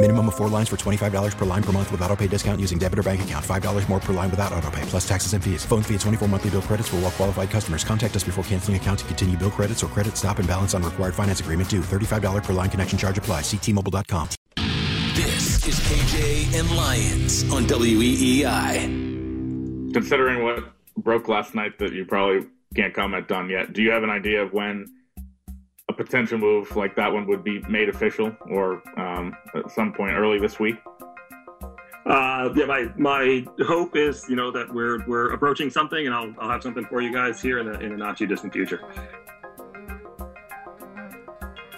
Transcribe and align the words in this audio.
Minimum 0.00 0.28
of 0.28 0.36
four 0.36 0.48
lines 0.48 0.68
for 0.68 0.76
$25 0.76 1.36
per 1.36 1.44
line 1.44 1.62
per 1.62 1.72
month 1.72 1.90
with 1.90 2.00
auto 2.02 2.14
pay 2.14 2.28
discount 2.28 2.60
using 2.60 2.78
debit 2.78 3.00
or 3.00 3.02
bank 3.02 3.20
account. 3.22 3.44
$5 3.44 3.88
more 3.88 3.98
per 3.98 4.12
line 4.12 4.30
without 4.30 4.52
auto 4.52 4.70
pay, 4.70 4.82
plus 4.82 5.08
taxes 5.08 5.32
and 5.32 5.42
fees. 5.42 5.64
Phone 5.64 5.82
fee 5.82 5.94
at 5.96 6.00
24 6.02 6.28
monthly 6.28 6.50
bill 6.50 6.62
credits 6.62 6.88
for 6.88 6.94
all 6.96 7.02
well 7.02 7.10
qualified 7.10 7.50
customers. 7.50 7.82
Contact 7.82 8.14
us 8.14 8.22
before 8.22 8.44
canceling 8.44 8.76
account 8.76 9.00
to 9.00 9.04
continue 9.06 9.36
bill 9.36 9.50
credits 9.50 9.82
or 9.82 9.88
credit 9.88 10.16
stop 10.16 10.38
and 10.38 10.46
balance 10.46 10.72
on 10.72 10.84
required 10.84 11.16
finance 11.16 11.40
agreement 11.40 11.68
due. 11.68 11.80
$35 11.80 12.44
per 12.44 12.52
line 12.52 12.70
connection 12.70 12.96
charge 12.96 13.18
apply. 13.18 13.40
Ctmobile.com. 13.40 14.28
This 15.16 15.66
is 15.66 15.80
KJ 15.80 16.54
and 16.60 16.70
Lyons 16.76 17.42
on 17.50 17.64
WEEI. 17.64 18.84
Considering 19.92 20.44
what 20.44 20.74
broke 20.96 21.26
last 21.26 21.56
night 21.56 21.76
that 21.80 21.92
you 21.92 22.04
probably 22.04 22.46
can't 22.76 22.94
comment 22.94 23.32
on 23.32 23.50
yet, 23.50 23.72
do 23.72 23.82
you 23.82 23.90
have 23.90 24.04
an 24.04 24.10
idea 24.10 24.42
of 24.44 24.52
when 24.52 24.86
a 25.88 25.92
potential 25.92 26.38
move 26.38 26.74
like 26.76 26.94
that 26.96 27.12
one 27.12 27.26
would 27.26 27.42
be 27.42 27.60
made 27.68 27.88
official 27.88 28.34
or 28.50 28.82
um, 28.98 29.36
at 29.54 29.70
some 29.70 29.92
point 29.92 30.12
early 30.12 30.38
this 30.38 30.60
week? 30.60 30.76
Uh, 32.06 32.50
yeah, 32.54 32.64
my 32.64 32.88
my 32.96 33.44
hope 33.66 33.94
is 33.94 34.24
you 34.28 34.36
know 34.36 34.50
that 34.50 34.72
we're 34.72 35.04
we're 35.06 35.32
approaching 35.32 35.68
something, 35.68 36.06
and 36.06 36.14
I'll 36.14 36.34
I'll 36.38 36.50
have 36.50 36.62
something 36.62 36.86
for 36.86 37.02
you 37.02 37.12
guys 37.12 37.40
here 37.40 37.58
in 37.58 37.66
the 37.66 37.78
in 37.80 37.90
the 37.90 37.96
not 37.96 38.16
too 38.16 38.26
distant 38.26 38.52
future. 38.52 38.80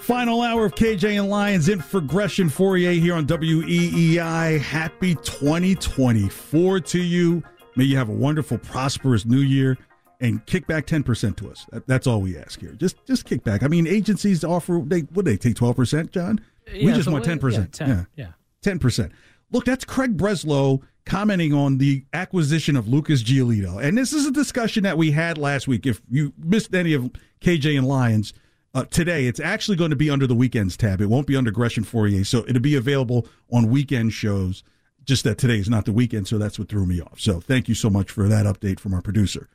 Final 0.00 0.42
hour 0.42 0.64
of 0.64 0.74
KJ 0.74 1.18
and 1.18 1.28
Lyons 1.28 1.68
in 1.68 1.80
for 1.80 2.00
Gresh 2.00 2.38
and 2.38 2.50
Fauria 2.50 2.98
here 2.98 3.14
on 3.14 3.26
WEEI. 3.26 4.58
Happy 4.60 5.14
2024 5.16 6.80
to 6.80 7.00
you. 7.00 7.42
May 7.76 7.84
you 7.84 7.96
have 7.96 8.08
a 8.08 8.12
wonderful, 8.12 8.58
prosperous 8.58 9.24
new 9.24 9.38
year 9.38 9.78
and 10.20 10.44
kick 10.46 10.66
back 10.66 10.86
10% 10.86 11.36
to 11.36 11.50
us. 11.50 11.66
That's 11.86 12.06
all 12.06 12.20
we 12.20 12.36
ask 12.36 12.60
here. 12.60 12.72
Just 12.72 13.04
just 13.06 13.24
kick 13.24 13.42
back. 13.42 13.62
I 13.62 13.68
mean, 13.68 13.86
agencies 13.86 14.44
offer, 14.44 14.82
they 14.84 15.02
would 15.12 15.24
they 15.24 15.36
take 15.36 15.54
12%, 15.54 16.10
John? 16.10 16.40
we 16.72 16.86
just 16.86 17.04
so 17.04 17.12
want 17.12 17.24
10%. 17.24 17.52
yeah, 17.52 17.86
10, 17.86 18.06
yeah. 18.16 18.26
10%. 18.62 19.10
Look, 19.50 19.64
that's 19.64 19.84
Craig 19.84 20.16
Breslow 20.16 20.82
commenting 21.04 21.52
on 21.52 21.78
the 21.78 22.04
acquisition 22.12 22.76
of 22.76 22.86
Lucas 22.86 23.22
Giolito. 23.22 23.82
And 23.82 23.98
this 23.98 24.12
is 24.12 24.26
a 24.26 24.30
discussion 24.30 24.84
that 24.84 24.96
we 24.96 25.10
had 25.10 25.38
last 25.38 25.66
week. 25.66 25.86
If 25.86 26.00
you 26.08 26.32
missed 26.38 26.74
any 26.74 26.92
of 26.92 27.10
KJ 27.40 27.78
and 27.78 27.88
Lyons, 27.88 28.32
uh, 28.74 28.84
today 28.84 29.26
it's 29.26 29.40
actually 29.40 29.76
going 29.76 29.90
to 29.90 29.96
be 29.96 30.10
under 30.10 30.26
the 30.26 30.34
weekends 30.34 30.76
tab. 30.76 31.00
It 31.00 31.06
won't 31.06 31.26
be 31.26 31.34
under 31.34 31.50
Gresham 31.50 31.84
Fauria. 31.84 32.24
So 32.24 32.44
it'll 32.46 32.60
be 32.60 32.76
available 32.76 33.26
on 33.52 33.70
weekend 33.70 34.12
shows. 34.12 34.62
Just 35.04 35.24
that 35.24 35.38
today 35.38 35.58
is 35.58 35.68
not 35.68 35.86
the 35.86 35.92
weekend, 35.92 36.28
so 36.28 36.38
that's 36.38 36.58
what 36.58 36.68
threw 36.68 36.86
me 36.86 37.00
off. 37.00 37.18
So 37.18 37.40
thank 37.40 37.68
you 37.68 37.74
so 37.74 37.90
much 37.90 38.10
for 38.10 38.28
that 38.28 38.46
update 38.46 38.78
from 38.78 38.94
our 38.94 39.02
producer. 39.02 39.48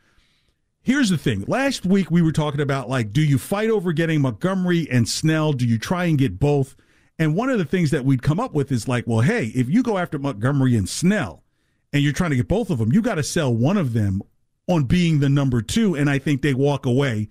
Here's 0.85 1.09
the 1.09 1.18
thing. 1.18 1.44
Last 1.47 1.84
week 1.84 2.12
we 2.12 2.22
were 2.22 2.31
talking 2.31 2.62
about 2.62 2.88
like, 2.88 3.12
do 3.12 3.22
you 3.22 3.40
fight 3.40 3.72
over 3.72 3.91
getting 3.91 4.22
Montgomery 4.22 4.88
and 4.91 5.09
Snell? 5.09 5.51
Do 5.51 5.66
you 5.66 5.79
try 5.79 6.06
and 6.06 6.16
get 6.16 6.38
both? 6.38 6.75
And 7.18 7.35
one 7.35 7.50
of 7.50 7.57
the 7.57 7.66
things 7.66 7.90
that 7.90 8.06
we'd 8.06 8.22
come 8.22 8.40
up 8.40 8.53
with 8.53 8.72
is 8.72 8.88
like, 8.88 9.06
well, 9.07 9.22
hey, 9.22 9.47
if 9.56 9.68
you 9.68 9.81
go 9.81 9.97
after 9.97 10.19
Montgomery 10.19 10.75
and 10.75 10.88
Snell 10.88 11.44
and 11.91 12.03
you're 12.03 12.13
trying 12.13 12.29
to 12.29 12.35
get 12.35 12.47
both 12.47 12.69
of 12.69 12.78
them, 12.78 12.94
you 12.94 13.01
got 13.01 13.16
to 13.16 13.24
sell 13.24 13.51
one 13.51 13.78
of 13.78 13.94
them 13.94 14.22
on 14.68 14.84
being 14.84 15.22
the 15.22 15.28
number 15.28 15.59
two. 15.63 15.95
And 15.95 16.07
I 16.07 16.19
think 16.19 16.44
they 16.44 16.53
walk 16.53 16.85
away 16.85 17.29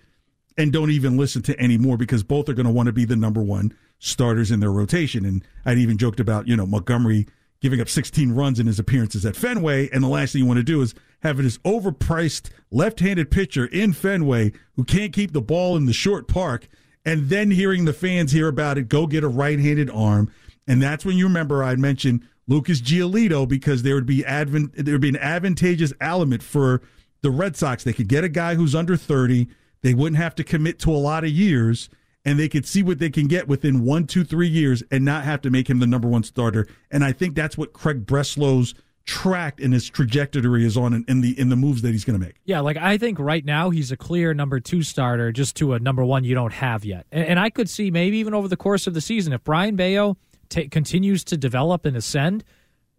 and 0.59 0.73
don't 0.73 0.91
even 0.91 1.17
listen 1.17 1.43
to 1.43 1.57
any 1.61 1.79
more 1.79 1.97
because 1.97 2.25
both 2.25 2.49
are 2.49 2.55
going 2.55 2.67
to 2.67 2.73
want 2.73 2.89
to 2.89 2.93
be 2.93 3.05
the 3.05 3.15
number 3.15 3.41
one 3.41 3.73
starters 4.01 4.51
in 4.51 4.59
their 4.59 4.73
rotation. 4.73 5.25
And 5.25 5.45
I'd 5.65 5.79
even 5.79 5.97
joked 5.97 6.19
about, 6.19 6.49
you 6.49 6.57
know, 6.57 6.67
Montgomery 6.67 7.29
giving 7.61 7.81
up 7.81 7.89
16 7.89 8.33
runs 8.33 8.59
in 8.59 8.67
his 8.67 8.81
appearances 8.81 9.25
at 9.25 9.37
Fenway. 9.37 9.91
And 9.91 10.03
the 10.03 10.09
last 10.09 10.33
thing 10.33 10.41
you 10.41 10.47
want 10.47 10.59
to 10.59 10.65
do 10.65 10.83
is 10.83 10.93
have 11.25 11.39
this 11.39 11.59
overpriced 11.59 12.51
left 12.71 13.01
handed 13.01 13.31
pitcher 13.31 13.67
in 13.67 13.93
Fenway 13.93 14.53
who 14.77 14.85
can't 14.85 15.13
keep 15.13 15.33
the 15.33 15.41
ball 15.41 15.77
in 15.77 15.87
the 15.87 15.93
short 15.93 16.29
park. 16.29 16.69
And 17.05 17.29
then 17.29 17.51
hearing 17.51 17.85
the 17.85 17.93
fans 17.93 18.33
hear 18.33 18.49
about 18.49 18.79
it, 18.79 18.89
go 18.89 19.07
get 19.07 19.25
a 19.25 19.29
right 19.29 19.59
handed 19.59 19.91
arm. 19.91 20.31
And 20.67 20.83
that's 20.83 21.05
when 21.05 21.17
you 21.17 21.27
remember 21.27 21.65
I 21.65 21.75
mentioned 21.77 22.27
Lucas 22.47 22.81
Giolito 22.81 23.49
because 23.49 23.83
there 23.83 23.95
would 23.95 24.07
be 24.07 24.25
advent, 24.25 24.73
there 24.77 24.95
would 24.95 25.01
be 25.01 25.09
an 25.09 25.17
advantageous 25.17 25.93
element 26.01 26.43
for 26.43 26.83
the 27.23 27.31
Red 27.31 27.57
Sox. 27.57 27.85
They 27.85 27.93
could 27.93 28.09
get 28.09 28.25
a 28.25 28.29
guy 28.29 28.55
who's 28.55 28.75
under 28.75 28.97
30. 28.97 29.49
They 29.83 29.95
wouldn't 29.95 30.21
have 30.21 30.35
to 30.37 30.45
commit 30.45 30.79
to 30.81 30.91
a 30.91 30.97
lot 30.97 31.25
of 31.25 31.31
years 31.31 31.89
and 32.25 32.39
they 32.39 32.49
could 32.49 32.67
see 32.67 32.83
what 32.83 32.99
they 32.99 33.11
can 33.11 33.27
get 33.27 33.49
within 33.49 33.85
one, 33.85 34.07
two, 34.07 34.25
three 34.25 34.49
years 34.49 34.83
and 34.91 35.05
not 35.05 35.25
have 35.25 35.43
to 35.43 35.51
make 35.51 35.69
him 35.69 35.79
the 35.79 35.87
number 35.87 36.09
one 36.09 36.23
starter. 36.23 36.67
And 36.91 37.05
I 37.05 37.13
think 37.13 37.35
that's 37.35 37.59
what 37.59 37.75
Craig 37.75 38.07
Breslow's 38.07 38.75
track 39.07 39.61
and 39.61 39.75
his 39.75 39.89
trajectory 39.89 40.65
is 40.65 40.77
on 40.77 40.95
in, 40.95 41.05
in 41.09 41.21
the 41.21 41.39
in 41.39 41.49
the 41.49 41.57
moves 41.57 41.83
that 41.83 41.93
he's 41.93 42.05
going 42.05 42.19
to 42.19 42.25
make. 42.25 42.37
Yeah, 42.45 42.61
like 42.61 42.77
I 42.77 42.97
think 42.99 43.19
right 43.19 43.45
now 43.45 43.71
he's 43.71 43.93
a 43.93 43.97
clear 43.97 44.33
number 44.35 44.61
two 44.61 44.83
starter, 44.83 45.33
just 45.33 45.57
to 45.57 45.75
a 45.75 45.79
number 45.79 46.05
one 46.05 46.25
you 46.25 46.35
don't 46.35 46.53
have 46.53 46.85
yet. 46.85 47.07
And, 47.13 47.27
and 47.27 47.41
I 47.41 47.51
could 47.51 47.69
see 47.69 47.91
maybe 47.91 48.19
even 48.19 48.35
over 48.35 48.49
the 48.49 48.57
course 48.57 48.87
of 48.87 48.95
the 48.95 49.01
season, 49.01 49.33
if 49.33 49.45
Brayan 49.45 49.77
Bello 49.77 50.17
ta 50.49 50.63
continues 50.71 51.25
to 51.25 51.37
develop 51.37 51.85
and 51.85 51.97
ascend, 51.97 52.45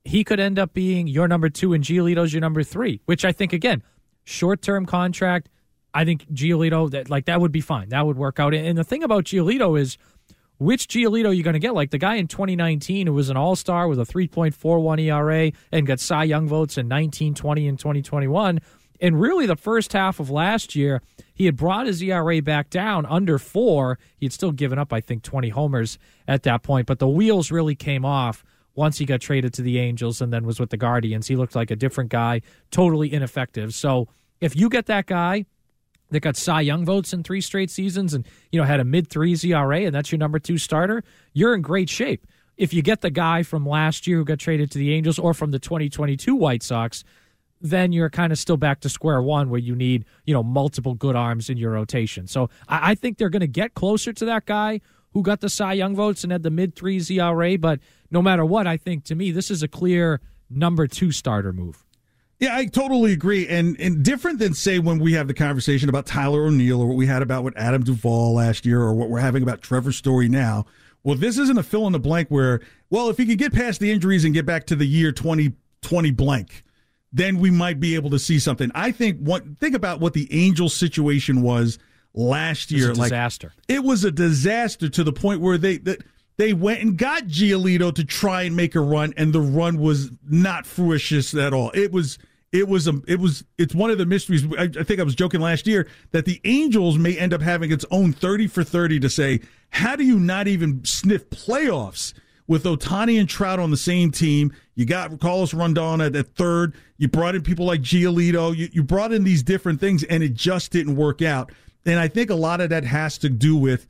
he 0.03 0.23
could 0.23 0.39
end 0.39 0.59
up 0.59 0.73
being 0.73 1.07
your 1.07 1.27
number 1.27 1.49
two 1.49 1.73
and 1.73 1.83
Giolito's 1.83 2.33
your 2.33 2.41
number 2.41 2.63
three. 2.63 3.01
Which 3.05 3.25
I 3.25 3.31
think 3.31 3.53
again, 3.53 3.81
short 4.23 4.61
term 4.61 4.85
contract. 4.85 5.49
I 5.93 6.03
think 6.03 6.29
Giolito 6.31 6.91
that 6.91 7.09
like 7.09 7.25
that 7.25 7.41
would 7.41 7.53
be 7.53 7.61
fine. 7.61 7.89
That 7.89 8.05
would 8.05 8.17
work 8.17 8.39
out. 8.39 8.53
And 8.53 8.77
the 8.77 8.83
thing 8.83 9.01
about 9.01 9.23
Giolito 9.23 9.79
is 9.79 9.97
which 10.57 10.87
Giolito 10.87 11.29
are 11.29 11.33
you 11.33 11.43
going 11.43 11.53
to 11.53 11.59
get? 11.59 11.73
Like 11.73 11.91
the 11.91 11.97
guy 11.97 12.15
in 12.15 12.27
2019 12.27 13.07
who 13.07 13.13
was 13.13 13.29
an 13.29 13.37
all 13.37 13.55
star 13.55 13.87
with 13.87 13.99
a 13.99 14.03
3.41 14.03 15.01
ERA 15.01 15.51
and 15.71 15.85
got 15.85 15.99
Cy 15.99 16.23
Young 16.25 16.47
votes 16.47 16.77
in 16.77 16.87
19, 16.87 17.35
20, 17.35 17.67
and 17.67 17.79
2021. 17.79 18.59
And 19.01 19.19
really, 19.19 19.45
the 19.45 19.57
first 19.57 19.91
half 19.93 20.19
of 20.19 20.29
last 20.29 20.75
year, 20.75 21.01
he 21.33 21.45
had 21.45 21.57
brought 21.57 21.85
his 21.87 22.01
ERA 22.01 22.41
back 22.41 22.69
down 22.69 23.05
under 23.05 23.37
four. 23.37 23.99
He 24.17 24.25
had 24.25 24.33
still 24.33 24.53
given 24.53 24.79
up, 24.79 24.93
I 24.93 25.01
think, 25.01 25.23
20 25.23 25.49
homers 25.49 25.99
at 26.27 26.43
that 26.43 26.63
point, 26.63 26.87
but 26.87 26.99
the 26.99 27.07
wheels 27.07 27.51
really 27.51 27.75
came 27.75 28.05
off 28.05 28.43
once 28.73 28.97
he 28.97 29.05
got 29.05 29.21
traded 29.21 29.53
to 29.53 29.61
the 29.61 29.79
Angels 29.79 30.21
and 30.21 30.31
then 30.31 30.45
was 30.45 30.59
with 30.59 30.69
the 30.69 30.77
Guardians. 30.77 31.27
He 31.27 31.35
looked 31.35 31.55
like 31.55 31.71
a 31.71 31.75
different 31.75 32.09
guy, 32.09 32.41
totally 32.71 33.11
ineffective. 33.11 33.73
So 33.73 34.07
if 34.41 34.55
you 34.55 34.69
get 34.69 34.85
that 34.87 35.05
guy, 35.07 35.45
that 36.11 36.19
got 36.21 36.37
Cy 36.37 36.61
Young 36.61 36.85
votes 36.85 37.13
in 37.13 37.23
three 37.23 37.41
straight 37.41 37.71
seasons 37.71 38.13
and 38.13 38.25
you 38.51 38.59
know 38.59 38.65
had 38.65 38.79
a 38.79 38.83
mid 38.83 39.07
threes 39.07 39.43
ERA 39.43 39.81
and 39.81 39.93
that's 39.93 40.11
your 40.11 40.19
number 40.19 40.39
two 40.39 40.57
starter, 40.57 41.03
you're 41.33 41.55
in 41.55 41.61
great 41.61 41.89
shape. 41.89 42.25
If 42.57 42.73
you 42.73 42.81
get 42.81 43.01
the 43.01 43.09
guy 43.09 43.43
from 43.43 43.67
last 43.67 44.07
year 44.07 44.17
who 44.17 44.25
got 44.25 44.39
traded 44.39 44.71
to 44.71 44.77
the 44.77 44.93
Angels 44.93 45.19
or 45.19 45.33
from 45.33 45.51
the 45.51 45.59
2022 45.59 46.35
White 46.35 46.63
Sox, 46.63 47.03
then 47.59 47.91
you're 47.91 48.09
kind 48.09 48.31
of 48.31 48.39
still 48.39 48.55
back 48.55 48.79
to 48.81 48.89
square 48.89 49.21
one 49.21 49.49
where 49.49 49.59
you 49.59 49.75
need 49.75 50.05
you 50.25 50.33
know 50.33 50.43
multiple 50.43 50.93
good 50.93 51.15
arms 51.15 51.49
in 51.49 51.57
your 51.57 51.71
rotation. 51.71 52.27
So 52.27 52.49
I, 52.67 52.91
I 52.91 52.95
think 52.95 53.17
they're 53.17 53.29
going 53.29 53.41
to 53.41 53.47
get 53.47 53.73
closer 53.73 54.13
to 54.13 54.25
that 54.25 54.45
guy 54.45 54.81
who 55.13 55.21
got 55.21 55.39
the 55.39 55.49
Cy 55.49 55.73
Young 55.73 55.95
votes 55.95 56.23
and 56.23 56.31
had 56.31 56.43
the 56.43 56.51
mid 56.51 56.75
threes 56.75 57.09
ERA. 57.09 57.57
But 57.57 57.79
no 58.11 58.21
matter 58.21 58.45
what, 58.45 58.67
I 58.67 58.77
think 58.77 59.05
to 59.05 59.15
me 59.15 59.31
this 59.31 59.49
is 59.49 59.63
a 59.63 59.67
clear 59.67 60.19
number 60.49 60.87
two 60.87 61.11
starter 61.11 61.53
move. 61.53 61.84
Yeah, 62.39 62.55
I 62.55 62.65
totally 62.65 63.13
agree. 63.13 63.47
And 63.47 63.79
and 63.79 64.03
different 64.03 64.39
than 64.39 64.53
say 64.53 64.77
when 64.79 64.99
we 64.99 65.13
have 65.13 65.27
the 65.27 65.33
conversation 65.33 65.87
about 65.89 66.05
Tyler 66.05 66.45
O'Neill 66.45 66.81
or 66.81 66.87
what 66.87 66.97
we 66.97 67.07
had 67.07 67.21
about 67.21 67.43
with 67.43 67.55
Adam 67.57 67.83
Duvall 67.83 68.33
last 68.35 68.65
year 68.65 68.81
or 68.81 68.93
what 68.93 69.09
we're 69.09 69.19
having 69.19 69.41
about 69.43 69.61
Trevor 69.61 69.91
Story 69.93 70.27
now. 70.27 70.65
Well, 71.03 71.15
this 71.15 71.37
isn't 71.37 71.57
a 71.57 71.63
fill 71.63 71.85
in 71.87 71.93
the 71.93 71.99
blank 71.99 72.29
where, 72.29 72.61
well, 72.89 73.09
if 73.09 73.17
he 73.17 73.25
could 73.25 73.37
get 73.37 73.53
past 73.53 73.79
the 73.79 73.91
injuries 73.91 74.25
and 74.25 74.33
get 74.33 74.45
back 74.45 74.65
to 74.67 74.75
the 74.75 74.85
year 74.87 75.11
2020 75.11 76.11
blank, 76.11 76.63
then 77.13 77.37
we 77.39 77.51
might 77.51 77.79
be 77.79 77.95
able 77.95 78.09
to 78.09 78.19
see 78.19 78.39
something. 78.39 78.71
I 78.75 78.91
think 78.91 79.19
what 79.19 79.43
think 79.59 79.75
about 79.75 79.99
what 79.99 80.13
the 80.13 80.27
Angels 80.31 80.73
situation 80.73 81.41
was 81.41 81.79
last 82.13 82.71
It 82.71 82.75
was 82.75 82.81
year. 82.83 82.91
a 82.91 82.95
like 82.95 83.09
disaster. 83.11 83.53
it 83.67 83.83
was 83.83 84.03
a 84.03 84.11
disaster 84.11 84.89
to 84.89 85.03
the 85.03 85.13
point 85.13 85.41
where 85.41 85.57
they 85.57 85.77
that 85.77 86.01
they 86.37 86.53
went 86.53 86.81
and 86.81 86.97
got 86.97 87.25
Giolito 87.25 87.93
to 87.95 88.03
try 88.03 88.43
and 88.43 88.55
make 88.55 88.75
a 88.75 88.81
run, 88.81 89.13
and 89.15 89.33
the 89.33 89.41
run 89.41 89.77
was 89.77 90.11
not 90.27 90.65
fruitious 90.65 91.33
at 91.33 91.53
all. 91.53 91.71
It 91.73 91.91
was 91.91 92.17
it 92.51 92.67
was 92.67 92.87
a 92.87 93.01
it 93.07 93.19
was 93.19 93.43
it's 93.57 93.75
one 93.75 93.89
of 93.89 93.97
the 93.97 94.05
mysteries. 94.05 94.45
I, 94.57 94.63
I, 94.63 94.83
think 94.83 94.99
I 94.99 95.03
was 95.03 95.15
joking 95.15 95.41
last 95.41 95.67
year 95.67 95.87
that 96.11 96.25
the 96.25 96.41
Angels 96.43 96.97
may 96.97 97.17
end 97.17 97.33
up 97.33 97.41
having 97.41 97.71
its 97.71 97.85
own 97.91 98.13
thirty 98.13 98.47
for 98.47 98.63
thirty 98.63 98.99
to 98.99 99.09
say, 99.09 99.41
how 99.69 99.95
do 99.95 100.03
you 100.03 100.19
not 100.19 100.47
even 100.47 100.83
sniff 100.85 101.29
playoffs 101.29 102.13
with 102.47 102.63
Ohtani 102.63 103.19
and 103.19 103.27
Trout 103.27 103.59
on 103.59 103.71
the 103.71 103.77
same 103.77 104.11
team? 104.11 104.53
You 104.75 104.85
got 104.85 105.19
Carlos 105.19 105.53
rondon 105.53 106.01
at, 106.01 106.15
at 106.15 106.35
third. 106.35 106.73
You 106.97 107.07
brought 107.07 107.35
in 107.35 107.43
people 107.43 107.65
like 107.65 107.81
Giolito. 107.81 108.55
You, 108.55 108.69
you 108.71 108.83
brought 108.83 109.11
in 109.11 109.23
these 109.23 109.43
different 109.43 109.79
things, 109.79 110.03
and 110.03 110.23
it 110.23 110.33
just 110.33 110.71
didn't 110.71 110.95
work 110.95 111.21
out. 111.21 111.51
And 111.85 111.99
I 111.99 112.07
think 112.07 112.29
a 112.29 112.35
lot 112.35 112.61
of 112.61 112.69
that 112.69 112.83
has 112.83 113.17
to 113.19 113.29
do 113.29 113.55
with 113.55 113.87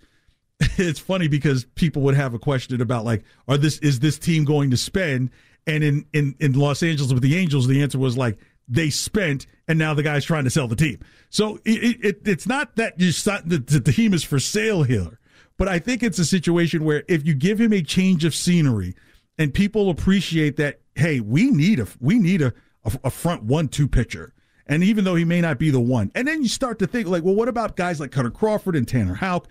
it's 0.77 0.99
funny 0.99 1.27
because 1.27 1.65
people 1.75 2.01
would 2.03 2.15
have 2.15 2.33
a 2.33 2.39
question 2.39 2.81
about 2.81 3.05
like, 3.05 3.23
are 3.47 3.57
this 3.57 3.77
is 3.79 3.99
this 3.99 4.17
team 4.17 4.45
going 4.45 4.71
to 4.71 4.77
spend? 4.77 5.31
And 5.67 5.83
in 5.83 6.05
in 6.13 6.35
in 6.39 6.53
Los 6.53 6.83
Angeles 6.83 7.11
with 7.11 7.23
the 7.23 7.37
Angels, 7.37 7.67
the 7.67 7.81
answer 7.81 7.99
was 7.99 8.17
like 8.17 8.37
they 8.67 8.89
spent, 8.89 9.47
and 9.67 9.77
now 9.77 9.93
the 9.93 10.03
guy's 10.03 10.25
trying 10.25 10.43
to 10.45 10.49
sell 10.49 10.67
the 10.67 10.75
team. 10.75 10.99
So 11.29 11.59
it, 11.65 11.97
it 12.03 12.21
it's 12.25 12.47
not 12.47 12.75
that 12.77 12.99
you 12.99 13.11
the, 13.11 13.63
the 13.65 13.91
team 13.91 14.13
is 14.13 14.23
for 14.23 14.39
sale 14.39 14.83
here, 14.83 15.19
but 15.57 15.67
I 15.67 15.79
think 15.79 16.03
it's 16.03 16.19
a 16.19 16.25
situation 16.25 16.83
where 16.83 17.03
if 17.07 17.25
you 17.25 17.33
give 17.33 17.59
him 17.59 17.73
a 17.73 17.81
change 17.81 18.23
of 18.23 18.33
scenery, 18.33 18.95
and 19.37 19.53
people 19.53 19.89
appreciate 19.89 20.55
that, 20.57 20.79
hey, 20.95 21.19
we 21.19 21.51
need 21.51 21.79
a 21.79 21.87
we 21.99 22.17
need 22.19 22.41
a 22.41 22.53
a, 22.85 22.99
a 23.05 23.09
front 23.09 23.43
one 23.43 23.67
two 23.67 23.87
pitcher. 23.87 24.33
And 24.67 24.83
even 24.83 25.03
though 25.03 25.13
he 25.13 25.25
may 25.25 25.41
not 25.41 25.59
be 25.59 25.69
the 25.69 25.79
one, 25.79 26.11
and 26.15 26.27
then 26.27 26.41
you 26.41 26.49
start 26.49 26.79
to 26.79 26.87
think 26.87 27.07
like, 27.07 27.23
well, 27.23 27.35
what 27.35 27.47
about 27.47 27.75
guys 27.75 27.99
like 27.99 28.09
Kutter 28.09 28.33
Crawford 28.33 28.75
and 28.75 28.87
Tanner 28.87 29.13
Houck? 29.13 29.47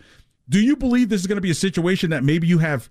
Do 0.49 0.61
you 0.61 0.77
believe 0.77 1.09
this 1.09 1.21
is 1.21 1.27
going 1.27 1.37
to 1.37 1.43
be 1.43 1.51
a 1.51 1.55
situation 1.55 2.11
that 2.11 2.25
maybe 2.25 2.47
you 2.47 2.59
have 2.59 2.91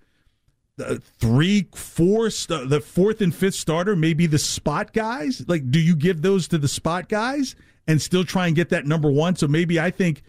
uh, 0.83 0.95
three, 1.19 1.67
four, 1.75 2.29
st- 2.29 2.69
the 2.69 2.79
fourth 2.79 3.21
and 3.21 3.33
fifth 3.33 3.55
starter, 3.55 3.95
maybe 3.95 4.25
the 4.25 4.39
spot 4.39 4.93
guys? 4.93 5.43
Like, 5.47 5.69
do 5.69 5.79
you 5.79 5.95
give 5.95 6.21
those 6.21 6.47
to 6.49 6.57
the 6.57 6.67
spot 6.67 7.09
guys 7.09 7.55
and 7.87 8.01
still 8.01 8.23
try 8.23 8.47
and 8.47 8.55
get 8.55 8.69
that 8.69 8.85
number 8.85 9.11
one? 9.11 9.35
So 9.35 9.47
maybe 9.47 9.79
I 9.79 9.91
think. 9.91 10.23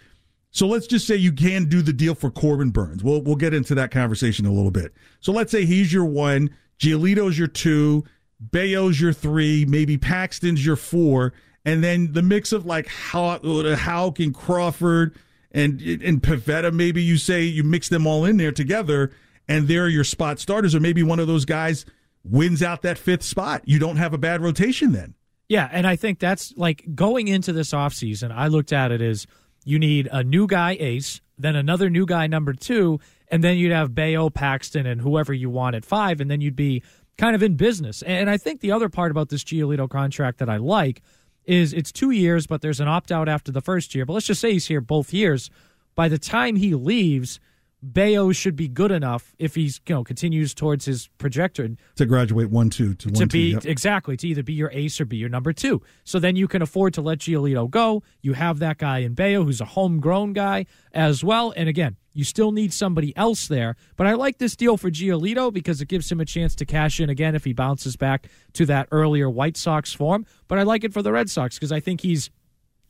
So 0.50 0.68
let's 0.68 0.86
just 0.86 1.06
say 1.06 1.16
you 1.16 1.32
can 1.32 1.64
do 1.64 1.82
the 1.82 1.92
deal 1.92 2.14
for 2.14 2.30
Corbin 2.30 2.70
Burnes. 2.70 3.02
We'll 3.02 3.22
we'll 3.22 3.36
get 3.36 3.54
into 3.54 3.74
that 3.74 3.90
conversation 3.90 4.46
a 4.46 4.52
little 4.52 4.70
bit. 4.70 4.92
So 5.20 5.32
let's 5.32 5.50
say 5.50 5.64
he's 5.64 5.92
your 5.92 6.04
one, 6.04 6.50
Giolito's 6.78 7.36
your 7.36 7.48
two, 7.48 8.04
Bello's 8.38 9.00
your 9.00 9.12
three, 9.12 9.64
maybe 9.64 9.98
Paxton's 9.98 10.64
your 10.64 10.76
four, 10.76 11.32
and 11.64 11.82
then 11.82 12.12
the 12.12 12.22
mix 12.22 12.52
of 12.52 12.66
like 12.66 12.86
how 12.86 13.38
Houck 13.40 14.20
and 14.20 14.34
Crawford 14.34 15.16
and 15.54 15.80
and 15.80 16.22
Pivetta, 16.22 16.72
maybe 16.72 17.02
you 17.02 17.16
say 17.16 17.42
you 17.42 17.64
mix 17.64 17.88
them 17.88 18.06
all 18.06 18.24
in 18.24 18.36
there 18.36 18.52
together 18.52 19.12
and 19.48 19.68
they're 19.68 19.88
your 19.88 20.04
spot 20.04 20.38
starters, 20.40 20.74
or 20.74 20.80
maybe 20.80 21.02
one 21.02 21.20
of 21.20 21.26
those 21.26 21.44
guys 21.44 21.86
wins 22.24 22.62
out 22.62 22.82
that 22.82 22.98
fifth 22.98 23.22
spot. 23.22 23.62
You 23.64 23.78
don't 23.78 23.96
have 23.96 24.12
a 24.12 24.18
bad 24.18 24.42
rotation 24.42 24.92
then. 24.92 25.14
Yeah, 25.48 25.68
and 25.70 25.86
I 25.86 25.96
think 25.96 26.18
that's 26.18 26.52
like 26.56 26.84
going 26.94 27.28
into 27.28 27.52
this 27.52 27.72
offseason, 27.72 28.32
I 28.32 28.48
looked 28.48 28.72
at 28.72 28.90
it 28.90 29.00
as 29.00 29.26
you 29.64 29.78
need 29.78 30.08
a 30.10 30.24
new 30.24 30.46
guy 30.46 30.76
ace, 30.80 31.20
then 31.38 31.54
another 31.54 31.90
new 31.90 32.06
guy 32.06 32.26
number 32.26 32.54
two, 32.54 32.98
and 33.28 33.44
then 33.44 33.58
you'd 33.58 33.72
have 33.72 33.94
Bello, 33.94 34.30
Paxton, 34.30 34.86
and 34.86 35.00
whoever 35.00 35.32
you 35.32 35.50
want 35.50 35.76
at 35.76 35.84
five, 35.84 36.20
and 36.20 36.30
then 36.30 36.40
you'd 36.40 36.56
be 36.56 36.82
kind 37.18 37.36
of 37.36 37.42
in 37.42 37.56
business. 37.56 38.02
And 38.02 38.28
I 38.28 38.38
think 38.38 38.60
the 38.60 38.72
other 38.72 38.88
part 38.88 39.10
about 39.10 39.28
this 39.28 39.44
Giolito 39.44 39.88
contract 39.88 40.38
that 40.38 40.48
I 40.48 40.56
like 40.56 41.02
is 41.44 41.72
it's 41.72 41.92
two 41.92 42.10
years, 42.10 42.46
but 42.46 42.60
there's 42.60 42.80
an 42.80 42.88
opt 42.88 43.12
out 43.12 43.28
after 43.28 43.52
the 43.52 43.60
first 43.60 43.94
year. 43.94 44.04
But 44.04 44.14
let's 44.14 44.26
just 44.26 44.40
say 44.40 44.52
he's 44.52 44.66
here 44.66 44.80
both 44.80 45.12
years. 45.12 45.50
By 45.94 46.08
the 46.08 46.18
time 46.18 46.56
he 46.56 46.74
leaves, 46.74 47.40
Bello 47.84 48.32
should 48.32 48.56
be 48.56 48.66
good 48.66 48.90
enough 48.90 49.34
if 49.38 49.54
he's 49.54 49.80
you 49.86 49.94
know 49.94 50.04
continues 50.04 50.54
towards 50.54 50.86
his 50.86 51.08
projector 51.18 51.68
to 51.96 52.06
graduate 52.06 52.48
one 52.48 52.70
two 52.70 52.94
to, 52.94 53.08
one, 53.08 53.14
to 53.14 53.26
be 53.26 53.50
two, 53.50 53.54
yep. 53.56 53.66
exactly 53.66 54.16
to 54.16 54.26
either 54.26 54.42
be 54.42 54.54
your 54.54 54.70
ace 54.72 55.00
or 55.00 55.04
be 55.04 55.18
your 55.18 55.28
number 55.28 55.52
two. 55.52 55.82
So 56.04 56.18
then 56.18 56.34
you 56.34 56.48
can 56.48 56.62
afford 56.62 56.94
to 56.94 57.02
let 57.02 57.18
Giolito 57.18 57.68
go. 57.68 58.02
You 58.22 58.32
have 58.32 58.58
that 58.60 58.78
guy 58.78 58.98
in 58.98 59.12
Bello 59.12 59.44
who's 59.44 59.60
a 59.60 59.66
homegrown 59.66 60.32
guy 60.32 60.66
as 60.92 61.22
well. 61.22 61.52
And 61.56 61.68
again, 61.68 61.96
you 62.14 62.24
still 62.24 62.52
need 62.52 62.72
somebody 62.72 63.14
else 63.16 63.48
there. 63.48 63.76
But 63.96 64.06
I 64.06 64.14
like 64.14 64.38
this 64.38 64.56
deal 64.56 64.76
for 64.76 64.90
Giolito 64.90 65.52
because 65.52 65.82
it 65.82 65.88
gives 65.88 66.10
him 66.10 66.20
a 66.20 66.24
chance 66.24 66.54
to 66.56 66.64
cash 66.64 67.00
in 67.00 67.10
again 67.10 67.34
if 67.34 67.44
he 67.44 67.52
bounces 67.52 67.96
back 67.96 68.28
to 68.54 68.64
that 68.66 68.88
earlier 68.92 69.28
White 69.28 69.58
Sox 69.58 69.92
form. 69.92 70.24
But 70.48 70.58
I 70.58 70.62
like 70.62 70.84
it 70.84 70.94
for 70.94 71.02
the 71.02 71.12
Red 71.12 71.28
Sox 71.28 71.56
because 71.56 71.72
I 71.72 71.80
think 71.80 72.00
he's 72.00 72.30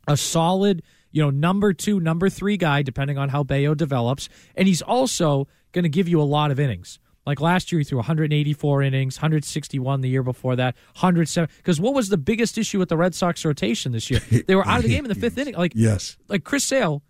a 0.06 0.17
solid 0.17 0.82
you 1.14 1.22
know, 1.22 1.31
number 1.31 1.72
two, 1.72 2.00
number 2.00 2.28
three 2.28 2.56
guy, 2.56 2.82
depending 2.82 3.19
on 3.19 3.28
how 3.28 3.44
Bello 3.44 3.72
develops. 3.72 4.28
And 4.56 4.66
he's 4.66 4.82
also 4.82 5.46
going 5.70 5.84
to 5.84 5.88
give 5.88 6.08
you 6.08 6.20
a 6.20 6.25
lot 6.25 6.50
of 6.50 6.58
innings. 6.58 6.99
Like 7.25 7.40
last 7.40 7.70
year, 7.70 7.78
he 7.78 7.84
threw 7.84 7.99
184 7.99 8.82
innings, 8.82 9.16
161 9.19 10.00
the 10.00 10.08
year 10.08 10.25
before 10.25 10.56
that, 10.56 10.75
107. 10.94 11.49
Because 11.56 11.81
what 11.81 11.94
was 11.94 12.08
the 12.08 12.19
biggest 12.19 12.58
issue 12.58 12.81
with 12.81 12.88
the 12.88 12.96
Red 12.96 13.14
Sox 13.14 13.44
rotation 13.44 13.93
this 13.93 14.11
year? 14.11 14.20
They 14.49 14.56
were 14.56 14.66
out 14.66 14.78
of 14.78 14.82
the 14.82 14.88
game 14.88 15.05
in 15.05 15.08
the 15.08 15.14
fifth 15.20 15.38
inning. 15.38 15.55
Like 15.55 15.72
yes, 15.76 16.16
like 16.26 16.43
Chris 16.43 16.64
Sale 16.64 17.05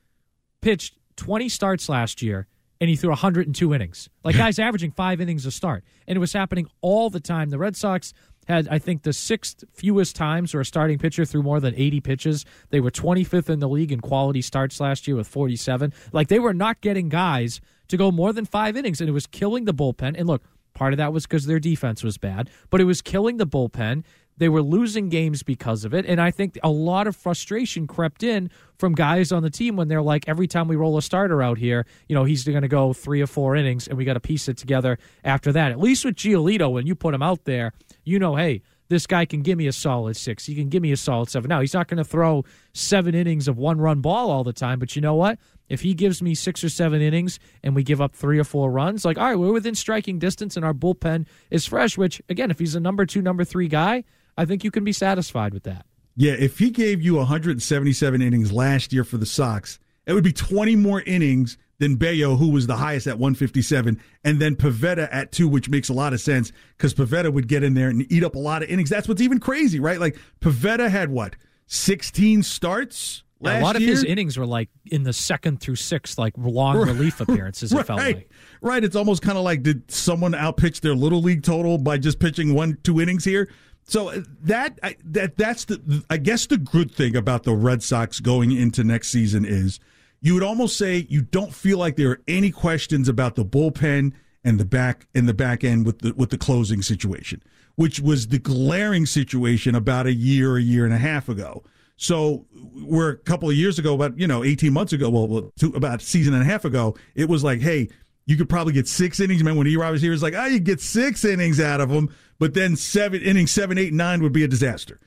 pitched 0.60 0.98
20 1.16 1.48
starts 1.48 1.88
last 1.88 2.20
year, 2.20 2.46
and 2.82 2.90
he 2.90 2.96
threw 2.96 3.08
102 3.08 3.74
innings. 3.74 4.10
Like 4.22 4.36
guys 4.44 4.58
averaging 4.58 4.90
five 4.90 5.18
innings 5.22 5.46
a 5.46 5.50
start, 5.50 5.82
and 6.06 6.14
it 6.14 6.20
was 6.20 6.34
happening 6.34 6.68
all 6.82 7.08
the 7.08 7.20
time. 7.20 7.48
The 7.48 7.58
Red 7.58 7.74
Sox 7.74 8.12
had, 8.46 8.68
I 8.68 8.78
think, 8.78 9.02
the 9.02 9.12
sixth 9.12 9.64
fewest 9.72 10.16
times 10.16 10.54
where 10.54 10.60
a 10.60 10.64
starting 10.64 10.98
pitcher 10.98 11.24
threw 11.24 11.42
more 11.42 11.60
than 11.60 11.74
80 11.74 12.00
pitches. 12.00 12.44
They 12.70 12.80
were 12.80 12.90
25th 12.90 13.48
in 13.48 13.58
the 13.60 13.68
league 13.68 13.92
in 13.92 14.00
quality 14.00 14.42
starts 14.42 14.80
last 14.80 15.06
year 15.06 15.16
with 15.16 15.28
47. 15.28 15.92
Like, 16.12 16.28
they 16.28 16.38
were 16.38 16.54
not 16.54 16.80
getting 16.80 17.08
guys 17.08 17.60
to 17.88 17.96
go 17.96 18.10
more 18.10 18.32
than 18.32 18.44
five 18.44 18.76
innings, 18.76 19.00
and 19.00 19.08
it 19.08 19.12
was 19.12 19.26
killing 19.26 19.64
the 19.64 19.74
bullpen. 19.74 20.14
And 20.18 20.26
look, 20.26 20.42
part 20.74 20.92
of 20.92 20.98
that 20.98 21.12
was 21.12 21.24
because 21.26 21.46
their 21.46 21.60
defense 21.60 22.02
was 22.02 22.18
bad, 22.18 22.50
but 22.70 22.80
it 22.80 22.84
was 22.84 23.02
killing 23.02 23.36
the 23.36 23.46
bullpen. 23.46 24.04
They 24.36 24.48
were 24.48 24.62
losing 24.62 25.08
games 25.10 25.44
because 25.44 25.84
of 25.84 25.94
it. 25.94 26.04
And 26.06 26.20
I 26.20 26.32
think 26.32 26.58
a 26.62 26.70
lot 26.70 27.06
of 27.06 27.14
frustration 27.14 27.86
crept 27.86 28.24
in 28.24 28.50
from 28.78 28.92
guys 28.94 29.30
on 29.30 29.44
the 29.44 29.50
team 29.50 29.76
when 29.76 29.86
they're 29.86 30.02
like, 30.02 30.28
every 30.28 30.48
time 30.48 30.66
we 30.66 30.74
roll 30.74 30.98
a 30.98 31.02
starter 31.02 31.40
out 31.40 31.56
here, 31.56 31.86
you 32.08 32.16
know, 32.16 32.24
he's 32.24 32.42
going 32.42 32.62
to 32.62 32.68
go 32.68 32.92
three 32.92 33.22
or 33.22 33.28
four 33.28 33.54
innings 33.54 33.86
and 33.86 33.96
we 33.96 34.04
got 34.04 34.14
to 34.14 34.20
piece 34.20 34.48
it 34.48 34.56
together 34.56 34.98
after 35.22 35.52
that. 35.52 35.70
At 35.70 35.78
least 35.78 36.04
with 36.04 36.16
Giolito, 36.16 36.72
when 36.72 36.84
you 36.86 36.96
put 36.96 37.14
him 37.14 37.22
out 37.22 37.44
there, 37.44 37.72
you 38.04 38.18
know, 38.18 38.36
hey, 38.36 38.62
this 38.88 39.06
guy 39.06 39.24
can 39.24 39.42
give 39.42 39.58
me 39.58 39.66
a 39.66 39.72
solid 39.72 40.16
six. 40.16 40.46
He 40.46 40.54
can 40.54 40.68
give 40.68 40.82
me 40.82 40.92
a 40.92 40.96
solid 40.96 41.28
seven. 41.30 41.48
Now, 41.48 41.60
he's 41.60 41.74
not 41.74 41.88
going 41.88 41.98
to 41.98 42.04
throw 42.04 42.44
seven 42.72 43.14
innings 43.14 43.48
of 43.48 43.56
one 43.56 43.80
run 43.80 44.00
ball 44.00 44.30
all 44.30 44.44
the 44.44 44.52
time, 44.52 44.78
but 44.78 44.94
you 44.94 45.02
know 45.02 45.14
what? 45.14 45.38
If 45.68 45.80
he 45.80 45.94
gives 45.94 46.22
me 46.22 46.34
six 46.34 46.62
or 46.62 46.68
seven 46.68 47.00
innings 47.00 47.38
and 47.62 47.74
we 47.74 47.82
give 47.82 48.00
up 48.00 48.14
three 48.14 48.38
or 48.38 48.44
four 48.44 48.70
runs, 48.70 49.04
like, 49.04 49.18
all 49.18 49.24
right, 49.24 49.38
we're 49.38 49.52
within 49.52 49.74
striking 49.74 50.18
distance 50.18 50.56
and 50.56 50.64
our 50.64 50.74
bullpen 50.74 51.26
is 51.50 51.66
fresh, 51.66 51.96
which, 51.96 52.20
again, 52.28 52.50
if 52.50 52.58
he's 52.58 52.74
a 52.74 52.80
number 52.80 53.06
two, 53.06 53.22
number 53.22 53.44
three 53.44 53.68
guy, 53.68 54.04
I 54.36 54.44
think 54.44 54.64
you 54.64 54.70
can 54.70 54.84
be 54.84 54.92
satisfied 54.92 55.54
with 55.54 55.62
that. 55.62 55.86
Yeah, 56.16 56.32
if 56.32 56.58
he 56.58 56.70
gave 56.70 57.02
you 57.02 57.16
177 57.16 58.22
innings 58.22 58.52
last 58.52 58.92
year 58.92 59.02
for 59.02 59.16
the 59.16 59.26
Sox, 59.26 59.78
it 60.06 60.12
would 60.12 60.24
be 60.24 60.32
20 60.32 60.76
more 60.76 61.00
innings 61.00 61.56
than 61.84 61.96
Bello, 61.96 62.36
who 62.36 62.48
was 62.48 62.66
the 62.66 62.76
highest 62.76 63.06
at 63.06 63.18
157, 63.18 64.00
and 64.24 64.40
then 64.40 64.56
Pivetta 64.56 65.06
at 65.12 65.32
two, 65.32 65.46
which 65.46 65.68
makes 65.68 65.90
a 65.90 65.92
lot 65.92 66.14
of 66.14 66.20
sense 66.20 66.50
because 66.76 66.94
Pivetta 66.94 67.30
would 67.30 67.46
get 67.46 67.62
in 67.62 67.74
there 67.74 67.90
and 67.90 68.10
eat 68.10 68.24
up 68.24 68.34
a 68.34 68.38
lot 68.38 68.62
of 68.62 68.70
innings. 68.70 68.88
That's 68.88 69.06
what's 69.06 69.20
even 69.20 69.38
crazy, 69.38 69.78
right? 69.78 70.00
Like 70.00 70.16
Pivetta 70.40 70.88
had 70.88 71.10
what 71.10 71.36
16 71.66 72.42
starts. 72.42 73.22
Yeah, 73.40 73.60
a 73.60 73.62
lot 73.62 73.76
of 73.76 73.82
his 73.82 74.02
innings 74.02 74.38
were 74.38 74.46
like 74.46 74.70
in 74.86 75.02
the 75.02 75.12
second 75.12 75.60
through 75.60 75.76
sixth, 75.76 76.16
like 76.16 76.32
long 76.38 76.78
relief 76.78 77.20
appearances. 77.20 77.72
It 77.72 77.76
right. 77.76 77.86
felt 77.86 78.00
like. 78.00 78.30
Right. 78.62 78.82
It's 78.82 78.96
almost 78.96 79.20
kind 79.20 79.36
of 79.36 79.44
like 79.44 79.62
did 79.62 79.90
someone 79.90 80.34
outpitch 80.34 80.80
their 80.80 80.94
little 80.94 81.20
league 81.20 81.42
total 81.42 81.76
by 81.76 81.98
just 81.98 82.18
pitching 82.18 82.54
one, 82.54 82.78
two 82.82 82.98
innings 83.02 83.24
here? 83.24 83.50
So 83.82 84.08
uh, 84.08 84.22
that 84.44 84.78
that 85.04 85.36
that's 85.36 85.66
the 85.66 86.02
I 86.08 86.16
guess 86.16 86.46
the 86.46 86.56
good 86.56 86.90
thing 86.90 87.14
about 87.14 87.42
the 87.42 87.52
Red 87.52 87.82
Sox 87.82 88.20
going 88.20 88.50
into 88.50 88.82
next 88.82 89.08
season 89.08 89.44
is 89.44 89.78
you 90.24 90.32
would 90.32 90.42
almost 90.42 90.78
say 90.78 91.06
you 91.10 91.20
don't 91.20 91.54
feel 91.54 91.76
like 91.76 91.96
there 91.96 92.10
are 92.10 92.20
any 92.26 92.50
questions 92.50 93.10
about 93.10 93.34
the 93.34 93.44
bullpen 93.44 94.14
and 94.42 94.58
the 94.58 94.64
back 94.64 95.06
and 95.14 95.28
the 95.28 95.34
back 95.34 95.62
end 95.62 95.84
with 95.84 95.98
the 95.98 96.14
with 96.14 96.30
the 96.30 96.38
closing 96.38 96.80
situation, 96.80 97.42
which 97.74 98.00
was 98.00 98.28
the 98.28 98.38
glaring 98.38 99.04
situation 99.04 99.74
about 99.74 100.06
a 100.06 100.14
year, 100.14 100.56
a 100.56 100.62
year 100.62 100.86
and 100.86 100.94
a 100.94 100.98
half 100.98 101.28
ago. 101.28 101.62
So 101.96 102.46
we're 102.74 103.10
a 103.10 103.16
couple 103.18 103.50
of 103.50 103.54
years 103.54 103.78
ago, 103.78 103.92
about 103.92 104.18
you 104.18 104.26
know, 104.26 104.42
eighteen 104.42 104.72
months 104.72 104.94
ago, 104.94 105.10
well, 105.10 105.52
two, 105.58 105.74
about 105.76 106.00
a 106.00 106.04
season 106.04 106.32
and 106.32 106.42
a 106.42 106.46
half 106.46 106.64
ago, 106.64 106.96
it 107.14 107.28
was 107.28 107.44
like, 107.44 107.60
hey, 107.60 107.90
you 108.24 108.38
could 108.38 108.48
probably 108.48 108.72
get 108.72 108.88
six 108.88 109.20
innings. 109.20 109.44
Man, 109.44 109.56
when 109.56 109.66
E. 109.66 109.76
was 109.76 110.00
here, 110.00 110.14
it's 110.14 110.22
like, 110.22 110.34
oh, 110.34 110.46
you 110.46 110.58
get 110.58 110.80
six 110.80 111.22
innings 111.26 111.60
out 111.60 111.82
of 111.82 111.90
them, 111.90 112.08
but 112.38 112.54
then 112.54 112.76
seven 112.76 113.20
innings, 113.20 113.50
seven, 113.50 113.76
eight, 113.76 113.92
nine 113.92 114.22
would 114.22 114.32
be 114.32 114.42
a 114.42 114.48
disaster. 114.48 114.98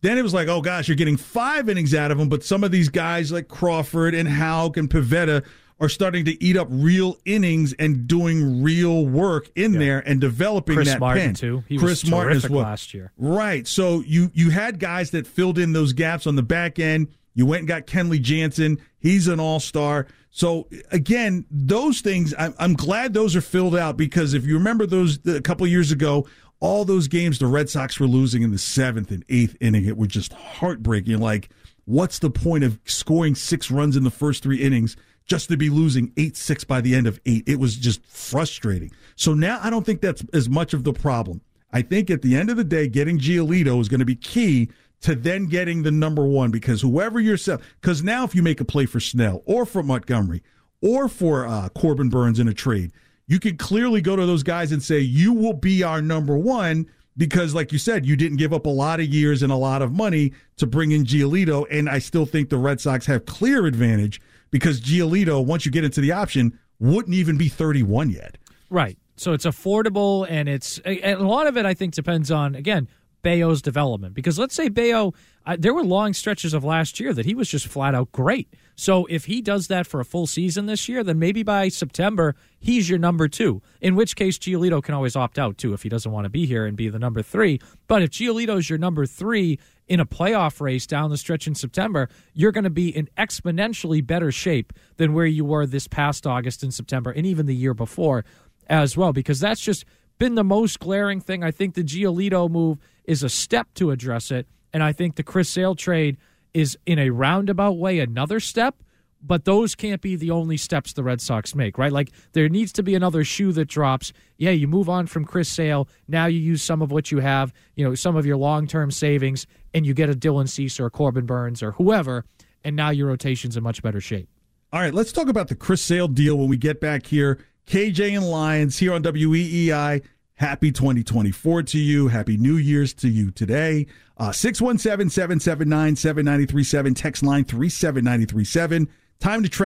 Then 0.00 0.16
it 0.16 0.22
was 0.22 0.34
like, 0.34 0.48
oh 0.48 0.60
gosh, 0.60 0.88
you're 0.88 0.96
getting 0.96 1.16
five 1.16 1.68
innings 1.68 1.94
out 1.94 2.10
of 2.10 2.18
them, 2.18 2.28
but 2.28 2.44
some 2.44 2.62
of 2.62 2.70
these 2.70 2.88
guys 2.88 3.32
like 3.32 3.48
Crawford 3.48 4.14
and 4.14 4.28
Houck 4.28 4.76
and 4.76 4.88
Pivetta 4.88 5.44
are 5.80 5.88
starting 5.88 6.24
to 6.24 6.42
eat 6.42 6.56
up 6.56 6.68
real 6.70 7.16
innings 7.24 7.72
and 7.74 8.06
doing 8.06 8.62
real 8.62 9.06
work 9.06 9.48
in 9.54 9.74
yeah. 9.74 9.78
there 9.78 10.08
and 10.08 10.20
developing 10.20 10.76
Chris 10.76 10.88
that 10.88 11.00
Martin 11.00 11.26
pen. 11.26 11.34
too. 11.34 11.64
He 11.68 11.78
Chris 11.78 12.02
was 12.02 12.10
Martin 12.10 12.36
as 12.36 12.48
well. 12.48 12.62
last 12.62 12.94
year. 12.94 13.12
Right. 13.16 13.66
So 13.66 14.00
you 14.00 14.30
you 14.34 14.50
had 14.50 14.78
guys 14.78 15.10
that 15.12 15.26
filled 15.26 15.58
in 15.58 15.72
those 15.72 15.92
gaps 15.92 16.26
on 16.26 16.36
the 16.36 16.42
back 16.42 16.78
end. 16.78 17.08
You 17.34 17.46
went 17.46 17.60
and 17.60 17.68
got 17.68 17.86
Kenley 17.86 18.20
Jansen. 18.20 18.80
He's 18.98 19.28
an 19.28 19.38
all 19.38 19.60
star. 19.60 20.08
So 20.30 20.68
again, 20.90 21.46
those 21.50 22.00
things 22.00 22.34
I'm, 22.36 22.54
I'm 22.58 22.74
glad 22.74 23.14
those 23.14 23.36
are 23.36 23.40
filled 23.40 23.76
out 23.76 23.96
because 23.96 24.34
if 24.34 24.44
you 24.44 24.54
remember 24.54 24.86
those 24.86 25.18
a 25.26 25.40
couple 25.40 25.66
years 25.66 25.92
ago, 25.92 26.26
all 26.60 26.84
those 26.84 27.08
games 27.08 27.38
the 27.38 27.46
Red 27.46 27.68
Sox 27.68 27.98
were 28.00 28.06
losing 28.06 28.42
in 28.42 28.50
the 28.50 28.58
seventh 28.58 29.10
and 29.10 29.24
eighth 29.28 29.56
inning, 29.60 29.84
it 29.84 29.96
was 29.96 30.08
just 30.08 30.32
heartbreaking. 30.32 31.18
Like, 31.18 31.50
what's 31.84 32.18
the 32.18 32.30
point 32.30 32.64
of 32.64 32.78
scoring 32.84 33.34
six 33.34 33.70
runs 33.70 33.96
in 33.96 34.04
the 34.04 34.10
first 34.10 34.42
three 34.42 34.62
innings 34.62 34.96
just 35.24 35.48
to 35.48 35.56
be 35.56 35.70
losing 35.70 36.12
8 36.16 36.36
6 36.36 36.64
by 36.64 36.80
the 36.80 36.94
end 36.94 37.06
of 37.06 37.20
eight? 37.26 37.44
It 37.46 37.58
was 37.58 37.76
just 37.76 38.04
frustrating. 38.06 38.90
So 39.16 39.34
now 39.34 39.60
I 39.62 39.70
don't 39.70 39.86
think 39.86 40.00
that's 40.00 40.24
as 40.32 40.48
much 40.48 40.74
of 40.74 40.84
the 40.84 40.92
problem. 40.92 41.40
I 41.72 41.82
think 41.82 42.10
at 42.10 42.22
the 42.22 42.34
end 42.34 42.50
of 42.50 42.56
the 42.56 42.64
day, 42.64 42.88
getting 42.88 43.18
Giolito 43.18 43.80
is 43.80 43.88
going 43.88 44.00
to 44.00 44.06
be 44.06 44.16
key 44.16 44.70
to 45.02 45.14
then 45.14 45.46
getting 45.46 45.82
the 45.82 45.90
number 45.90 46.26
one 46.26 46.50
because 46.50 46.80
whoever 46.80 47.20
you're 47.20 47.36
selling, 47.36 47.62
because 47.80 48.02
now 48.02 48.24
if 48.24 48.34
you 48.34 48.42
make 48.42 48.60
a 48.60 48.64
play 48.64 48.86
for 48.86 49.00
Snell 49.00 49.42
or 49.44 49.64
for 49.64 49.82
Montgomery 49.82 50.42
or 50.80 51.08
for 51.08 51.46
uh, 51.46 51.68
Corbin 51.70 52.08
Burnes 52.08 52.40
in 52.40 52.48
a 52.48 52.54
trade, 52.54 52.92
you 53.28 53.38
can 53.38 53.56
clearly 53.56 54.00
go 54.00 54.16
to 54.16 54.26
those 54.26 54.42
guys 54.42 54.72
and 54.72 54.82
say, 54.82 54.98
you 54.98 55.32
will 55.32 55.52
be 55.52 55.82
our 55.82 56.02
number 56.02 56.36
one 56.36 56.90
because, 57.16 57.54
like 57.54 57.72
you 57.72 57.78
said, 57.78 58.06
you 58.06 58.16
didn't 58.16 58.38
give 58.38 58.52
up 58.52 58.66
a 58.66 58.70
lot 58.70 59.00
of 59.00 59.06
years 59.06 59.42
and 59.42 59.52
a 59.52 59.56
lot 59.56 59.82
of 59.82 59.92
money 59.92 60.32
to 60.56 60.66
bring 60.66 60.92
in 60.92 61.04
Giolito. 61.04 61.66
And 61.70 61.88
I 61.88 61.98
still 61.98 62.26
think 62.26 62.48
the 62.48 62.58
Red 62.58 62.80
Sox 62.80 63.06
have 63.06 63.26
clear 63.26 63.66
advantage 63.66 64.20
because 64.50 64.80
Giolito, 64.80 65.44
once 65.44 65.66
you 65.66 65.70
get 65.70 65.84
into 65.84 66.00
the 66.00 66.10
option, 66.10 66.58
wouldn't 66.80 67.14
even 67.14 67.36
be 67.36 67.48
31 67.48 68.10
yet. 68.10 68.38
Right. 68.70 68.98
So 69.16 69.32
it's 69.32 69.46
affordable, 69.46 70.26
and 70.30 70.48
it's 70.48 70.78
and 70.78 71.20
a 71.20 71.26
lot 71.26 71.48
of 71.48 71.56
it. 71.56 71.66
I 71.66 71.74
think 71.74 71.92
depends 71.92 72.30
on 72.30 72.54
again 72.54 72.88
Bello's 73.22 73.62
development 73.62 74.14
because 74.14 74.38
let's 74.38 74.54
say 74.54 74.68
Bello, 74.68 75.14
uh, 75.46 75.56
there 75.58 75.74
were 75.74 75.82
long 75.82 76.12
stretches 76.12 76.54
of 76.54 76.64
last 76.64 77.00
year 77.00 77.12
that 77.12 77.26
he 77.26 77.34
was 77.34 77.48
just 77.48 77.66
flat 77.66 77.94
out 77.94 78.12
great. 78.12 78.52
So 78.76 79.06
if 79.06 79.24
he 79.24 79.42
does 79.42 79.66
that 79.68 79.86
for 79.86 79.98
a 79.98 80.04
full 80.04 80.26
season 80.26 80.66
this 80.66 80.88
year, 80.88 81.02
then 81.02 81.18
maybe 81.18 81.42
by 81.42 81.68
September 81.68 82.36
he's 82.60 82.88
your 82.88 82.98
number 82.98 83.26
two. 83.26 83.60
In 83.80 83.96
which 83.96 84.14
case 84.14 84.38
Giolito 84.38 84.82
can 84.82 84.94
always 84.94 85.16
opt 85.16 85.38
out 85.38 85.58
too 85.58 85.72
if 85.72 85.82
he 85.82 85.88
doesn't 85.88 86.12
want 86.12 86.26
to 86.26 86.30
be 86.30 86.46
here 86.46 86.64
and 86.64 86.76
be 86.76 86.88
the 86.88 86.98
number 86.98 87.22
three. 87.22 87.60
But 87.88 88.02
if 88.02 88.10
Giolito 88.10 88.58
is 88.58 88.70
your 88.70 88.78
number 88.78 89.04
three 89.04 89.58
in 89.88 90.00
a 90.00 90.06
playoff 90.06 90.60
race 90.60 90.86
down 90.86 91.10
the 91.10 91.16
stretch 91.16 91.46
in 91.46 91.54
September, 91.54 92.08
you're 92.34 92.52
going 92.52 92.64
to 92.64 92.70
be 92.70 92.94
in 92.94 93.08
exponentially 93.18 94.06
better 94.06 94.30
shape 94.30 94.72
than 94.96 95.12
where 95.12 95.26
you 95.26 95.44
were 95.44 95.66
this 95.66 95.88
past 95.88 96.26
August 96.26 96.62
and 96.62 96.72
September 96.72 97.10
and 97.10 97.26
even 97.26 97.46
the 97.46 97.54
year 97.54 97.74
before 97.74 98.24
as 98.68 98.96
well, 98.96 99.12
because 99.12 99.40
that's 99.40 99.62
just 99.62 99.84
been 100.18 100.34
the 100.34 100.44
most 100.44 100.78
glaring 100.78 101.20
thing. 101.20 101.42
I 101.42 101.50
think 101.50 101.74
the 101.74 101.82
Giolito 101.82 102.50
move 102.50 102.78
is 103.08 103.24
a 103.24 103.28
step 103.28 103.66
to 103.74 103.90
address 103.90 104.30
it, 104.30 104.46
and 104.72 104.82
I 104.82 104.92
think 104.92 105.16
the 105.16 105.24
Chris 105.24 105.48
Sale 105.48 105.74
trade 105.74 106.18
is 106.54 106.78
in 106.86 106.98
a 106.98 107.10
roundabout 107.10 107.78
way 107.78 107.98
another 107.98 108.38
step. 108.38 108.76
But 109.20 109.44
those 109.44 109.74
can't 109.74 110.00
be 110.00 110.14
the 110.14 110.30
only 110.30 110.56
steps 110.56 110.92
the 110.92 111.02
Red 111.02 111.20
Sox 111.20 111.52
make, 111.56 111.76
right? 111.76 111.90
Like 111.90 112.12
there 112.34 112.48
needs 112.48 112.70
to 112.74 112.84
be 112.84 112.94
another 112.94 113.24
shoe 113.24 113.50
that 113.52 113.64
drops. 113.64 114.12
Yeah, 114.36 114.52
you 114.52 114.68
move 114.68 114.88
on 114.88 115.08
from 115.08 115.24
Chris 115.24 115.48
Sale. 115.48 115.88
Now 116.06 116.26
you 116.26 116.38
use 116.38 116.62
some 116.62 116.82
of 116.82 116.92
what 116.92 117.10
you 117.10 117.18
have, 117.18 117.52
you 117.74 117.84
know, 117.84 117.96
some 117.96 118.14
of 118.14 118.24
your 118.24 118.36
long 118.36 118.68
term 118.68 118.92
savings, 118.92 119.44
and 119.74 119.84
you 119.84 119.92
get 119.92 120.08
a 120.08 120.14
Dylan 120.14 120.48
Cease 120.48 120.78
or 120.78 120.88
Corbin 120.88 121.26
Burnes 121.26 121.64
or 121.64 121.72
whoever, 121.72 122.26
and 122.62 122.76
now 122.76 122.90
your 122.90 123.08
rotation's 123.08 123.56
in 123.56 123.64
much 123.64 123.82
better 123.82 124.00
shape. 124.00 124.28
All 124.72 124.80
right, 124.80 124.94
let's 124.94 125.10
talk 125.10 125.28
about 125.28 125.48
the 125.48 125.56
Chris 125.56 125.82
Sale 125.82 126.08
deal 126.08 126.38
when 126.38 126.48
we 126.48 126.56
get 126.56 126.80
back 126.80 127.06
here. 127.06 127.38
KJ 127.66 128.16
and 128.16 128.30
Lyons 128.30 128.78
here 128.78 128.92
on 128.94 129.02
WEEI. 129.02 130.02
Happy 130.38 130.70
2024 130.70 131.64
to 131.64 131.78
you. 131.78 132.06
Happy 132.06 132.36
New 132.36 132.56
Year's 132.56 132.94
to 132.94 133.08
you 133.08 133.32
today. 133.32 133.88
Uh, 134.16 134.30
617 134.30 135.10
779 135.10 135.96
7937. 135.96 136.94
Text 136.94 137.24
line 137.24 137.44
37937. 137.44 138.88
Time 139.18 139.42
to 139.42 139.48
try. 139.48 139.64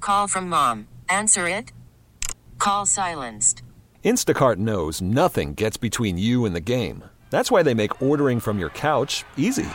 Call 0.00 0.28
from 0.28 0.50
mom. 0.50 0.86
Answer 1.08 1.48
it. 1.48 1.72
Call 2.58 2.84
silenced. 2.84 3.62
Instacart 4.04 4.58
knows 4.58 5.00
nothing 5.00 5.54
gets 5.54 5.78
between 5.78 6.18
you 6.18 6.44
and 6.44 6.54
the 6.54 6.60
game. 6.60 7.04
That's 7.30 7.50
why 7.50 7.62
they 7.62 7.72
make 7.72 8.02
ordering 8.02 8.38
from 8.38 8.58
your 8.58 8.68
couch 8.68 9.24
easy. 9.38 9.66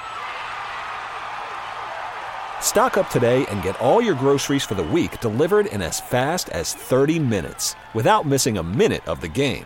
Stock 2.61 2.95
up 2.97 3.09
today 3.09 3.47
and 3.47 3.63
get 3.63 3.81
all 3.81 4.03
your 4.03 4.13
groceries 4.13 4.63
for 4.63 4.75
the 4.75 4.83
week 4.83 5.19
delivered 5.19 5.65
in 5.65 5.81
as 5.81 5.99
fast 5.99 6.49
as 6.49 6.75
30 6.75 7.17
minutes 7.17 7.75
without 7.95 8.27
missing 8.27 8.59
a 8.59 8.63
minute 8.63 9.07
of 9.07 9.19
the 9.19 9.27
game. 9.27 9.65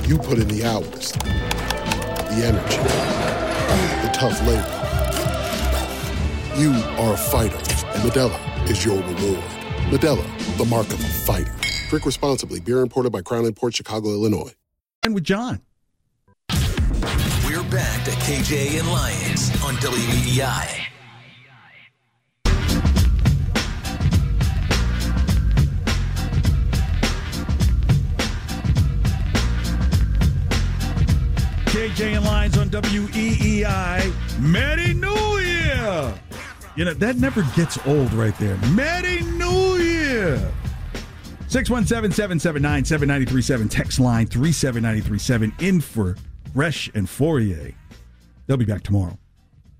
You 0.00 0.18
put 0.18 0.38
in 0.38 0.48
the 0.48 0.64
hours, 0.64 1.12
the 1.12 2.42
energy, 2.44 2.78
the 4.02 4.10
tough 4.12 4.40
labor. 4.46 4.78
You 6.60 6.72
are 6.98 7.14
a 7.14 7.16
fighter, 7.16 7.56
and 7.56 8.02
Modelo 8.10 8.70
is 8.70 8.84
your 8.84 8.96
reward. 8.96 9.44
Modelo, 9.90 10.56
the 10.58 10.64
mark 10.64 10.86
of 10.88 11.00
a 11.00 11.08
fighter. 11.08 11.54
Drink 11.88 12.06
responsibly. 12.06 12.60
Beer 12.60 12.80
imported 12.80 13.12
by 13.12 13.22
Crown 13.22 13.52
Port 13.52 13.74
Chicago, 13.74 14.08
Illinois. 14.10 14.52
And 15.02 15.14
with 15.14 15.24
John. 15.24 15.60
We're 17.46 17.62
back 17.70 18.04
to 18.04 18.10
KJ 18.12 18.78
and 18.78 18.90
Lyons 18.90 19.50
on 19.62 19.74
WEEI. 19.76 20.91
KJ 31.82 32.14
and 32.14 32.24
Lyons 32.24 32.56
on 32.58 32.70
WEEI. 32.70 34.38
Merry 34.38 34.94
New 34.94 35.38
Year! 35.40 36.14
You 36.76 36.84
know, 36.84 36.94
that 36.94 37.16
never 37.16 37.42
gets 37.56 37.76
old 37.88 38.12
right 38.12 38.38
there. 38.38 38.56
Merry 38.70 39.22
New 39.22 39.78
Year! 39.78 40.36
617 41.48 42.12
779 42.12 42.84
7937. 42.84 43.68
Text 43.68 43.98
line 43.98 44.28
37937. 44.28 45.52
In 45.58 45.80
for 45.80 46.16
Gresh 46.54 46.88
and 46.94 47.08
Fauria. 47.08 47.74
They'll 48.46 48.56
be 48.56 48.64
back 48.64 48.84
tomorrow. 48.84 49.18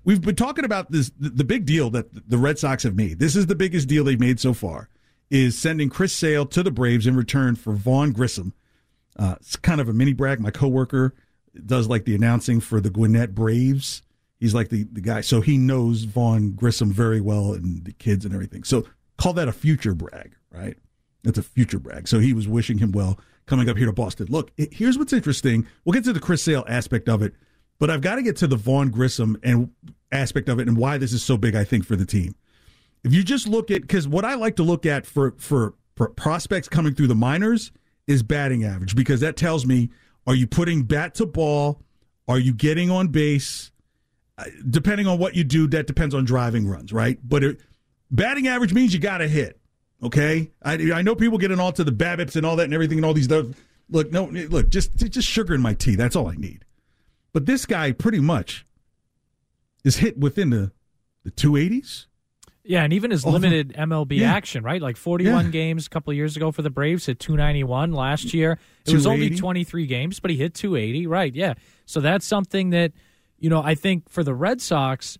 We've 0.03 0.19
been 0.19 0.35
talking 0.35 0.65
about 0.65 0.91
this 0.91 1.09
the, 1.17 1.29
the 1.29 1.45
big 1.45 1.65
deal 1.65 1.89
that 1.91 2.29
the 2.29 2.37
Red 2.37 2.59
Sox 2.59 2.83
have 2.83 2.97
made. 2.97 3.19
This 3.19 3.37
is 3.37 3.45
the 3.45 3.55
biggest 3.55 3.87
deal 3.87 4.03
they've 4.03 4.19
made 4.19 4.41
so 4.41 4.53
far. 4.53 4.89
Is 5.29 5.57
sending 5.57 5.89
Chris 5.89 6.11
Sale 6.11 6.47
to 6.47 6.63
the 6.63 6.71
Braves 6.71 7.07
in 7.07 7.15
return 7.15 7.55
for 7.55 7.71
Vaughn 7.71 8.11
Grissom. 8.11 8.51
Uh, 9.17 9.35
it's 9.39 9.55
kind 9.55 9.79
of 9.79 9.87
a 9.87 9.93
mini 9.93 10.11
brag. 10.11 10.41
My 10.41 10.51
coworker 10.51 11.15
does 11.65 11.87
like 11.87 12.05
the 12.05 12.15
announcing 12.15 12.59
for 12.59 12.81
the 12.81 12.89
Gwinnett 12.89 13.35
Braves. 13.35 14.01
He's 14.39 14.53
like 14.53 14.69
the, 14.69 14.83
the 14.83 15.01
guy, 15.01 15.21
so 15.21 15.41
he 15.41 15.57
knows 15.57 16.03
Vaughn 16.03 16.51
Grissom 16.51 16.91
very 16.91 17.21
well 17.21 17.53
and 17.53 17.85
the 17.85 17.93
kids 17.93 18.25
and 18.25 18.33
everything. 18.33 18.63
So 18.63 18.85
call 19.17 19.33
that 19.33 19.47
a 19.47 19.53
future 19.53 19.93
brag, 19.93 20.35
right? 20.51 20.75
That's 21.23 21.37
a 21.37 21.43
future 21.43 21.79
brag. 21.79 22.07
So 22.07 22.19
he 22.19 22.33
was 22.33 22.47
wishing 22.47 22.79
him 22.79 22.91
well 22.91 23.19
coming 23.45 23.69
up 23.69 23.77
here 23.77 23.85
to 23.85 23.93
Boston. 23.93 24.27
Look, 24.29 24.51
it, 24.57 24.73
here's 24.73 24.97
what's 24.97 25.13
interesting. 25.13 25.65
We'll 25.85 25.93
get 25.93 26.03
to 26.05 26.13
the 26.13 26.19
Chris 26.19 26.43
Sale 26.43 26.65
aspect 26.67 27.07
of 27.07 27.21
it, 27.21 27.33
but 27.79 27.89
I've 27.89 28.01
got 28.01 28.15
to 28.15 28.21
get 28.21 28.35
to 28.37 28.47
the 28.47 28.55
Vaughn 28.55 28.89
Grissom 28.89 29.37
and 29.43 29.71
aspect 30.11 30.49
of 30.49 30.59
it 30.59 30.67
and 30.67 30.77
why 30.77 30.97
this 30.97 31.13
is 31.13 31.23
so 31.23 31.37
big. 31.37 31.55
I 31.55 31.63
think 31.63 31.85
for 31.85 31.95
the 31.95 32.05
team, 32.05 32.35
if 33.03 33.13
you 33.13 33.23
just 33.23 33.47
look 33.47 33.71
at 33.71 33.81
because 33.81 34.07
what 34.07 34.25
I 34.25 34.35
like 34.35 34.57
to 34.57 34.63
look 34.63 34.85
at 34.85 35.05
for 35.05 35.35
for, 35.37 35.75
for 35.95 36.09
prospects 36.09 36.67
coming 36.67 36.93
through 36.93 37.07
the 37.07 37.15
minors 37.15 37.71
is 38.07 38.23
batting 38.23 38.63
average 38.63 38.95
because 38.95 39.21
that 39.21 39.37
tells 39.37 39.65
me 39.65 39.89
are 40.25 40.35
you 40.35 40.47
putting 40.47 40.83
bat 40.83 41.15
to 41.15 41.25
ball, 41.25 41.81
are 42.27 42.39
you 42.39 42.53
getting 42.53 42.89
on 42.89 43.07
base. 43.09 43.71
Uh, 44.37 44.45
Depending 44.69 45.07
on 45.07 45.19
what 45.19 45.35
you 45.35 45.43
do, 45.43 45.67
that 45.67 45.87
depends 45.87 46.15
on 46.15 46.25
driving 46.25 46.67
runs, 46.67 46.91
right? 46.91 47.19
But 47.23 47.43
it, 47.43 47.59
batting 48.09 48.47
average 48.47 48.73
means 48.73 48.93
you 48.93 48.99
got 48.99 49.19
to 49.19 49.27
hit. 49.27 49.59
Okay, 50.01 50.51
I, 50.61 50.73
I 50.91 51.01
know 51.01 51.15
people 51.15 51.37
getting 51.37 51.59
all 51.59 51.71
to 51.71 51.83
the 51.83 51.91
BABIPs 51.91 52.35
and 52.35 52.45
all 52.45 52.57
that 52.57 52.65
and 52.65 52.73
everything 52.73 52.97
and 52.97 53.05
all 53.05 53.13
these. 53.13 53.31
Other, 53.31 53.53
look, 53.89 54.11
no, 54.11 54.25
look, 54.25 54.69
just 54.69 54.97
just 54.97 55.27
sugar 55.27 55.53
in 55.53 55.61
my 55.61 55.73
tea. 55.73 55.95
That's 55.95 56.15
all 56.15 56.27
I 56.27 56.35
need. 56.35 56.65
But 57.31 57.45
this 57.45 57.65
guy 57.65 57.93
pretty 57.93 58.19
much 58.19 58.65
is 59.85 59.97
hit 59.97 60.17
within 60.17 60.49
the 60.49 60.71
the 61.23 61.31
280s. 61.31 62.07
Yeah, 62.65 62.83
and 62.83 62.93
even 62.93 63.11
his 63.11 63.25
Over- 63.25 63.39
limited 63.39 63.73
MLB 63.75 64.17
Yeah. 64.19 64.33
action, 64.33 64.63
right? 64.63 64.81
Like 64.81 64.95
41 64.95 65.45
Yeah. 65.45 65.51
games 65.51 65.87
a 65.87 65.89
couple 65.89 66.11
of 66.11 66.17
years 66.17 66.37
ago 66.37 66.51
for 66.51 66.61
the 66.61 66.69
Braves, 66.69 67.05
hit 67.05 67.19
291 67.19 67.91
last 67.91 68.33
year. 68.33 68.57
It 68.85 68.93
was 68.93 69.05
only 69.05 69.29
23 69.35 69.85
games, 69.85 70.19
but 70.21 70.31
he 70.31 70.37
hit 70.37 70.53
280, 70.53 71.05
right? 71.05 71.35
Yeah. 71.35 71.55
So 71.85 71.99
that's 71.99 72.25
something 72.25 72.69
that, 72.69 72.93
you 73.37 73.49
know, 73.49 73.61
I 73.61 73.75
think 73.75 74.09
for 74.09 74.23
the 74.23 74.33
Red 74.33 74.61
Sox, 74.61 75.17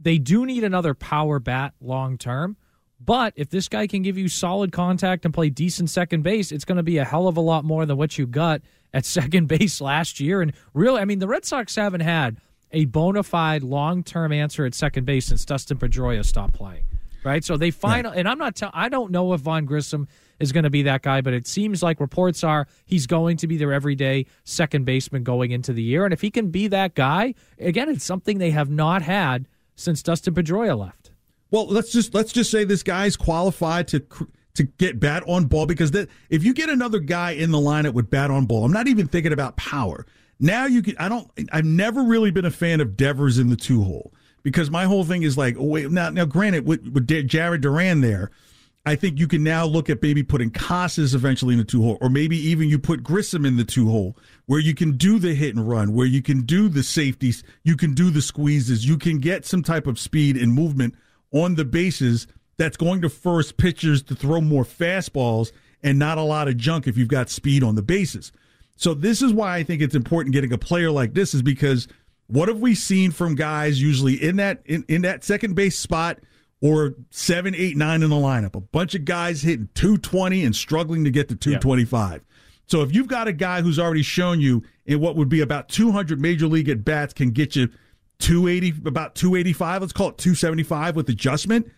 they 0.00 0.18
do 0.18 0.44
need 0.44 0.64
another 0.64 0.94
power 0.94 1.38
bat 1.38 1.74
long 1.80 2.18
term. 2.18 2.56
But 3.00 3.34
if 3.36 3.50
this 3.50 3.68
guy 3.68 3.86
can 3.86 4.02
give 4.02 4.16
you 4.18 4.28
solid 4.28 4.72
contact 4.72 5.24
and 5.24 5.32
play 5.34 5.50
decent 5.50 5.90
second 5.90 6.22
base, 6.22 6.50
it's 6.50 6.64
going 6.64 6.76
to 6.78 6.82
be 6.82 6.98
a 6.98 7.04
hell 7.04 7.28
of 7.28 7.36
a 7.36 7.40
lot 7.40 7.64
more 7.64 7.86
than 7.86 7.96
what 7.96 8.18
you 8.18 8.26
got 8.26 8.62
at 8.92 9.04
second 9.04 9.46
base 9.46 9.80
last 9.80 10.18
year. 10.18 10.40
And 10.42 10.52
really, 10.72 11.00
I 11.00 11.04
mean, 11.04 11.20
the 11.20 11.28
Red 11.28 11.44
Sox 11.44 11.76
haven't 11.76 12.00
had 12.00 12.38
a 12.74 12.84
bona 12.84 13.22
fide 13.22 13.62
long 13.62 14.02
term 14.02 14.32
answer 14.32 14.66
at 14.66 14.74
second 14.74 15.06
base 15.06 15.26
since 15.26 15.44
Dustin 15.44 15.78
Pedroia 15.78 16.24
stopped 16.24 16.54
playing. 16.54 16.84
Right, 17.22 17.42
so 17.42 17.56
they 17.56 17.70
find, 17.70 18.06
and 18.06 18.28
I'm 18.28 18.36
not. 18.36 18.54
Tell, 18.54 18.70
I 18.74 18.90
don't 18.90 19.10
know 19.10 19.32
if 19.32 19.40
Vaughn 19.40 19.64
Grissom 19.64 20.08
is 20.40 20.52
going 20.52 20.64
to 20.64 20.70
be 20.70 20.82
that 20.82 21.00
guy, 21.00 21.22
but 21.22 21.32
it 21.32 21.46
seems 21.46 21.82
like 21.82 21.98
reports 21.98 22.44
are 22.44 22.68
he's 22.84 23.06
going 23.06 23.38
to 23.38 23.46
be 23.46 23.56
their 23.56 23.72
everyday 23.72 24.26
second 24.44 24.84
baseman 24.84 25.22
going 25.24 25.50
into 25.50 25.72
the 25.72 25.82
year. 25.82 26.04
And 26.04 26.12
if 26.12 26.20
he 26.20 26.30
can 26.30 26.50
be 26.50 26.66
that 26.68 26.94
guy, 26.94 27.32
again, 27.58 27.88
it's 27.88 28.04
something 28.04 28.36
they 28.36 28.50
have 28.50 28.68
not 28.68 29.00
had 29.00 29.48
since 29.74 30.02
Dustin 30.02 30.34
Pedroia 30.34 30.78
left. 30.78 31.12
Well, 31.50 31.66
let's 31.66 31.92
just 31.92 32.12
let's 32.12 32.30
just 32.30 32.50
say 32.50 32.64
this 32.64 32.82
guy's 32.82 33.16
qualified 33.16 33.88
to 33.88 34.00
cr- 34.00 34.24
to 34.56 34.64
get 34.64 35.00
bat 35.00 35.22
on 35.26 35.46
ball 35.46 35.64
because 35.64 35.92
that 35.92 36.10
if 36.28 36.44
you 36.44 36.52
get 36.52 36.68
another 36.68 36.98
guy 36.98 37.30
in 37.30 37.52
the 37.52 37.58
lineup 37.58 37.94
with 37.94 38.10
bat 38.10 38.30
on 38.30 38.44
ball, 38.44 38.66
I'm 38.66 38.72
not 38.72 38.86
even 38.86 39.06
thinking 39.06 39.32
about 39.32 39.56
power. 39.56 40.04
Now 40.40 40.66
you 40.66 40.82
can. 40.82 40.96
I 40.98 41.08
don't. 41.08 41.30
I've 41.52 41.64
never 41.64 42.02
really 42.02 42.30
been 42.30 42.44
a 42.44 42.50
fan 42.50 42.80
of 42.80 42.96
Devers 42.96 43.38
in 43.38 43.50
the 43.50 43.56
two 43.56 43.82
hole 43.82 44.12
because 44.42 44.70
my 44.70 44.84
whole 44.84 45.04
thing 45.04 45.22
is 45.22 45.38
like, 45.38 45.56
oh 45.58 45.64
wait, 45.64 45.90
now 45.90 46.10
now 46.10 46.24
granted 46.24 46.66
with, 46.66 46.86
with 46.88 47.06
Jarren 47.06 47.60
Duran 47.60 48.00
there, 48.00 48.30
I 48.86 48.96
think 48.96 49.18
you 49.18 49.26
can 49.26 49.42
now 49.42 49.64
look 49.64 49.88
at 49.88 50.02
maybe 50.02 50.22
putting 50.22 50.50
Casas 50.50 51.14
eventually 51.14 51.54
in 51.54 51.58
the 51.58 51.64
two 51.64 51.82
hole, 51.82 51.98
or 52.00 52.10
maybe 52.10 52.36
even 52.36 52.68
you 52.68 52.78
put 52.78 53.02
Grissom 53.02 53.46
in 53.46 53.56
the 53.56 53.64
two 53.64 53.88
hole, 53.88 54.16
where 54.46 54.60
you 54.60 54.74
can 54.74 54.96
do 54.96 55.18
the 55.18 55.34
hit 55.34 55.56
and 55.56 55.66
run, 55.68 55.94
where 55.94 56.06
you 56.06 56.20
can 56.20 56.42
do 56.42 56.68
the 56.68 56.82
safeties, 56.82 57.42
you 57.62 57.76
can 57.76 57.94
do 57.94 58.10
the 58.10 58.20
squeezes, 58.20 58.86
you 58.86 58.98
can 58.98 59.18
get 59.18 59.46
some 59.46 59.62
type 59.62 59.86
of 59.86 59.98
speed 59.98 60.36
and 60.36 60.52
movement 60.52 60.94
on 61.32 61.54
the 61.54 61.64
bases 61.64 62.26
that's 62.58 62.76
going 62.76 63.00
to 63.00 63.08
force 63.08 63.52
pitchers 63.52 64.02
to 64.02 64.14
throw 64.14 64.40
more 64.40 64.64
fastballs 64.64 65.50
and 65.82 65.98
not 65.98 66.18
a 66.18 66.22
lot 66.22 66.48
of 66.48 66.56
junk 66.56 66.86
if 66.86 66.96
you've 66.96 67.08
got 67.08 67.30
speed 67.30 67.62
on 67.62 67.74
the 67.74 67.82
bases. 67.82 68.32
So 68.76 68.94
this 68.94 69.22
is 69.22 69.32
why 69.32 69.56
I 69.56 69.62
think 69.62 69.82
it's 69.82 69.94
important 69.94 70.32
getting 70.32 70.52
a 70.52 70.58
player 70.58 70.90
like 70.90 71.14
this 71.14 71.34
is 71.34 71.42
because 71.42 71.86
what 72.26 72.48
have 72.48 72.60
we 72.60 72.74
seen 72.74 73.10
from 73.10 73.34
guys 73.34 73.80
usually 73.80 74.14
in 74.14 74.36
that 74.36 74.62
in, 74.64 74.84
in 74.88 75.02
that 75.02 75.24
second 75.24 75.54
base 75.54 75.78
spot 75.78 76.18
or 76.60 76.94
seven, 77.10 77.54
eight, 77.54 77.76
nine 77.76 78.02
in 78.02 78.10
the 78.10 78.16
lineup? 78.16 78.54
A 78.54 78.60
bunch 78.60 78.94
of 78.94 79.04
guys 79.04 79.42
hitting 79.42 79.68
220 79.74 80.44
and 80.44 80.56
struggling 80.56 81.04
to 81.04 81.10
get 81.10 81.28
to 81.28 81.36
225. 81.36 82.24
So 82.66 82.82
if 82.82 82.94
you've 82.94 83.08
got 83.08 83.28
a 83.28 83.32
guy 83.32 83.60
who's 83.60 83.78
already 83.78 84.02
shown 84.02 84.40
you 84.40 84.62
in 84.86 85.00
what 85.00 85.16
would 85.16 85.28
be 85.28 85.40
about 85.40 85.68
200 85.68 86.20
major 86.20 86.46
league 86.46 86.68
at 86.68 86.84
bats 86.84 87.12
can 87.12 87.30
get 87.30 87.54
you 87.54 87.68
280 88.20 88.88
about 88.88 89.14
285, 89.14 89.82
let's 89.82 89.92
call 89.92 90.08
it 90.08 90.18
275 90.18 90.96
with 90.96 91.08
adjustment. 91.08 91.70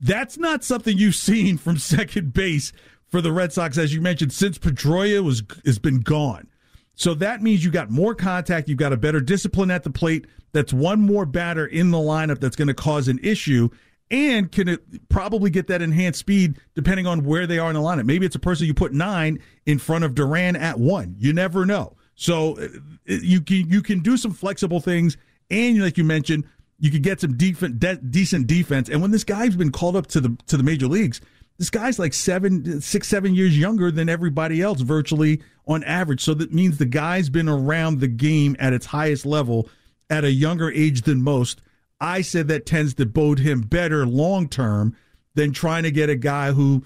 That's 0.00 0.38
not 0.38 0.64
something 0.64 0.96
you've 0.96 1.14
seen 1.16 1.58
from 1.58 1.76
second 1.76 2.32
base 2.32 2.72
for 3.12 3.20
the 3.20 3.30
Red 3.30 3.52
Sox, 3.52 3.76
as 3.76 3.94
you 3.94 4.00
mentioned, 4.00 4.32
since 4.32 4.58
Pedroia 4.58 5.22
was 5.22 5.42
has 5.64 5.78
been 5.78 6.00
gone. 6.00 6.48
So 6.94 7.14
that 7.14 7.42
means 7.42 7.64
you 7.64 7.70
got 7.70 7.90
more 7.90 8.14
contact, 8.14 8.68
you've 8.68 8.78
got 8.78 8.92
a 8.92 8.96
better 8.96 9.20
discipline 9.20 9.70
at 9.70 9.84
the 9.84 9.90
plate. 9.90 10.26
That's 10.52 10.72
one 10.72 11.00
more 11.00 11.24
batter 11.24 11.66
in 11.66 11.90
the 11.90 11.98
lineup 11.98 12.40
that's 12.40 12.56
going 12.56 12.68
to 12.68 12.74
cause 12.74 13.08
an 13.08 13.18
issue, 13.22 13.68
and 14.10 14.50
can 14.50 14.78
probably 15.08 15.50
get 15.50 15.66
that 15.68 15.82
enhanced 15.82 16.20
speed 16.20 16.56
depending 16.74 17.06
on 17.06 17.24
where 17.24 17.46
they 17.46 17.58
are 17.58 17.68
in 17.68 17.74
the 17.74 17.80
lineup. 17.80 18.04
Maybe 18.06 18.26
it's 18.26 18.36
a 18.36 18.40
person 18.40 18.66
you 18.66 18.74
put 18.74 18.92
nine 18.92 19.38
in 19.66 19.78
front 19.78 20.04
of 20.04 20.14
Duran 20.14 20.56
at 20.56 20.78
one. 20.78 21.14
You 21.18 21.32
never 21.32 21.64
know. 21.66 21.96
So 22.14 22.58
uh, 22.58 22.68
you 23.04 23.42
can 23.42 23.68
you 23.68 23.82
can 23.82 24.00
do 24.00 24.16
some 24.16 24.32
flexible 24.32 24.80
things, 24.80 25.18
and 25.50 25.82
like 25.82 25.98
you 25.98 26.04
mentioned, 26.04 26.44
you 26.78 26.90
could 26.90 27.02
get 27.02 27.20
some 27.20 27.36
de- 27.36 27.96
decent 27.96 28.46
defense. 28.46 28.88
And 28.88 29.02
when 29.02 29.10
this 29.10 29.24
guy's 29.24 29.54
been 29.54 29.70
called 29.70 29.96
up 29.96 30.06
to 30.08 30.20
the 30.20 30.36
to 30.46 30.56
the 30.56 30.62
major 30.62 30.88
leagues, 30.88 31.20
this 31.62 31.70
guy's 31.70 31.96
like 31.96 32.12
seven, 32.12 32.80
six, 32.80 33.06
seven 33.06 33.36
years 33.36 33.56
younger 33.56 33.92
than 33.92 34.08
everybody 34.08 34.60
else, 34.60 34.80
virtually 34.80 35.40
on 35.68 35.84
average. 35.84 36.20
So 36.20 36.34
that 36.34 36.52
means 36.52 36.78
the 36.78 36.86
guy's 36.86 37.30
been 37.30 37.48
around 37.48 38.00
the 38.00 38.08
game 38.08 38.56
at 38.58 38.72
its 38.72 38.86
highest 38.86 39.24
level 39.24 39.68
at 40.10 40.24
a 40.24 40.32
younger 40.32 40.72
age 40.72 41.02
than 41.02 41.22
most. 41.22 41.62
I 42.00 42.20
said 42.22 42.48
that 42.48 42.66
tends 42.66 42.94
to 42.94 43.06
bode 43.06 43.38
him 43.38 43.60
better 43.60 44.04
long 44.04 44.48
term 44.48 44.96
than 45.34 45.52
trying 45.52 45.84
to 45.84 45.92
get 45.92 46.10
a 46.10 46.16
guy 46.16 46.50
who 46.50 46.82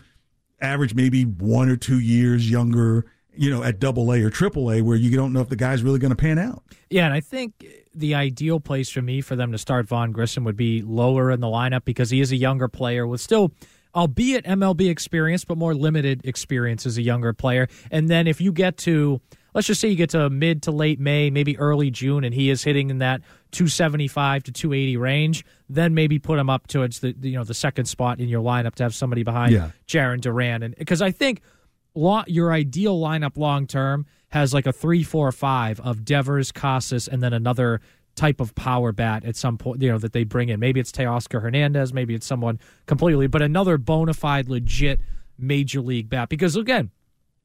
average 0.61 0.95
maybe 0.95 1.23
one 1.23 1.71
or 1.71 1.77
two 1.77 1.99
years 1.99 2.51
younger, 2.51 3.07
you 3.35 3.49
know, 3.49 3.63
at 3.63 3.81
double 3.81 4.13
A 4.13 4.23
or 4.23 4.29
triple 4.29 4.71
A, 4.71 4.83
where 4.83 4.99
you 4.99 5.17
don't 5.17 5.33
know 5.33 5.41
if 5.41 5.49
the 5.49 5.57
guy's 5.57 5.83
really 5.83 5.99
going 5.99 6.11
to 6.11 6.17
pan 6.17 6.39
out. 6.39 6.63
Yeah, 6.91 7.07
and 7.07 7.15
I 7.15 7.21
think 7.21 7.65
the 7.95 8.15
ideal 8.15 8.61
place 8.61 8.91
for 8.91 9.01
me 9.01 9.23
for 9.23 9.37
them 9.37 9.53
to 9.53 9.59
start 9.59 9.89
Vaughn 9.89 10.13
Grissom 10.13 10.45
would 10.45 10.55
be 10.55 10.83
lower 10.83 11.31
in 11.31 11.41
the 11.41 11.47
lineup 11.47 11.87
because 11.87 12.11
he 12.11 12.21
is 12.21 12.31
a 12.31 12.37
younger 12.37 12.69
player 12.69 13.07
with 13.07 13.23
still, 13.23 13.53
albeit 13.97 14.45
MLB 14.45 14.91
experience, 14.91 15.45
but 15.45 15.57
more 15.57 15.75
limited 15.75 16.21
experience 16.25 16.85
as 16.87 16.99
a 16.99 17.03
younger 17.03 17.33
player. 17.33 17.67
And 17.91 18.09
then 18.09 18.27
if 18.27 18.41
you 18.41 18.53
get 18.53 18.77
to, 18.79 19.21
let's 19.55 19.67
just 19.67 19.81
say 19.81 19.89
you 19.89 19.97
get 19.97 20.11
to 20.11 20.29
mid 20.29 20.63
to 20.65 20.71
late 20.71 21.01
May, 21.01 21.31
maybe 21.31 21.59
early 21.59 21.91
June, 21.91 22.23
and 22.23 22.35
he 22.35 22.51
is 22.51 22.63
hitting 22.63 22.91
in 22.91 22.99
that 22.99 23.23
275 23.53 24.45
to 24.45 24.53
280 24.53 24.97
range, 24.99 25.45
then 25.69 25.95
maybe 25.95 26.19
put 26.19 26.39
him 26.39 26.51
up 26.51 26.67
towards 26.67 27.01
the 27.01 27.17
you 27.23 27.33
know 27.33 27.45
the 27.45 27.55
second 27.55 27.87
spot 27.87 28.21
in 28.21 28.29
your 28.29 28.43
lineup 28.43 28.75
to 28.75 28.83
have 28.83 28.95
somebody 28.95 29.23
behind 29.23 29.53
Yeah. 29.53 29.71
Jarren 29.89 30.21
Duran, 30.21 30.63
and 30.63 30.77
because 30.77 31.01
I 31.01 31.11
think 31.11 31.41
your 32.27 32.53
ideal 32.53 33.01
lineup 33.01 33.39
long 33.39 33.67
term 33.67 34.05
has 34.29 34.53
like 34.53 34.67
a 34.67 34.73
three, 34.73 35.03
four, 35.03 35.33
five 35.33 35.81
of 35.81 36.05
Devers, 36.05 36.53
Casas, 36.53 37.09
and 37.09 37.23
then 37.23 37.33
another 37.33 37.81
type 38.17 38.41
of 38.41 38.55
power 38.55 38.93
bat 38.93 39.25
at 39.25 39.37
some 39.37 39.59
point, 39.59 39.81
you 39.81 39.91
know, 39.91 39.99
that 39.99 40.13
they 40.13 40.25
bring 40.25 40.49
in. 40.49 40.59
Maybe 40.59 40.81
it's 40.81 40.91
Teoscar 40.91 41.43
Hernandez, 41.43 41.93
maybe 41.93 42.15
it's 42.15 42.27
someone 42.27 42.59
completely, 42.87 43.27
but 43.27 43.43
another 43.43 43.79
bona 43.79 44.15
fide, 44.15 44.49
legit 44.49 45.01
major 45.39 45.81
league 45.81 46.09
bat. 46.09 46.29
Because 46.29 46.57
again, 46.57 46.91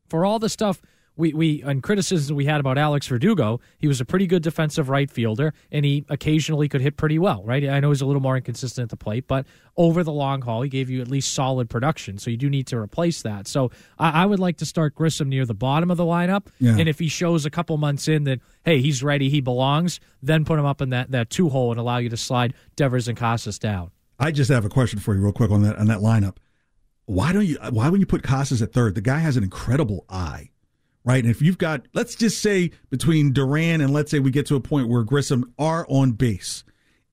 for 0.09 0.25
all 0.25 0.39
the 0.39 0.49
stuff 0.49 0.81
we, 1.21 1.33
we 1.33 1.61
and 1.63 1.81
criticism 1.81 2.35
we 2.35 2.45
had 2.45 2.59
about 2.59 2.77
Alex 2.77 3.07
Verdugo, 3.07 3.59
he 3.77 3.87
was 3.87 4.01
a 4.01 4.05
pretty 4.05 4.27
good 4.27 4.41
defensive 4.43 4.89
right 4.89 5.09
fielder, 5.09 5.53
and 5.71 5.85
he 5.85 6.03
occasionally 6.09 6.67
could 6.67 6.81
hit 6.81 6.97
pretty 6.97 7.17
well, 7.19 7.43
right? 7.43 7.63
I 7.69 7.79
know 7.79 7.89
he's 7.91 8.01
a 8.01 8.05
little 8.05 8.21
more 8.21 8.35
inconsistent 8.35 8.83
at 8.85 8.89
the 8.89 8.97
plate, 8.97 9.27
but 9.27 9.45
over 9.77 10.03
the 10.03 10.11
long 10.11 10.41
haul, 10.41 10.61
he 10.63 10.69
gave 10.69 10.89
you 10.89 11.01
at 11.01 11.07
least 11.07 11.33
solid 11.33 11.69
production. 11.69 12.17
So 12.17 12.29
you 12.29 12.37
do 12.37 12.49
need 12.49 12.67
to 12.67 12.77
replace 12.77 13.21
that. 13.21 13.47
So 13.47 13.71
I, 13.97 14.23
I 14.23 14.25
would 14.25 14.39
like 14.39 14.57
to 14.57 14.65
start 14.65 14.95
Grissom 14.95 15.29
near 15.29 15.45
the 15.45 15.53
bottom 15.53 15.89
of 15.91 15.97
the 15.97 16.03
lineup, 16.03 16.47
Yeah. 16.59 16.77
and 16.77 16.89
if 16.89 16.99
he 16.99 17.07
shows 17.07 17.45
a 17.45 17.49
couple 17.49 17.77
months 17.77 18.07
in 18.07 18.25
that 18.25 18.39
hey 18.65 18.81
he's 18.81 19.01
ready, 19.03 19.29
he 19.29 19.39
belongs, 19.41 19.99
then 20.21 20.43
put 20.43 20.59
him 20.59 20.65
up 20.65 20.81
in 20.81 20.89
that 20.89 21.11
that 21.11 21.29
two 21.29 21.49
hole 21.49 21.71
and 21.71 21.79
allow 21.79 21.97
you 21.97 22.09
to 22.09 22.17
slide 22.17 22.53
Devers 22.75 23.07
and 23.07 23.17
Casas 23.17 23.57
down. 23.59 23.91
I 24.19 24.31
just 24.31 24.51
have 24.51 24.65
a 24.65 24.69
question 24.69 24.99
for 24.99 25.15
you, 25.15 25.21
real 25.21 25.31
quick, 25.33 25.49
on 25.51 25.61
that 25.63 25.77
on 25.77 25.87
that 25.87 25.99
lineup. 25.99 26.37
Why 27.05 27.33
don't 27.33 27.45
you? 27.45 27.57
Why 27.71 27.89
when 27.89 27.99
you 27.99 28.05
put 28.05 28.21
Casas 28.23 28.61
at 28.61 28.71
third? 28.71 28.95
The 28.95 29.01
guy 29.01 29.17
has 29.17 29.35
an 29.35 29.43
incredible 29.43 30.05
eye, 30.09 30.50
right? 31.03 31.23
And 31.23 31.31
if 31.31 31.41
you've 31.41 31.57
got, 31.57 31.87
let's 31.93 32.15
just 32.15 32.41
say 32.41 32.71
between 32.89 33.33
Duran 33.33 33.81
and 33.81 33.93
let's 33.93 34.11
say 34.11 34.19
we 34.19 34.31
get 34.31 34.45
to 34.47 34.55
a 34.55 34.61
point 34.61 34.87
where 34.87 35.03
Grissom 35.03 35.53
are 35.57 35.85
on 35.89 36.11
base 36.11 36.63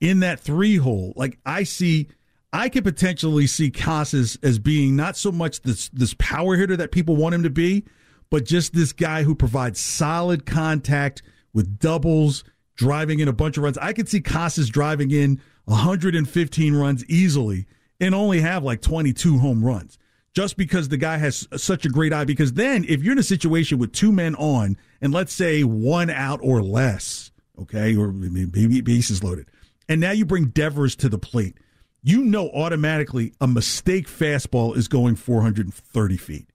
in 0.01 0.21
that 0.21 0.41
three 0.41 0.77
hole, 0.77 1.13
like 1.17 1.39
I 1.47 1.63
see, 1.63 2.09
I 2.53 2.69
could 2.69 2.85
potentially 2.85 3.47
see 3.47 3.71
Casas 3.71 4.39
as 4.43 4.59
being 4.59 4.97
not 4.97 5.17
so 5.17 5.31
much 5.33 5.63
this 5.63 5.89
this 5.91 6.15
power 6.19 6.57
hitter 6.57 6.77
that 6.77 6.93
people 6.93 7.17
want 7.17 7.35
him 7.35 7.43
to 7.43 7.51
be, 7.51 7.85
but 8.31 8.45
just 8.45 8.75
this 8.75 8.93
guy 8.93 9.23
who 9.23 9.35
provides 9.35 9.81
solid 9.81 10.47
contact 10.47 11.23
with 11.53 11.79
doubles, 11.79 12.45
driving 12.77 13.21
in 13.21 13.29
a 13.29 13.33
bunch 13.33 13.57
of 13.57 13.65
runs. 13.65 13.79
I 13.79 13.93
could 13.93 14.09
see 14.09 14.21
Casas 14.21 14.69
driving 14.69 15.11
in 15.11 15.41
115 15.65 16.75
runs 16.75 17.05
easily 17.07 17.67
and 18.01 18.15
only 18.15 18.41
have 18.41 18.63
like 18.63 18.81
22 18.81 19.39
home 19.39 19.65
runs 19.65 19.99
just 20.35 20.57
because 20.57 20.89
the 20.89 20.97
guy 20.97 21.17
has 21.19 21.49
such 21.57 21.85
a 21.85 21.89
great 21.89 22.13
eye. 22.13 22.25
Because 22.25 22.53
then, 22.53 22.85
if 22.89 23.03
you're 23.03 23.13
in 23.13 23.19
a 23.19 23.23
situation 23.23 23.79
with 23.79 23.93
two 23.93 24.13
men 24.13 24.35
on, 24.37 24.77
and 25.01 25.13
let's 25.13 25.33
say 25.33 25.65
one 25.65 26.11
out 26.11 26.41
or 26.43 26.63
less, 26.63 27.31
okay, 27.61 27.97
or 27.97 28.13
maybe 28.13 28.81
bases 28.81 29.23
loaded, 29.23 29.49
and 29.89 30.01
now 30.01 30.11
you 30.11 30.25
bring 30.25 30.47
Devers 30.47 30.95
to 30.97 31.09
the 31.09 31.19
plate, 31.19 31.57
you 32.03 32.23
know 32.23 32.49
automatically 32.51 33.33
a 33.41 33.47
mistake 33.47 34.07
fastball 34.07 34.77
is 34.77 34.89
going 34.89 35.17
430 35.17 36.17
feet. 36.17 36.49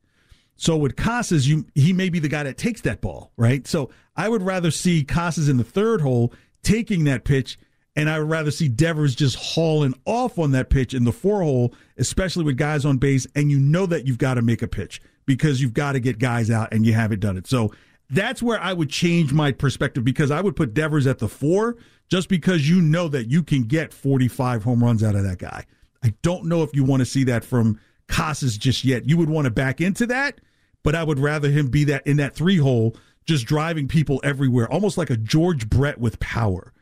So 0.55 0.77
with 0.77 0.95
Casas, 0.95 1.47
you 1.47 1.65
he 1.75 1.93
may 1.93 2.09
be 2.09 2.19
the 2.19 2.29
guy 2.29 2.43
that 2.43 2.57
takes 2.57 2.81
that 2.81 3.01
ball, 3.01 3.31
right? 3.37 3.67
So 3.67 3.89
I 4.15 4.29
would 4.29 4.43
rather 4.43 4.71
see 4.71 5.03
Casas 5.03 5.49
in 5.49 5.57
the 5.57 5.63
third 5.63 6.01
hole 6.01 6.31
taking 6.61 7.03
that 7.03 7.23
pitch, 7.25 7.57
and 7.95 8.09
I 8.09 8.19
would 8.19 8.29
rather 8.29 8.51
see 8.51 8.67
Devers 8.67 9.15
just 9.15 9.35
hauling 9.35 9.93
off 10.05 10.39
on 10.39 10.51
that 10.51 10.69
pitch 10.69 10.93
in 10.93 11.03
the 11.03 11.11
four 11.11 11.41
hole, 11.43 11.73
especially 11.97 12.43
with 12.43 12.57
guys 12.57 12.85
on 12.85 12.97
base, 12.97 13.27
and 13.35 13.51
you 13.51 13.59
know 13.59 13.85
that 13.85 14.07
you've 14.07 14.17
got 14.17 14.33
to 14.35 14.41
make 14.41 14.61
a 14.61 14.67
pitch 14.67 15.01
because 15.25 15.61
you've 15.61 15.73
got 15.73 15.91
to 15.93 15.99
get 15.99 16.19
guys 16.19 16.49
out, 16.49 16.73
and 16.73 16.85
you 16.85 16.93
haven't 16.93 17.19
done 17.19 17.37
it. 17.37 17.47
So 17.47 17.71
That's 18.09 18.43
where 18.43 18.59
I 18.59 18.73
would 18.73 18.89
change 18.89 19.33
my 19.33 19.51
perspective 19.51 20.03
because 20.03 20.29
I 20.29 20.41
would 20.41 20.55
put 20.55 20.73
Devers 20.73 21.07
at 21.07 21.19
the 21.19 21.27
four 21.27 21.77
just 22.09 22.29
because 22.29 22.69
you 22.69 22.81
know 22.81 23.07
that 23.07 23.29
you 23.31 23.41
can 23.41 23.63
get 23.63 23.93
45 23.93 24.63
home 24.63 24.83
runs 24.83 25.03
out 25.03 25.15
of 25.15 25.23
that 25.23 25.39
guy. 25.39 25.65
I 26.03 26.13
don't 26.21 26.45
know 26.45 26.63
if 26.63 26.75
you 26.75 26.83
want 26.83 26.99
to 26.99 27.05
see 27.05 27.23
that 27.25 27.45
from 27.45 27.79
Casas 28.07 28.57
just 28.57 28.83
yet. 28.83 29.07
You 29.07 29.17
would 29.17 29.29
want 29.29 29.45
to 29.45 29.51
back 29.51 29.79
into 29.79 30.05
that, 30.07 30.41
but 30.83 30.95
I 30.95 31.03
would 31.03 31.17
rather 31.17 31.49
him 31.49 31.67
be 31.69 31.85
that 31.85 32.05
in 32.05 32.17
that 32.17 32.35
three 32.35 32.57
hole, 32.57 32.95
just 33.25 33.45
driving 33.45 33.87
people 33.87 34.19
everywhere, 34.23 34.69
almost 34.71 34.97
like 34.97 35.09
a 35.09 35.17
George 35.17 35.69
Brett 35.69 35.97
with 35.97 36.19
power. 36.19 36.72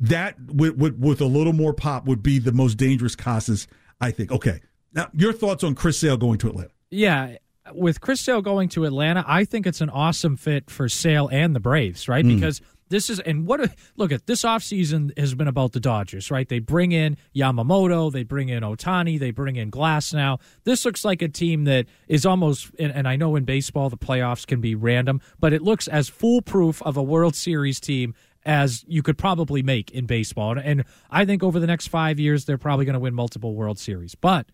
That 0.00 0.36
with, 0.46 0.76
with, 0.76 0.98
with 0.98 1.20
a 1.20 1.26
little 1.26 1.52
more 1.52 1.74
pop 1.74 2.06
would 2.06 2.22
be 2.22 2.38
the 2.38 2.52
most 2.52 2.74
dangerous 2.74 3.14
Casas, 3.14 3.66
I 4.00 4.10
think. 4.10 4.32
Okay. 4.32 4.60
Now, 4.92 5.08
your 5.14 5.32
thoughts 5.32 5.62
on 5.62 5.74
Chris 5.74 5.98
Sale 5.98 6.16
going 6.16 6.38
to 6.38 6.48
Atlanta? 6.48 6.70
Yeah, 6.90 7.36
with 7.72 8.00
Chris 8.00 8.20
Sale 8.20 8.42
going 8.42 8.68
to 8.70 8.84
Atlanta, 8.84 9.24
I 9.26 9.44
think 9.44 9.66
it's 9.66 9.80
an 9.80 9.90
awesome 9.90 10.36
fit 10.36 10.70
for 10.70 10.88
Sale 10.88 11.28
and 11.30 11.54
the 11.54 11.60
Braves, 11.60 12.08
right? 12.08 12.24
Hmm. 12.24 12.34
Because 12.34 12.60
this 12.88 13.08
is 13.08 13.20
and 13.20 13.46
what 13.46 13.60
a, 13.60 13.70
look 13.96 14.10
at 14.10 14.26
this 14.26 14.42
offseason 14.42 15.16
has 15.16 15.34
been 15.34 15.46
about 15.46 15.72
the 15.72 15.80
Dodgers, 15.80 16.30
right? 16.30 16.48
They 16.48 16.58
bring 16.58 16.92
in 16.92 17.16
Yamamoto, 17.34 18.12
they 18.12 18.24
bring 18.24 18.48
in 18.48 18.62
Ohtani, 18.62 19.18
they 19.18 19.30
bring 19.30 19.56
in 19.56 19.70
Glasnow. 19.70 20.40
This 20.64 20.84
looks 20.84 21.04
like 21.04 21.22
a 21.22 21.28
team 21.28 21.64
that 21.64 21.86
is 22.08 22.26
almost 22.26 22.70
and, 22.78 22.92
and 22.92 23.06
I 23.06 23.16
know 23.16 23.36
in 23.36 23.44
baseball 23.44 23.88
the 23.90 23.96
playoffs 23.96 24.46
can 24.46 24.60
be 24.60 24.74
random, 24.74 25.20
but 25.38 25.52
it 25.52 25.62
looks 25.62 25.86
as 25.86 26.08
foolproof 26.08 26.82
of 26.82 26.96
a 26.96 27.02
World 27.02 27.36
Series 27.36 27.78
team 27.78 28.14
as 28.44 28.84
you 28.88 29.02
could 29.02 29.18
probably 29.18 29.62
make 29.62 29.90
in 29.90 30.06
baseball. 30.06 30.58
And, 30.58 30.84
I 31.10 31.24
think 31.24 31.42
over 31.42 31.58
the 31.60 31.66
next 31.66 31.88
5 31.88 32.18
years 32.18 32.44
they're 32.46 32.58
probably 32.58 32.84
going 32.84 32.94
to 32.94 33.00
win 33.00 33.14
multiple 33.14 33.54
World 33.54 33.78
Series. 33.78 34.14
But 34.14 34.46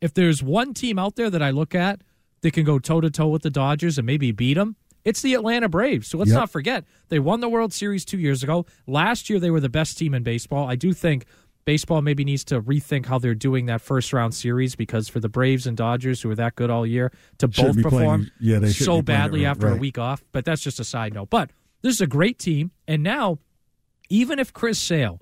if 0.00 0.12
there's 0.14 0.42
one 0.42 0.74
team 0.74 0.98
out 0.98 1.16
there 1.16 1.30
that 1.30 1.42
I 1.42 1.50
look 1.50 1.74
at 1.74 2.02
that 2.42 2.52
can 2.52 2.64
go 2.64 2.78
toe 2.78 3.00
to 3.00 3.10
toe 3.10 3.28
with 3.28 3.42
the 3.42 3.50
Dodgers 3.50 3.98
and 3.98 4.06
maybe 4.06 4.32
beat 4.32 4.54
them, 4.54 4.76
it's 5.04 5.22
the 5.22 5.34
Atlanta 5.34 5.68
Braves. 5.68 6.08
So 6.08 6.18
let's 6.18 6.30
Yep. 6.30 6.38
not 6.38 6.50
forget 6.50 6.84
they 7.08 7.18
won 7.18 7.40
the 7.40 7.48
World 7.48 7.72
Series 7.72 8.04
two 8.04 8.18
years 8.18 8.42
ago. 8.42 8.66
Last 8.86 9.30
year 9.30 9.38
they 9.40 9.50
were 9.50 9.60
the 9.60 9.68
best 9.70 9.96
team 9.96 10.12
in 10.14 10.22
baseball. 10.22 10.68
I 10.68 10.76
do 10.76 10.92
think 10.92 11.24
baseball 11.64 12.02
maybe 12.02 12.24
needs 12.24 12.44
to 12.44 12.60
rethink 12.60 13.06
how 13.06 13.18
they're 13.18 13.34
doing 13.34 13.66
that 13.66 13.80
first 13.80 14.12
round 14.12 14.34
series 14.34 14.74
because 14.74 15.08
for 15.08 15.20
the 15.20 15.28
Braves 15.28 15.66
and 15.66 15.76
Dodgers 15.76 16.20
who 16.22 16.30
are 16.30 16.34
that 16.34 16.56
good 16.56 16.68
all 16.70 16.86
year 16.86 17.10
to 17.38 17.48
Shouldn't 17.50 17.66
both 17.68 17.76
be 17.76 17.82
playing- 17.82 17.98
perform 17.98 18.30
yeah, 18.40 18.58
they 18.58 18.70
so 18.72 19.00
badly 19.02 19.44
right, 19.44 19.50
after 19.50 19.68
a 19.68 19.76
week 19.76 19.96
off. 19.98 20.22
But 20.32 20.44
that's 20.44 20.62
just 20.62 20.80
a 20.80 20.84
side 20.84 21.14
note. 21.14 21.30
But 21.30 21.50
this 21.82 21.94
is 21.94 22.00
a 22.00 22.06
great 22.06 22.38
team, 22.38 22.70
and 22.86 23.02
now 23.02 23.38
even 24.08 24.38
if 24.38 24.52
Chris 24.52 24.78
Sale 24.78 25.20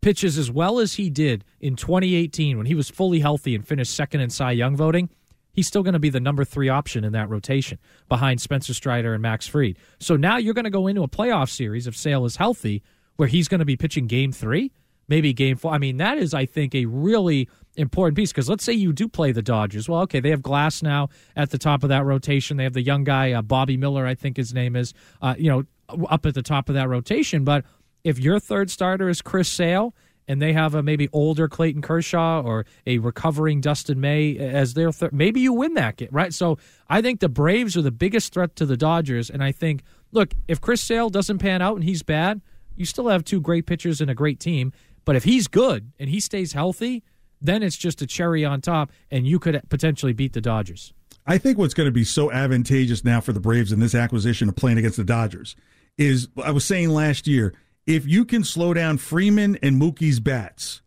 pitches 0.00 0.36
as 0.36 0.50
well 0.50 0.80
as 0.80 0.94
he 0.94 1.08
did 1.10 1.44
in 1.60 1.76
2018 1.76 2.56
when 2.56 2.66
he 2.66 2.74
was 2.74 2.90
fully 2.90 3.20
healthy 3.20 3.54
and 3.54 3.66
finished 3.66 3.94
second 3.94 4.20
in 4.20 4.30
Cy 4.30 4.52
Young 4.52 4.76
voting, 4.76 5.08
he's 5.52 5.68
still 5.68 5.82
going 5.82 5.92
to 5.92 6.00
be 6.00 6.10
the 6.10 6.20
number 6.20 6.44
three 6.44 6.68
option 6.68 7.04
in 7.04 7.12
that 7.12 7.28
rotation 7.28 7.78
behind 8.08 8.40
Spencer 8.40 8.74
Strider 8.74 9.14
and 9.14 9.22
Max 9.22 9.46
Fried. 9.46 9.78
So 10.00 10.16
now 10.16 10.38
you're 10.38 10.54
going 10.54 10.64
to 10.64 10.70
go 10.70 10.88
into 10.88 11.02
a 11.02 11.08
playoff 11.08 11.50
series 11.50 11.86
if 11.86 11.96
Sale 11.96 12.24
is 12.24 12.36
healthy 12.36 12.82
where 13.16 13.28
he's 13.28 13.48
going 13.48 13.60
to 13.60 13.64
be 13.64 13.76
pitching 13.76 14.06
game 14.06 14.32
three, 14.32 14.72
maybe 15.12 15.34
game 15.34 15.58
four. 15.58 15.70
I 15.70 15.76
mean, 15.76 15.98
that 15.98 16.16
is, 16.16 16.32
I 16.32 16.46
think, 16.46 16.74
a 16.74 16.86
really 16.86 17.46
important 17.76 18.16
piece 18.16 18.32
because 18.32 18.48
let's 18.48 18.64
say 18.64 18.72
you 18.72 18.94
do 18.94 19.08
play 19.08 19.30
the 19.30 19.42
Dodgers. 19.42 19.86
Well, 19.86 20.00
okay, 20.02 20.20
they 20.20 20.30
have 20.30 20.40
Glasnow 20.40 21.10
at 21.36 21.50
the 21.50 21.58
top 21.58 21.82
of 21.82 21.90
that 21.90 22.06
rotation. 22.06 22.56
They 22.56 22.64
have 22.64 22.72
the 22.72 22.82
young 22.82 23.04
guy, 23.04 23.32
uh, 23.32 23.42
Bobby 23.42 23.76
Miller, 23.76 24.06
I 24.06 24.14
think 24.14 24.38
his 24.38 24.54
name 24.54 24.74
is, 24.74 24.94
uh, 25.20 25.34
you 25.36 25.50
know, 25.50 25.64
up 26.08 26.24
at 26.24 26.32
the 26.32 26.40
top 26.40 26.70
of 26.70 26.76
that 26.76 26.88
rotation. 26.88 27.44
But 27.44 27.66
if 28.04 28.18
your 28.18 28.40
third 28.40 28.70
starter 28.70 29.10
is 29.10 29.20
Chris 29.20 29.50
Sale 29.50 29.94
and 30.26 30.40
they 30.40 30.54
have 30.54 30.74
a 30.74 30.82
maybe 30.82 31.10
older 31.12 31.46
Clayton 31.46 31.82
Kershaw 31.82 32.40
or 32.40 32.64
a 32.86 32.96
recovering 32.96 33.60
Dustin 33.60 34.00
May 34.00 34.38
as 34.38 34.72
their 34.72 34.92
third, 34.92 35.12
maybe 35.12 35.40
you 35.40 35.52
win 35.52 35.74
that 35.74 35.96
game, 35.98 36.08
right? 36.10 36.32
So 36.32 36.56
I 36.88 37.02
think 37.02 37.20
the 37.20 37.28
Braves 37.28 37.76
are 37.76 37.82
the 37.82 37.90
biggest 37.90 38.32
threat 38.32 38.56
to 38.56 38.64
the 38.64 38.78
Dodgers. 38.78 39.28
And 39.28 39.44
I 39.44 39.52
think, 39.52 39.82
look, 40.10 40.32
if 40.48 40.58
Chris 40.58 40.80
Sale 40.80 41.10
doesn't 41.10 41.38
pan 41.38 41.60
out 41.60 41.74
and 41.74 41.84
he's 41.84 42.02
bad, 42.02 42.40
you 42.76 42.86
still 42.86 43.08
have 43.08 43.24
two 43.24 43.40
great 43.40 43.66
pitchers 43.66 44.00
and 44.00 44.10
a 44.10 44.14
great 44.14 44.40
team. 44.40 44.72
But 45.04 45.16
if 45.16 45.24
he's 45.24 45.48
good 45.48 45.92
and 45.98 46.08
he 46.08 46.20
stays 46.20 46.52
healthy, 46.52 47.02
then 47.40 47.62
it's 47.62 47.76
just 47.76 48.02
a 48.02 48.06
cherry 48.06 48.44
on 48.44 48.60
top, 48.60 48.92
and 49.10 49.26
you 49.26 49.38
could 49.38 49.60
potentially 49.68 50.12
beat 50.12 50.32
the 50.32 50.40
Dodgers. 50.40 50.92
I 51.26 51.38
think 51.38 51.58
what's 51.58 51.74
going 51.74 51.88
to 51.88 51.92
be 51.92 52.04
so 52.04 52.30
advantageous 52.32 53.04
now 53.04 53.20
for 53.20 53.32
the 53.32 53.40
Braves 53.40 53.72
in 53.72 53.80
this 53.80 53.94
acquisition 53.94 54.48
of 54.48 54.56
playing 54.56 54.78
against 54.78 54.96
the 54.96 55.04
Dodgers 55.04 55.56
is 55.98 56.28
I 56.42 56.50
was 56.50 56.64
saying 56.64 56.90
last 56.90 57.26
year, 57.26 57.54
if 57.86 58.06
you 58.06 58.24
can 58.24 58.44
slow 58.44 58.74
down 58.74 58.98
Freeman 58.98 59.56
and 59.62 59.80
Mookie's 59.80 60.20
bats, 60.20 60.82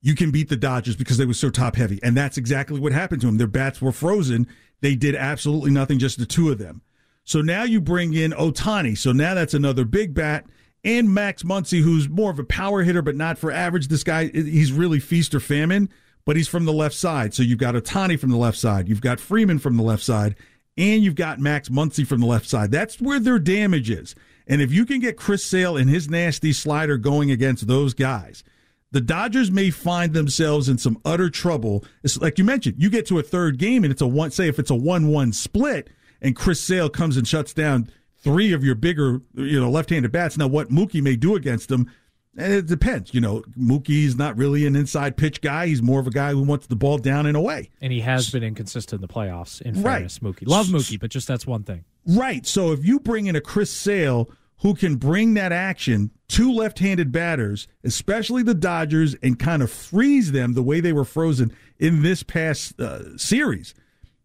you 0.00 0.14
can 0.14 0.30
beat 0.30 0.48
the 0.48 0.56
Dodgers 0.56 0.96
because 0.96 1.16
they 1.16 1.24
were 1.24 1.32
so 1.32 1.48
top 1.48 1.76
heavy. 1.76 1.98
And 2.02 2.16
that's 2.16 2.36
exactly 2.36 2.78
what 2.78 2.92
happened 2.92 3.20
to 3.22 3.26
them. 3.26 3.38
Their 3.38 3.46
bats 3.46 3.80
were 3.80 3.92
frozen. 3.92 4.46
They 4.80 4.94
did 4.94 5.14
absolutely 5.14 5.70
nothing, 5.70 5.98
just 5.98 6.18
the 6.18 6.26
two 6.26 6.50
of 6.50 6.58
them. 6.58 6.82
So 7.24 7.40
now 7.40 7.62
you 7.62 7.80
bring 7.80 8.12
in 8.12 8.32
Ohtani. 8.32 8.98
So 8.98 9.12
now 9.12 9.34
that's 9.34 9.54
another 9.54 9.84
big 9.84 10.12
bat. 10.12 10.44
And 10.84 11.12
Max 11.12 11.42
Muncy, 11.42 11.80
who's 11.80 12.08
more 12.08 12.30
of 12.30 12.38
a 12.38 12.44
power 12.44 12.82
hitter, 12.82 13.02
but 13.02 13.16
not 13.16 13.38
for 13.38 13.50
average. 13.50 13.88
This 13.88 14.04
guy, 14.04 14.26
he's 14.28 14.70
really 14.70 15.00
feast 15.00 15.34
or 15.34 15.40
famine, 15.40 15.88
but 16.26 16.36
he's 16.36 16.48
from 16.48 16.66
the 16.66 16.72
left 16.72 16.94
side. 16.94 17.32
So 17.32 17.42
you've 17.42 17.58
got 17.58 17.74
Ohtani 17.74 18.18
from 18.18 18.30
the 18.30 18.36
left 18.36 18.58
side. 18.58 18.88
You've 18.88 19.00
got 19.00 19.18
Freeman 19.18 19.58
from 19.58 19.76
the 19.76 19.82
left 19.82 20.02
side. 20.02 20.36
And 20.76 21.02
you've 21.02 21.14
got 21.14 21.40
Max 21.40 21.68
Muncy 21.68 22.06
from 22.06 22.20
the 22.20 22.26
left 22.26 22.48
side. 22.48 22.70
That's 22.70 23.00
where 23.00 23.20
their 23.20 23.38
damage 23.38 23.90
is. 23.90 24.14
And 24.46 24.60
if 24.60 24.72
you 24.72 24.84
can 24.84 25.00
get 25.00 25.16
Chris 25.16 25.44
Sale 25.44 25.76
and 25.76 25.88
his 25.88 26.10
nasty 26.10 26.52
slider 26.52 26.98
going 26.98 27.30
against 27.30 27.66
those 27.66 27.94
guys, 27.94 28.44
the 28.90 29.00
Dodgers 29.00 29.50
may 29.50 29.70
find 29.70 30.12
themselves 30.12 30.68
in 30.68 30.78
some 30.78 31.00
utter 31.04 31.30
trouble. 31.30 31.84
It's 32.02 32.20
like 32.20 32.38
you 32.38 32.44
mentioned, 32.44 32.76
you 32.78 32.90
get 32.90 33.06
to 33.06 33.18
a 33.18 33.22
third 33.22 33.58
game 33.58 33.84
and 33.84 33.92
it's 33.92 34.02
a 34.02 34.06
one, 34.06 34.30
say 34.32 34.48
if 34.48 34.58
it's 34.58 34.70
a 34.70 34.74
one-one 34.74 35.32
split, 35.32 35.90
and 36.20 36.36
Chris 36.36 36.60
Sale 36.60 36.90
comes 36.90 37.16
and 37.16 37.26
shuts 37.26 37.54
down 37.54 37.90
three 38.24 38.52
of 38.52 38.64
your 38.64 38.74
bigger, 38.74 39.20
you 39.34 39.60
know, 39.60 39.70
left-handed 39.70 40.10
bats. 40.10 40.36
Now, 40.36 40.48
what 40.48 40.70
Mookie 40.70 41.02
may 41.02 41.14
do 41.14 41.36
against 41.36 41.68
them, 41.68 41.88
eh, 42.36 42.56
it 42.58 42.66
depends. 42.66 43.14
You 43.14 43.20
know, 43.20 43.42
Mookie's 43.56 44.16
not 44.16 44.36
really 44.36 44.66
an 44.66 44.74
inside 44.74 45.16
pitch 45.16 45.40
guy. 45.40 45.66
He's 45.68 45.82
more 45.82 46.00
of 46.00 46.06
a 46.06 46.10
guy 46.10 46.32
who 46.32 46.42
wants 46.42 46.66
the 46.66 46.74
ball 46.76 46.98
down 46.98 47.26
and 47.26 47.36
away. 47.36 47.70
And 47.80 47.92
he 47.92 48.00
has 48.00 48.30
been 48.30 48.42
inconsistent 48.42 49.00
in 49.02 49.06
the 49.06 49.12
playoffs, 49.12 49.60
in 49.62 49.74
Right. 49.82 49.92
fairness, 49.98 50.18
Mookie. 50.20 50.46
Love 50.48 50.66
Mookie, 50.66 50.98
but 50.98 51.10
just 51.10 51.28
that's 51.28 51.46
one 51.46 51.62
thing. 51.62 51.84
Right. 52.06 52.44
So 52.46 52.72
if 52.72 52.84
you 52.84 52.98
bring 52.98 53.26
in 53.26 53.36
a 53.36 53.40
Chris 53.40 53.70
Sale 53.70 54.28
who 54.58 54.74
can 54.74 54.96
bring 54.96 55.34
that 55.34 55.52
action 55.52 56.10
to 56.28 56.50
left-handed 56.50 57.12
batters, 57.12 57.68
especially 57.82 58.42
the 58.42 58.54
Dodgers, 58.54 59.14
and 59.22 59.38
kind 59.38 59.62
of 59.62 59.70
freeze 59.70 60.32
them 60.32 60.54
the 60.54 60.62
way 60.62 60.80
they 60.80 60.92
were 60.92 61.04
frozen 61.04 61.52
in 61.78 62.02
this 62.02 62.22
past 62.22 62.80
uh, 62.80 63.16
series, 63.18 63.74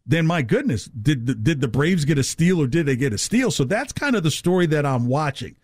then 0.10 0.26
my 0.26 0.42
goodness, 0.42 0.86
did 0.86 1.28
the, 1.28 1.36
did 1.36 1.62
the 1.62 1.68
Braves 1.68 2.04
get 2.04 2.18
a 2.18 2.24
steal 2.24 2.60
or 2.60 2.66
did 2.66 2.88
they 2.88 2.96
get 2.96 3.14
a 3.14 3.18
steal? 3.18 3.52
So 3.52 3.64
that's 3.64 3.94
kind 3.94 4.16
of 4.16 4.24
the 4.24 4.32
story 4.32 4.66
that 4.66 4.84
I'm 4.84 5.06
watching. 5.08 5.56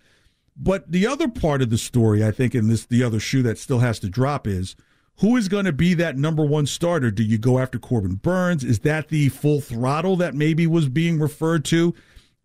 But 0.56 0.92
the 0.92 1.08
other 1.08 1.28
part 1.28 1.64
of 1.64 1.72
the 1.72 1.80
story, 1.80 2.24
I 2.24 2.30
think, 2.30 2.54
in 2.54 2.68
this 2.68 2.86
the 2.86 3.04
other 3.04 3.20
shoe 3.20 3.42
that 3.42 3.58
still 3.58 3.80
has 3.80 3.98
to 4.00 4.10
drop 4.10 4.46
is 4.46 4.76
who 5.20 5.36
is 5.36 5.48
going 5.48 5.66
to 5.66 5.74
be 5.74 5.96
that 5.96 6.18
number 6.18 6.46
one 6.46 6.68
starter? 6.68 7.10
Do 7.10 7.24
you 7.24 7.40
go 7.40 7.58
after 7.58 7.80
Corbin 7.80 8.16
Burnes? 8.16 8.64
Is 8.64 8.80
that 8.80 9.08
the 9.08 9.30
full 9.30 9.62
throttle 9.62 10.16
that 10.18 10.36
maybe 10.36 10.68
was 10.68 10.90
being 10.90 11.20
referred 11.20 11.66
to? 11.66 11.96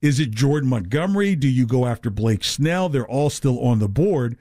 Is 0.01 0.19
it 0.19 0.31
Jordan 0.31 0.71
Montgomery? 0.71 1.37
Do 1.37 1.49
you 1.49 1.67
go 1.67 1.85
after 1.85 2.09
Blake 2.09 2.45
Snell? 2.45 2.89
They're 2.89 3.07
all 3.07 3.29
still 3.29 3.61
on 3.61 3.79
the 3.79 3.89
board. 3.89 4.39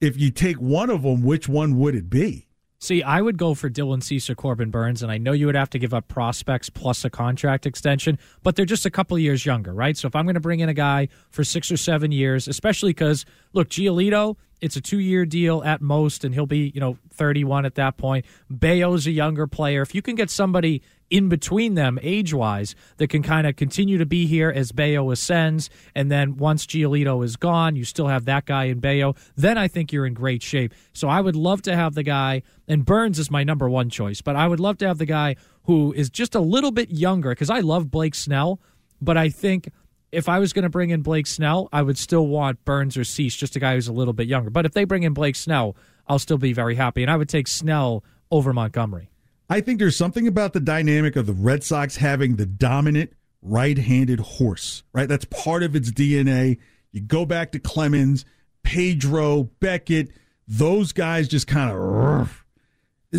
If 0.00 0.18
you 0.18 0.30
take 0.30 0.56
one 0.56 0.90
of 0.90 1.02
them, 1.02 1.22
which 1.22 1.48
one 1.48 1.78
would 1.78 1.94
it 1.94 2.10
be? 2.10 2.45
See, 2.78 3.02
I 3.02 3.22
would 3.22 3.38
go 3.38 3.54
for 3.54 3.70
Dylan 3.70 4.02
Cease 4.02 4.28
or 4.28 4.34
Corbin 4.34 4.70
Burnes, 4.70 5.02
and 5.02 5.10
I 5.10 5.16
know 5.16 5.32
you 5.32 5.46
would 5.46 5.54
have 5.54 5.70
to 5.70 5.78
give 5.78 5.94
up 5.94 6.08
prospects 6.08 6.68
plus 6.68 7.04
a 7.04 7.10
contract 7.10 7.64
extension, 7.64 8.18
but 8.42 8.54
they're 8.54 8.66
just 8.66 8.84
a 8.84 8.90
couple 8.90 9.16
of 9.16 9.22
years 9.22 9.46
younger, 9.46 9.72
right? 9.72 9.96
So 9.96 10.06
if 10.06 10.14
I'm 10.14 10.26
going 10.26 10.34
to 10.34 10.40
bring 10.40 10.60
in 10.60 10.68
a 10.68 10.74
guy 10.74 11.08
for 11.30 11.42
six 11.42 11.72
or 11.72 11.78
seven 11.78 12.12
years, 12.12 12.46
especially 12.48 12.90
because, 12.90 13.24
look, 13.54 13.70
Giolito, 13.70 14.36
it's 14.60 14.76
a 14.76 14.80
two 14.80 14.98
year 14.98 15.24
deal 15.24 15.62
at 15.64 15.80
most, 15.80 16.22
and 16.22 16.34
he'll 16.34 16.46
be, 16.46 16.70
you 16.74 16.80
know, 16.80 16.98
31 17.14 17.64
at 17.64 17.76
that 17.76 17.96
point. 17.96 18.26
Bello's 18.50 19.06
a 19.06 19.10
younger 19.10 19.46
player. 19.46 19.80
If 19.80 19.94
you 19.94 20.02
can 20.02 20.14
get 20.14 20.28
somebody 20.30 20.82
in 21.10 21.28
between 21.28 21.74
them 21.74 21.98
age 22.02 22.34
wise 22.34 22.74
that 22.96 23.08
can 23.08 23.22
kind 23.22 23.46
of 23.46 23.56
continue 23.56 23.98
to 23.98 24.06
be 24.06 24.26
here 24.26 24.50
as 24.50 24.72
Bello 24.72 25.10
ascends. 25.10 25.70
And 25.94 26.10
then 26.10 26.36
once 26.36 26.66
Giolito 26.66 27.24
is 27.24 27.36
gone, 27.36 27.76
you 27.76 27.84
still 27.84 28.08
have 28.08 28.24
that 28.24 28.46
guy 28.46 28.64
in 28.64 28.80
Bello. 28.80 29.14
Then 29.36 29.58
I 29.58 29.68
think 29.68 29.92
you're 29.92 30.06
in 30.06 30.14
great 30.14 30.42
shape. 30.42 30.74
So 30.92 31.08
I 31.08 31.20
would 31.20 31.36
love 31.36 31.62
to 31.62 31.76
have 31.76 31.94
the 31.94 32.02
guy, 32.02 32.42
and 32.66 32.84
Burnes 32.84 33.18
is 33.18 33.30
my 33.30 33.44
number 33.44 33.68
one 33.68 33.90
choice, 33.90 34.20
but 34.20 34.36
I 34.36 34.48
would 34.48 34.60
love 34.60 34.78
to 34.78 34.86
have 34.86 34.98
the 34.98 35.06
guy 35.06 35.36
who 35.64 35.92
is 35.92 36.10
just 36.10 36.34
a 36.34 36.40
little 36.40 36.72
bit 36.72 36.90
younger 36.90 37.30
because 37.30 37.50
I 37.50 37.60
love 37.60 37.90
Blake 37.90 38.14
Snell, 38.14 38.60
but 39.00 39.16
I 39.16 39.28
think. 39.28 39.70
If 40.12 40.28
I 40.28 40.38
was 40.38 40.52
going 40.52 40.62
to 40.62 40.70
bring 40.70 40.90
in 40.90 41.02
Blake 41.02 41.26
Snell, 41.26 41.68
I 41.72 41.82
would 41.82 41.98
still 41.98 42.26
want 42.28 42.64
Burnes 42.64 42.96
or 42.96 43.02
Cease, 43.02 43.34
just 43.34 43.56
a 43.56 43.58
guy 43.58 43.74
who's 43.74 43.88
a 43.88 43.92
little 43.92 44.14
bit 44.14 44.28
younger. 44.28 44.50
But 44.50 44.64
if 44.64 44.72
they 44.72 44.84
bring 44.84 45.02
in 45.02 45.12
Blake 45.12 45.34
Snell, 45.34 45.76
I'll 46.06 46.20
still 46.20 46.38
be 46.38 46.52
very 46.52 46.76
happy. 46.76 47.02
And 47.02 47.10
I 47.10 47.16
would 47.16 47.28
take 47.28 47.48
Snell 47.48 48.04
over 48.30 48.52
Montgomery. 48.52 49.10
I 49.48 49.60
think 49.60 49.78
there's 49.78 49.96
something 49.96 50.26
about 50.26 50.52
the 50.52 50.60
dynamic 50.60 51.16
of 51.16 51.26
the 51.26 51.32
Red 51.32 51.62
Sox 51.62 51.96
having 51.96 52.36
the 52.36 52.46
dominant 52.46 53.12
right-handed 53.42 54.20
horse, 54.20 54.82
right? 54.92 55.08
That's 55.08 55.24
part 55.26 55.62
of 55.62 55.76
its 55.76 55.90
DNA. 55.90 56.58
You 56.90 57.00
go 57.00 57.24
back 57.24 57.52
to 57.52 57.58
Clemens, 57.58 58.24
Pedro, 58.64 59.44
Beckett, 59.60 60.08
those 60.48 60.92
guys 60.92 61.28
just 61.28 61.46
kind 61.46 61.70
of 61.70 62.44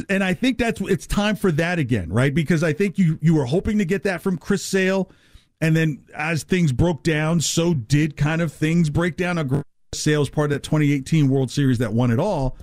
and 0.10 0.24
I 0.24 0.34
think 0.34 0.58
that's 0.58 0.82
it's 0.82 1.08
time 1.08 1.36
for 1.36 1.52
that 1.54 1.80
again, 1.80 2.12
right? 2.12 2.34
Because 2.34 2.63
I 2.63 2.74
think 2.74 2.98
you 2.98 3.18
you 3.22 3.36
were 3.36 3.46
hoping 3.46 3.78
to 3.78 3.86
get 3.86 4.04
that 4.04 4.22
from 4.22 4.38
Chris 4.38 4.63
Sale 4.63 5.10
And 5.60 5.76
then 5.76 6.04
as 6.13 6.44
things 6.44 6.72
broke 6.72 7.04
down, 7.04 7.42
so 7.42 7.74
did 7.74 8.16
kind 8.18 8.42
of 8.42 8.54
things 8.54 8.90
break 8.90 9.18
down. 9.18 9.38
A 9.38 9.63
Sale's 9.94 10.30
part 10.30 10.52
of 10.52 10.56
that 10.56 10.63
2018 10.63 11.30
World 11.30 11.50
Series 11.50 11.80
that 11.80 11.94
won 11.94 12.12
it 12.12 12.20
all. 12.20 12.58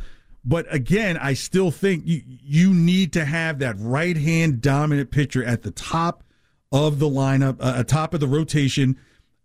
But 0.44 0.72
again, 0.72 1.16
I 1.16 1.35
still 1.35 1.70
think 1.70 2.07
you, 2.07 2.22
you 2.26 2.74
need 2.74 3.12
to 3.14 3.24
have 3.24 3.61
that 3.61 3.76
right 3.78 4.16
hand 4.16 4.61
dominant 4.61 5.11
pitcher 5.11 5.42
at 5.42 5.62
the 5.62 5.70
top 5.70 6.22
of 6.70 6.98
the 6.98 7.09
lineup, 7.09 7.57
uh, 7.61 7.83
top 7.85 8.14
of 8.14 8.20
the 8.20 8.28
rotation. 8.28 8.98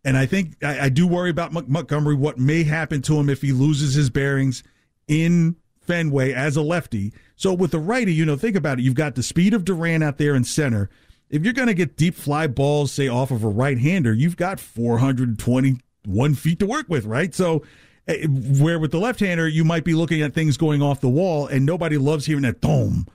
And 0.03 0.17
I 0.17 0.25
think 0.25 0.63
I, 0.63 0.85
I 0.85 0.89
do 0.89 1.07
worry 1.07 1.29
about 1.29 1.53
Montgomery, 1.53 2.15
what 2.15 2.37
may 2.37 2.63
happen 2.63 3.01
to 3.03 3.17
him 3.17 3.29
if 3.29 3.41
he 3.41 3.53
loses 3.53 3.93
his 3.93 4.09
bearings 4.09 4.63
in 5.07 5.55
Fenway 5.81 6.33
as 6.33 6.57
a 6.57 6.61
lefty. 6.61 7.13
So 7.35 7.53
with 7.53 7.71
the 7.71 7.79
righty, 7.79 8.13
you 8.13 8.25
know, 8.25 8.35
think 8.35 8.55
about 8.55 8.79
it. 8.79 8.83
You've 8.83 8.95
got 8.95 9.15
the 9.15 9.23
speed 9.23 9.53
of 9.53 9.63
Duran 9.63 10.03
out 10.03 10.17
there 10.17 10.35
in 10.35 10.43
center 10.43 10.89
if 11.29 11.43
you're 11.43 11.53
going 11.53 11.67
to 11.67 11.73
get 11.73 11.95
deep 11.95 12.15
fly 12.15 12.47
balls, 12.47 12.91
say 12.91 13.07
off 13.07 13.31
of 13.31 13.43
a 13.43 13.49
right 13.49 13.77
hander, 13.77 14.13
you've 14.13 14.37
got 14.37 14.59
421 14.59 16.35
feet 16.35 16.59
to 16.59 16.65
work 16.65 16.89
with, 16.89 17.05
right? 17.05 17.33
So, 17.33 17.63
where 18.07 18.79
with 18.79 18.91
the 18.91 18.99
left 18.99 19.19
hander, 19.19 19.47
you 19.47 19.63
might 19.63 19.83
be 19.83 19.93
looking 19.93 20.21
at 20.21 20.33
things 20.33 20.57
going 20.57 20.81
off 20.81 21.01
the 21.01 21.09
wall, 21.09 21.47
and 21.47 21.65
nobody 21.65 21.97
loves 21.97 22.25
hearing 22.25 22.43
that 22.43 22.61
dome, 22.61 23.07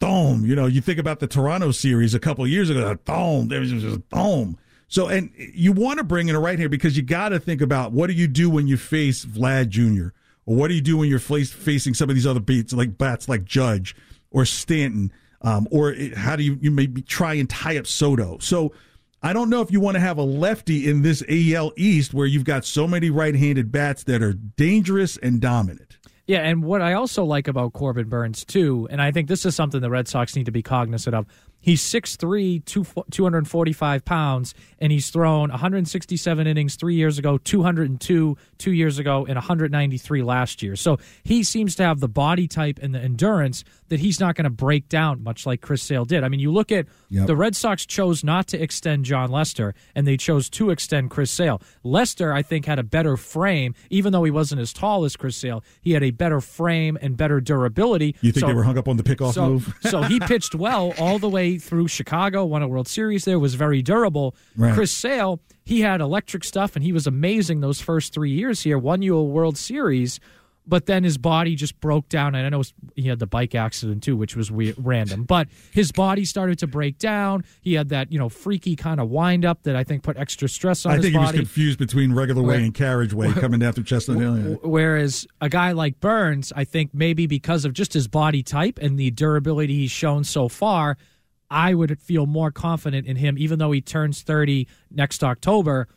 dome. 0.00 0.44
You 0.44 0.54
know, 0.54 0.66
you 0.66 0.80
think 0.80 0.98
about 0.98 1.20
the 1.20 1.26
Toronto 1.26 1.70
series 1.70 2.14
a 2.14 2.20
couple 2.20 2.46
years 2.46 2.70
ago, 2.70 2.86
that 2.86 3.04
dome, 3.04 3.48
there's 3.48 3.70
just 3.70 3.86
a 3.86 3.98
dome. 4.14 4.58
So, 4.88 5.08
and 5.08 5.30
you 5.36 5.72
want 5.72 5.98
to 5.98 6.04
bring 6.04 6.28
in 6.28 6.34
a 6.34 6.40
right 6.40 6.58
hander 6.58 6.68
because 6.68 6.96
you 6.96 7.02
got 7.02 7.30
to 7.30 7.40
think 7.40 7.60
about 7.60 7.92
what 7.92 8.08
do 8.08 8.12
you 8.12 8.28
do 8.28 8.50
when 8.50 8.66
you 8.66 8.76
face 8.76 9.24
Vlad 9.24 9.68
Jr. 9.68 10.14
or 10.46 10.56
what 10.56 10.68
do 10.68 10.74
you 10.74 10.82
do 10.82 10.98
when 10.98 11.08
you're 11.08 11.18
facing 11.18 11.94
some 11.94 12.10
of 12.10 12.14
these 12.14 12.26
other 12.26 12.40
beats 12.40 12.72
like 12.72 12.98
bats 12.98 13.28
like 13.28 13.44
Judge 13.44 13.96
or 14.30 14.44
Stanton 14.44 15.10
um, 15.40 15.68
or 15.70 15.94
how 16.16 16.36
do 16.36 16.42
you, 16.42 16.58
you 16.60 16.70
maybe 16.70 17.02
try 17.02 17.34
and 17.34 17.48
tie 17.48 17.76
up 17.76 17.86
Soto? 17.86 18.38
So 18.38 18.72
I 19.24 19.32
don't 19.32 19.48
know 19.48 19.62
if 19.62 19.72
you 19.72 19.80
want 19.80 19.94
to 19.94 20.00
have 20.00 20.18
a 20.18 20.22
lefty 20.22 20.86
in 20.86 21.00
this 21.00 21.24
AL 21.30 21.72
East 21.78 22.12
where 22.12 22.26
you've 22.26 22.44
got 22.44 22.66
so 22.66 22.86
many 22.86 23.08
right 23.08 23.34
handed 23.34 23.72
bats 23.72 24.04
that 24.04 24.22
are 24.22 24.34
dangerous 24.34 25.16
and 25.16 25.40
dominant. 25.40 25.96
Yeah, 26.26 26.40
and 26.40 26.62
what 26.62 26.82
I 26.82 26.92
also 26.92 27.24
like 27.24 27.48
about 27.48 27.72
Corbin 27.72 28.10
Burnes, 28.10 28.44
too, 28.44 28.86
and 28.90 29.00
I 29.00 29.12
think 29.12 29.28
this 29.28 29.46
is 29.46 29.56
something 29.56 29.80
the 29.80 29.88
Red 29.88 30.08
Sox 30.08 30.36
need 30.36 30.44
to 30.44 30.52
be 30.52 30.62
cognizant 30.62 31.14
of. 31.14 31.26
He's 31.58 31.80
6'3, 31.80 32.62
245 33.10 34.04
pounds, 34.04 34.54
and 34.78 34.92
he's 34.92 35.08
thrown 35.08 35.48
167 35.48 36.46
innings 36.46 36.76
three 36.76 36.94
years 36.94 37.18
ago, 37.18 37.38
202 37.38 38.36
two 38.58 38.72
years 38.72 38.98
ago, 38.98 39.24
and 39.24 39.36
193 39.36 40.22
last 40.22 40.62
year. 40.62 40.76
So 40.76 40.98
he 41.22 41.42
seems 41.42 41.74
to 41.76 41.82
have 41.82 42.00
the 42.00 42.08
body 42.08 42.46
type 42.46 42.78
and 42.82 42.94
the 42.94 43.00
endurance 43.00 43.64
that 43.94 44.00
he's 44.00 44.18
not 44.18 44.34
going 44.34 44.42
to 44.42 44.50
break 44.50 44.88
down, 44.88 45.22
much 45.22 45.46
like 45.46 45.60
Chris 45.60 45.80
Sale 45.80 46.04
did. 46.04 46.24
I 46.24 46.28
mean, 46.28 46.40
you 46.40 46.50
look 46.50 46.72
at 46.72 46.86
yep. 47.10 47.28
the 47.28 47.36
Red 47.36 47.54
Sox 47.54 47.86
chose 47.86 48.24
not 48.24 48.48
to 48.48 48.60
extend 48.60 49.04
Jon 49.04 49.30
Lester, 49.30 49.72
and 49.94 50.04
they 50.04 50.16
chose 50.16 50.50
to 50.50 50.70
extend 50.70 51.10
Chris 51.10 51.30
Sale. 51.30 51.62
Lester, 51.84 52.32
I 52.32 52.42
think, 52.42 52.66
had 52.66 52.80
a 52.80 52.82
better 52.82 53.16
frame, 53.16 53.72
even 53.90 54.12
though 54.12 54.24
he 54.24 54.32
wasn't 54.32 54.60
as 54.60 54.72
tall 54.72 55.04
as 55.04 55.14
Chris 55.14 55.36
Sale. 55.36 55.62
He 55.80 55.92
had 55.92 56.02
a 56.02 56.10
better 56.10 56.40
frame 56.40 56.98
and 57.00 57.16
better 57.16 57.40
durability. 57.40 58.16
You 58.20 58.32
think 58.32 58.40
so, 58.40 58.46
they 58.48 58.52
were 58.52 58.64
hung 58.64 58.76
up 58.76 58.88
on 58.88 58.96
the 58.96 59.04
pickoff 59.04 59.34
so, 59.34 59.50
move? 59.50 59.72
so 59.82 60.02
he 60.02 60.18
pitched 60.18 60.56
well 60.56 60.92
all 60.98 61.20
the 61.20 61.28
way 61.28 61.56
through 61.56 61.86
Chicago, 61.86 62.44
won 62.44 62.62
a 62.62 62.66
World 62.66 62.88
Series 62.88 63.24
there, 63.24 63.38
was 63.38 63.54
very 63.54 63.80
durable. 63.80 64.34
Right. 64.56 64.74
Chris 64.74 64.90
Sale, 64.90 65.38
he 65.64 65.82
had 65.82 66.00
electric 66.00 66.42
stuff, 66.42 66.74
and 66.74 66.84
he 66.84 66.92
was 66.92 67.06
amazing 67.06 67.60
those 67.60 67.80
first 67.80 68.12
three 68.12 68.32
years 68.32 68.62
here. 68.62 68.76
Won 68.76 69.02
you 69.02 69.16
a 69.16 69.22
World 69.22 69.56
Series, 69.56 70.18
but 70.66 70.86
then 70.86 71.04
his 71.04 71.18
body 71.18 71.54
just 71.54 71.78
broke 71.80 72.08
down. 72.08 72.34
And 72.34 72.46
I 72.46 72.48
know 72.48 72.62
he 72.94 73.08
had 73.08 73.18
the 73.18 73.26
bike 73.26 73.54
accident 73.54 74.02
too, 74.02 74.16
which 74.16 74.36
was 74.36 74.50
weird, 74.50 74.76
random. 74.78 75.24
But 75.24 75.48
his 75.72 75.92
body 75.92 76.24
started 76.24 76.58
to 76.60 76.66
break 76.66 76.98
down. 76.98 77.44
He 77.60 77.74
had 77.74 77.90
that 77.90 78.10
you 78.12 78.18
know 78.18 78.28
freaky 78.28 78.76
kind 78.76 79.00
of 79.00 79.10
wind 79.10 79.44
up 79.44 79.62
that 79.64 79.76
I 79.76 79.84
think 79.84 80.02
put 80.02 80.16
extra 80.16 80.48
stress 80.48 80.86
on 80.86 80.92
I 80.92 80.96
his 80.96 81.04
think 81.04 81.14
he 81.14 81.18
was 81.18 81.32
confused 81.32 81.78
between 81.78 82.12
regular 82.12 82.42
way 82.42 82.62
and 82.62 82.74
carriageway 82.74 83.32
coming 83.32 83.62
after 83.62 83.82
Chestnut 83.82 84.18
Hill. 84.18 84.58
Whereas 84.62 85.26
a 85.40 85.48
guy 85.48 85.72
like 85.72 86.00
Burnes, 86.00 86.52
I 86.54 86.64
think 86.64 86.90
maybe 86.94 87.26
because 87.26 87.64
of 87.64 87.72
just 87.72 87.92
his 87.92 88.08
body 88.08 88.42
type 88.42 88.78
and 88.80 88.98
the 88.98 89.10
durability 89.10 89.74
he's 89.74 89.90
shown 89.90 90.24
so 90.24 90.48
far, 90.48 90.96
I 91.50 91.74
would 91.74 92.00
feel 92.00 92.26
more 92.26 92.50
confident 92.50 93.06
in 93.06 93.16
him, 93.16 93.36
even 93.38 93.58
though 93.58 93.72
he 93.72 93.80
turns 93.80 94.22
30 94.22 94.66
next 94.90 95.22
October 95.22 95.88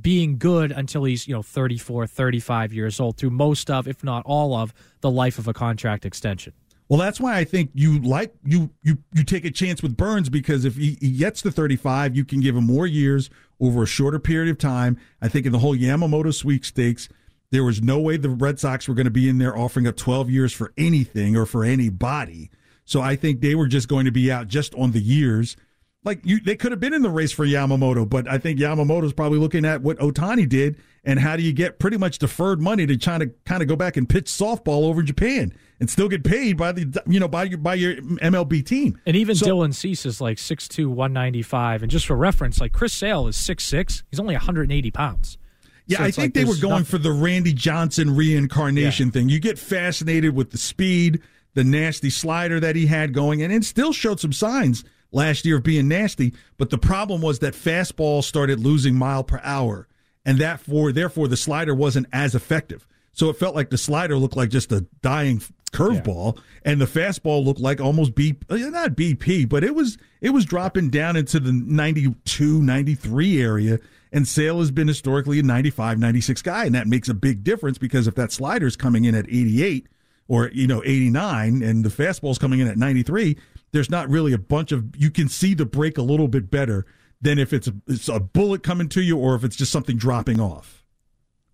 being 0.00 0.38
good 0.38 0.72
until 0.72 1.04
he's 1.04 1.28
you 1.28 1.34
know 1.34 1.42
34 1.42 2.06
35 2.06 2.72
years 2.72 2.98
old 3.00 3.16
through 3.16 3.30
most 3.30 3.70
of 3.70 3.86
if 3.86 4.02
not 4.02 4.22
all 4.26 4.54
of 4.54 4.74
the 5.00 5.10
life 5.10 5.38
of 5.38 5.48
a 5.48 5.52
contract 5.52 6.04
extension. 6.04 6.52
Well 6.88 6.98
that's 6.98 7.20
why 7.20 7.38
i 7.38 7.44
think 7.44 7.70
you 7.74 8.00
like 8.00 8.34
you 8.44 8.70
you 8.82 8.98
you 9.12 9.24
take 9.24 9.44
a 9.44 9.50
chance 9.50 9.82
with 9.82 9.96
Burnes 9.96 10.28
because 10.28 10.64
if 10.64 10.76
he, 10.76 10.98
he 11.00 11.12
gets 11.12 11.42
to 11.42 11.50
35 11.50 12.16
you 12.16 12.24
can 12.24 12.40
give 12.40 12.56
him 12.56 12.64
more 12.64 12.86
years 12.86 13.30
over 13.60 13.84
a 13.84 13.86
shorter 13.86 14.18
period 14.18 14.50
of 14.50 14.58
time. 14.58 14.98
I 15.22 15.28
think 15.28 15.46
in 15.46 15.52
the 15.52 15.58
whole 15.60 15.76
yamamoto 15.76 16.34
sweepstakes 16.34 17.08
there 17.50 17.64
was 17.64 17.80
no 17.80 18.00
way 18.00 18.16
the 18.16 18.30
red 18.30 18.58
sox 18.58 18.88
were 18.88 18.94
going 18.94 19.04
to 19.04 19.10
be 19.10 19.28
in 19.28 19.38
there 19.38 19.56
offering 19.56 19.86
up 19.86 19.96
12 19.96 20.28
years 20.28 20.52
for 20.52 20.72
anything 20.76 21.36
or 21.36 21.46
for 21.46 21.64
anybody. 21.64 22.50
So 22.84 23.00
i 23.00 23.16
think 23.16 23.40
they 23.40 23.54
were 23.54 23.68
just 23.68 23.88
going 23.88 24.06
to 24.06 24.12
be 24.12 24.30
out 24.30 24.48
just 24.48 24.74
on 24.74 24.90
the 24.90 25.00
years 25.00 25.56
like 26.04 26.20
you 26.24 26.38
they 26.40 26.56
could 26.56 26.72
have 26.72 26.80
been 26.80 26.92
in 26.92 27.02
the 27.02 27.10
race 27.10 27.32
for 27.32 27.46
Yamamoto, 27.46 28.08
but 28.08 28.28
I 28.28 28.38
think 28.38 28.58
Yamamoto's 28.58 29.12
probably 29.12 29.38
looking 29.38 29.64
at 29.64 29.82
what 29.82 29.98
Ohtani 29.98 30.48
did 30.48 30.76
and 31.04 31.18
how 31.18 31.36
do 31.36 31.42
you 31.42 31.52
get 31.52 31.78
pretty 31.78 31.96
much 31.96 32.18
deferred 32.18 32.60
money 32.60 32.86
to 32.86 32.96
try 32.96 33.18
to 33.18 33.26
kind 33.44 33.62
of 33.62 33.68
go 33.68 33.76
back 33.76 33.96
and 33.96 34.08
pitch 34.08 34.26
softball 34.26 34.84
over 34.84 35.02
Japan 35.02 35.52
and 35.80 35.90
still 35.90 36.08
get 36.08 36.22
paid 36.24 36.56
by 36.56 36.72
the 36.72 37.02
you 37.06 37.18
know 37.18 37.28
by 37.28 37.44
your 37.44 37.58
by 37.58 37.74
your 37.74 37.96
MLB 37.96 38.64
team. 38.64 39.00
And 39.06 39.16
even 39.16 39.34
so, 39.34 39.46
Dylan 39.46 39.74
Cease 39.74 40.06
is 40.06 40.20
like 40.20 40.36
6'2", 40.36 40.86
195. 40.86 41.82
and 41.82 41.90
just 41.90 42.06
for 42.06 42.16
reference, 42.16 42.60
like 42.60 42.72
Chris 42.72 42.92
Sale 42.92 43.28
is 43.28 43.36
6'6". 43.36 44.02
He's 44.10 44.20
only 44.20 44.34
180 44.34 44.90
pounds. 44.90 45.38
Yeah, 45.86 45.98
so 45.98 46.04
I 46.04 46.10
think 46.10 46.16
like 46.16 46.34
they 46.34 46.44
were 46.44 46.56
going 46.56 46.70
nothing. 46.70 46.84
for 46.86 46.98
the 46.98 47.12
Randy 47.12 47.52
Johnson 47.52 48.14
reincarnation 48.16 49.08
yeah. 49.08 49.12
thing. 49.12 49.28
You 49.28 49.38
get 49.38 49.58
fascinated 49.58 50.34
with 50.34 50.50
the 50.50 50.58
speed, 50.58 51.20
the 51.52 51.64
nasty 51.64 52.08
slider 52.08 52.58
that 52.60 52.74
he 52.74 52.86
had 52.86 53.12
going, 53.12 53.42
and 53.42 53.52
it 53.52 53.64
still 53.64 53.92
showed 53.92 54.18
some 54.18 54.32
signs 54.32 54.84
last 55.14 55.44
year 55.44 55.56
of 55.56 55.62
being 55.62 55.88
nasty. 55.88 56.34
But 56.56 56.70
the 56.70 56.78
problem 56.78 57.20
was 57.20 57.38
that 57.40 57.54
fastball 57.54 58.22
started 58.22 58.60
losing 58.60 58.94
mile 58.94 59.24
per 59.24 59.40
hour, 59.42 59.88
and 60.24 60.38
that 60.38 60.60
for 60.60 60.92
therefore 60.92 61.28
the 61.28 61.36
slider 61.36 61.74
wasn't 61.74 62.06
as 62.12 62.34
effective. 62.34 62.86
So 63.12 63.30
it 63.30 63.36
felt 63.36 63.54
like 63.54 63.70
the 63.70 63.78
slider 63.78 64.16
looked 64.16 64.36
like 64.36 64.50
just 64.50 64.72
a 64.72 64.82
dying 65.00 65.40
curveball, 65.72 66.36
yeah. 66.36 66.42
and 66.64 66.80
the 66.80 66.86
fastball 66.86 67.44
looked 67.44 67.60
like 67.60 67.80
almost 67.80 68.14
B 68.14 68.36
uh, 68.50 68.56
not 68.56 68.90
BP, 68.90 69.48
but 69.48 69.64
it 69.64 69.74
was 69.74 69.98
it 70.20 70.30
was 70.30 70.44
dropping 70.44 70.90
down 70.90 71.16
into 71.16 71.40
the 71.40 71.52
92, 71.52 72.62
93 72.62 73.42
area. 73.42 73.78
And 74.12 74.28
Sale 74.28 74.60
has 74.60 74.70
been 74.70 74.86
historically 74.86 75.40
a 75.40 75.42
95, 75.42 75.98
96 75.98 76.42
guy, 76.42 76.66
and 76.66 76.74
that 76.76 76.86
makes 76.86 77.08
a 77.08 77.14
big 77.14 77.42
difference 77.42 77.78
because 77.78 78.06
if 78.06 78.14
that 78.14 78.30
slider's 78.30 78.76
coming 78.76 79.04
in 79.04 79.14
at 79.14 79.26
88 79.26 79.88
or 80.28 80.50
you 80.52 80.66
know 80.66 80.82
89 80.84 81.62
and 81.62 81.84
the 81.84 81.88
fastball's 81.88 82.38
coming 82.38 82.60
in 82.60 82.68
at 82.68 82.76
93, 82.76 83.36
there's 83.74 83.90
not 83.90 84.08
really 84.08 84.32
a 84.32 84.38
bunch 84.38 84.70
of 84.70 84.94
you 84.96 85.10
can 85.10 85.28
see 85.28 85.52
the 85.52 85.66
break 85.66 85.98
a 85.98 86.02
little 86.02 86.28
bit 86.28 86.48
better 86.48 86.86
than 87.20 87.40
if 87.40 87.52
it's 87.52 87.66
a, 87.66 87.74
it's 87.88 88.08
a 88.08 88.20
bullet 88.20 88.62
coming 88.62 88.88
to 88.90 89.02
you 89.02 89.18
or 89.18 89.34
if 89.34 89.42
it's 89.42 89.56
just 89.56 89.72
something 89.72 89.96
dropping 89.96 90.40
off. 90.40 90.84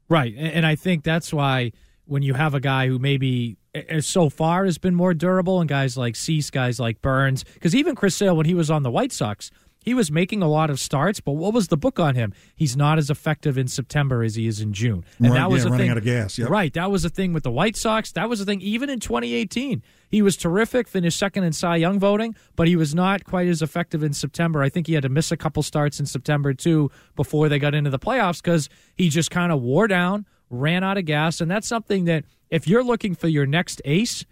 Right, 0.08 0.34
and 0.36 0.66
I 0.66 0.74
think 0.74 1.02
that's 1.02 1.32
why 1.32 1.72
when 2.04 2.22
you 2.22 2.34
have 2.34 2.54
a 2.54 2.60
guy 2.60 2.88
who 2.88 2.98
maybe 2.98 3.56
so 4.00 4.28
far 4.28 4.66
has 4.66 4.76
been 4.76 4.94
more 4.94 5.14
durable, 5.14 5.60
and 5.60 5.68
guys 5.68 5.96
like 5.96 6.14
Cease, 6.14 6.50
guys 6.50 6.78
like 6.78 7.00
Burnes, 7.00 7.42
because 7.54 7.74
even 7.74 7.94
Chris 7.94 8.16
Sale 8.16 8.36
when 8.36 8.46
he 8.46 8.54
was 8.54 8.70
on 8.70 8.82
the 8.82 8.90
White 8.90 9.12
Sox, 9.12 9.50
he 9.84 9.94
was 9.94 10.10
making 10.10 10.42
a 10.42 10.48
lot 10.48 10.70
of 10.70 10.78
starts, 10.78 11.20
but 11.20 11.32
what 11.32 11.54
was 11.54 11.68
the 11.68 11.76
book 11.76 11.98
on 11.98 12.14
him? 12.14 12.34
He's 12.54 12.76
not 12.76 12.98
as 12.98 13.10
effective 13.10 13.56
in 13.56 13.68
September 13.68 14.22
as 14.22 14.34
he 14.34 14.46
is 14.46 14.60
in 14.60 14.72
June, 14.72 15.04
and 15.18 15.28
right, 15.28 15.34
that 15.34 15.50
was 15.50 15.62
yeah, 15.62 15.68
a 15.68 15.70
running 15.70 15.84
thing. 15.84 15.90
out 15.90 15.98
of 15.98 16.04
gas. 16.04 16.38
Yep. 16.38 16.50
Right, 16.50 16.72
that 16.74 16.90
was 16.90 17.04
a 17.04 17.08
thing 17.08 17.32
with 17.32 17.42
the 17.42 17.50
White 17.50 17.76
Sox. 17.76 18.12
That 18.12 18.28
was 18.28 18.40
a 18.40 18.44
thing 18.44 18.60
even 18.60 18.90
in 18.90 19.00
2018. 19.00 19.82
He 20.08 20.22
was 20.22 20.36
terrific, 20.36 20.88
finished 20.88 21.18
second 21.18 21.44
in 21.44 21.52
Cy 21.52 21.76
Young 21.76 21.98
voting, 21.98 22.34
but 22.56 22.68
he 22.68 22.76
was 22.76 22.94
not 22.94 23.24
quite 23.24 23.48
as 23.48 23.62
effective 23.62 24.02
in 24.02 24.12
September. 24.12 24.62
I 24.62 24.68
think 24.68 24.86
he 24.86 24.94
had 24.94 25.04
to 25.04 25.08
miss 25.08 25.30
a 25.30 25.36
couple 25.36 25.62
starts 25.62 26.00
in 26.00 26.06
September 26.06 26.52
too 26.52 26.90
before 27.16 27.48
they 27.48 27.58
got 27.58 27.74
into 27.74 27.90
the 27.90 27.98
playoffs 27.98 28.42
because 28.42 28.68
he 28.96 29.08
just 29.08 29.30
kind 29.30 29.52
of 29.52 29.62
wore 29.62 29.86
down, 29.86 30.26
ran 30.50 30.82
out 30.84 30.98
of 30.98 31.04
gas, 31.04 31.40
and 31.40 31.50
that's 31.50 31.68
something 31.68 32.04
that 32.04 32.24
if 32.50 32.66
you're 32.66 32.84
looking 32.84 33.14
for 33.14 33.28
your 33.28 33.46
next 33.46 33.80
ace, 33.84 34.24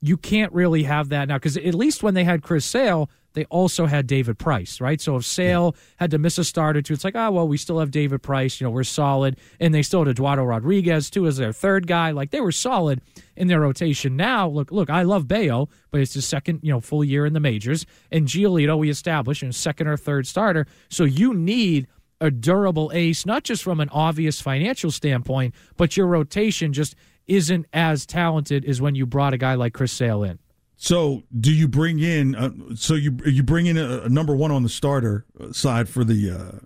you 0.00 0.16
can't 0.16 0.52
really 0.52 0.82
have 0.82 1.10
that 1.10 1.28
now 1.28 1.36
because 1.36 1.56
at 1.56 1.74
least 1.74 2.02
when 2.02 2.14
they 2.14 2.24
had 2.24 2.42
Chris 2.42 2.64
Sale 2.64 3.08
they 3.34 3.44
also 3.46 3.86
had 3.86 4.06
David 4.06 4.38
Price, 4.38 4.80
right? 4.80 5.00
So 5.00 5.16
if 5.16 5.24
Sale 5.24 5.74
yeah. 5.74 5.82
had 5.96 6.10
to 6.10 6.18
miss 6.18 6.38
a 6.38 6.44
start 6.44 6.76
or 6.76 6.82
two, 6.82 6.94
it's 6.94 7.04
like, 7.04 7.16
oh, 7.16 7.30
well, 7.30 7.48
we 7.48 7.56
still 7.56 7.78
have 7.78 7.90
David 7.90 8.22
Price. 8.22 8.60
You 8.60 8.66
know, 8.66 8.70
we're 8.70 8.84
solid. 8.84 9.38
And 9.60 9.74
they 9.74 9.82
still 9.82 10.00
had 10.00 10.08
Eduardo 10.08 10.44
Rodriguez, 10.44 11.10
too, 11.10 11.26
as 11.26 11.36
their 11.36 11.52
third 11.52 11.86
guy. 11.86 12.10
Like, 12.10 12.30
they 12.30 12.40
were 12.40 12.52
solid 12.52 13.00
in 13.36 13.48
their 13.48 13.60
rotation. 13.60 14.16
Now, 14.16 14.48
look, 14.48 14.70
look, 14.70 14.90
I 14.90 15.02
love 15.02 15.28
Bello, 15.28 15.68
but 15.90 16.00
it's 16.00 16.14
his 16.14 16.26
second, 16.26 16.60
you 16.62 16.72
know, 16.72 16.80
full 16.80 17.04
year 17.04 17.26
in 17.26 17.32
the 17.32 17.40
majors. 17.40 17.86
And 18.10 18.26
Giolito, 18.26 18.78
we 18.78 18.90
established, 18.90 19.42
in 19.42 19.52
second 19.52 19.86
or 19.86 19.96
third 19.96 20.26
starter. 20.26 20.66
So 20.88 21.04
you 21.04 21.34
need 21.34 21.86
a 22.20 22.30
durable 22.30 22.90
ace, 22.94 23.26
not 23.26 23.42
just 23.42 23.64
from 23.64 23.80
an 23.80 23.88
obvious 23.88 24.40
financial 24.40 24.90
standpoint, 24.90 25.54
but 25.76 25.96
your 25.96 26.06
rotation 26.06 26.72
just 26.72 26.94
isn't 27.26 27.66
as 27.72 28.06
talented 28.06 28.64
as 28.64 28.80
when 28.80 28.94
you 28.94 29.06
brought 29.06 29.34
a 29.34 29.38
guy 29.38 29.54
like 29.54 29.74
Chris 29.74 29.92
Sale 29.92 30.22
in. 30.22 30.38
So, 30.82 31.22
do 31.38 31.52
you 31.52 31.68
bring 31.68 32.00
in? 32.00 32.34
Uh, 32.34 32.50
so 32.74 32.94
you 32.94 33.16
you 33.24 33.44
bring 33.44 33.66
in 33.66 33.78
a, 33.78 34.00
a, 34.00 34.08
number 34.08 34.34
one 34.34 34.50
on 34.50 34.64
the 34.64 34.68
starter 34.68 35.24
side 35.52 35.88
for 35.88 36.02
the 36.02 36.28
uh, 36.28 36.58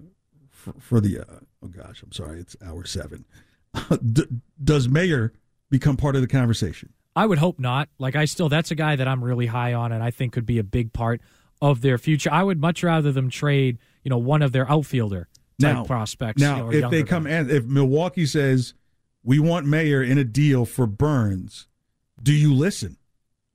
for, 0.49 0.73
for 0.81 1.01
the. 1.03 1.19
Uh, 1.19 1.41
oh 1.63 1.69
gosh, 1.69 2.03
I'm 2.03 2.13
sorry. 2.13 2.41
It's 2.41 2.57
hour 2.65 2.87
seven. 2.87 3.27
D- 4.13 4.25
does 4.65 4.89
Mayer 4.89 5.35
become 5.69 5.99
part 5.99 6.17
of 6.17 6.23
the 6.23 6.29
conversation? 6.29 6.95
I 7.15 7.27
would 7.27 7.37
hope 7.37 7.59
not. 7.59 7.91
Like 7.99 8.17
I 8.17 8.25
still, 8.25 8.49
that's 8.49 8.71
a 8.71 8.75
guy 8.75 8.97
that 8.97 9.07
I'm 9.07 9.23
really 9.23 9.45
high 9.45 9.75
on, 9.75 9.93
and 9.93 10.03
I 10.03 10.11
think 10.13 10.33
could 10.33 10.47
be 10.47 10.59
a 10.59 10.65
big 10.65 10.95
part 10.95 11.21
of 11.61 11.83
their 11.83 11.99
future. 11.99 12.31
I 12.33 12.43
would 12.43 12.59
much 12.59 12.83
rather 12.83 13.13
them 13.13 13.29
trade, 13.29 13.77
you 14.03 14.09
know, 14.09 14.17
one 14.17 14.41
of 14.41 14.51
their 14.51 14.67
outfielder 14.73 15.29
type 15.61 15.75
now, 15.75 15.85
prospects. 15.85 16.41
Now, 16.41 16.71
you 16.71 16.81
know, 16.81 16.87
if 16.87 16.91
they 16.91 17.03
come 17.03 17.25
guys. 17.25 17.33
and 17.35 17.51
if 17.51 17.67
Milwaukee 17.67 18.25
says 18.25 18.73
we 19.23 19.39
want 19.39 19.67
Mayer 19.67 20.03
in 20.03 20.17
a 20.17 20.25
deal 20.25 20.65
for 20.65 20.87
Burnes, 20.87 21.67
do 22.23 22.33
you 22.33 22.55
listen? 22.55 22.97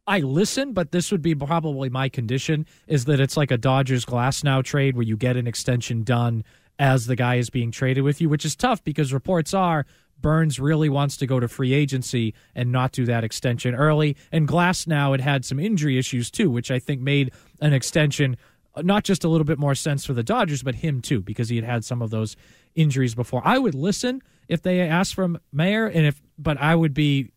I 0.07 0.19
listen, 0.19 0.73
but 0.73 0.91
this 0.91 1.11
would 1.11 1.21
be 1.21 1.35
probably 1.35 1.89
my 1.89 2.09
condition 2.09 2.65
is 2.87 3.05
that 3.05 3.19
it's 3.19 3.37
like 3.37 3.51
a 3.51 3.57
Dodgers 3.57 4.05
Glasnow 4.05 4.63
trade 4.63 4.95
where 4.95 5.05
you 5.05 5.15
get 5.15 5.37
an 5.37 5.47
extension 5.47 6.03
done 6.03 6.43
as 6.79 7.05
the 7.05 7.15
guy 7.15 7.35
is 7.35 7.49
being 7.49 7.71
traded 7.71 8.03
with 8.03 8.19
you, 8.19 8.27
which 8.27 8.45
is 8.45 8.55
tough 8.55 8.83
because 8.83 9.13
reports 9.13 9.53
are 9.53 9.85
Burnes 10.19 10.59
really 10.59 10.89
wants 10.89 11.17
to 11.17 11.27
go 11.27 11.39
to 11.39 11.47
free 11.47 11.73
agency 11.73 12.33
and 12.55 12.71
not 12.71 12.91
do 12.91 13.05
that 13.05 13.23
extension 13.23 13.75
early. 13.75 14.15
And 14.31 14.47
Glasnow 14.47 15.11
had 15.11 15.21
had 15.21 15.45
some 15.45 15.59
injury 15.59 15.97
issues 15.97 16.31
too, 16.31 16.49
which 16.49 16.71
I 16.71 16.79
think 16.79 17.01
made 17.01 17.31
an 17.59 17.73
extension 17.73 18.37
not 18.77 19.03
just 19.03 19.23
a 19.23 19.27
little 19.27 19.45
bit 19.45 19.59
more 19.59 19.75
sense 19.75 20.05
for 20.05 20.13
the 20.13 20.23
Dodgers, 20.23 20.63
but 20.63 20.75
him 20.75 21.01
too, 21.01 21.21
because 21.21 21.49
he 21.49 21.57
had 21.57 21.65
had 21.65 21.83
some 21.83 22.01
of 22.01 22.09
those 22.09 22.37
injuries 22.73 23.13
before. 23.13 23.41
I 23.43 23.57
would 23.57 23.75
listen 23.75 24.21
if 24.47 24.61
they 24.61 24.79
asked 24.79 25.13
from 25.13 25.39
Mayer, 25.51 25.87
and 25.87 26.05
if 26.05 26.21
but 26.37 26.57
I 26.57 26.75
would 26.75 26.93
be 26.93 27.31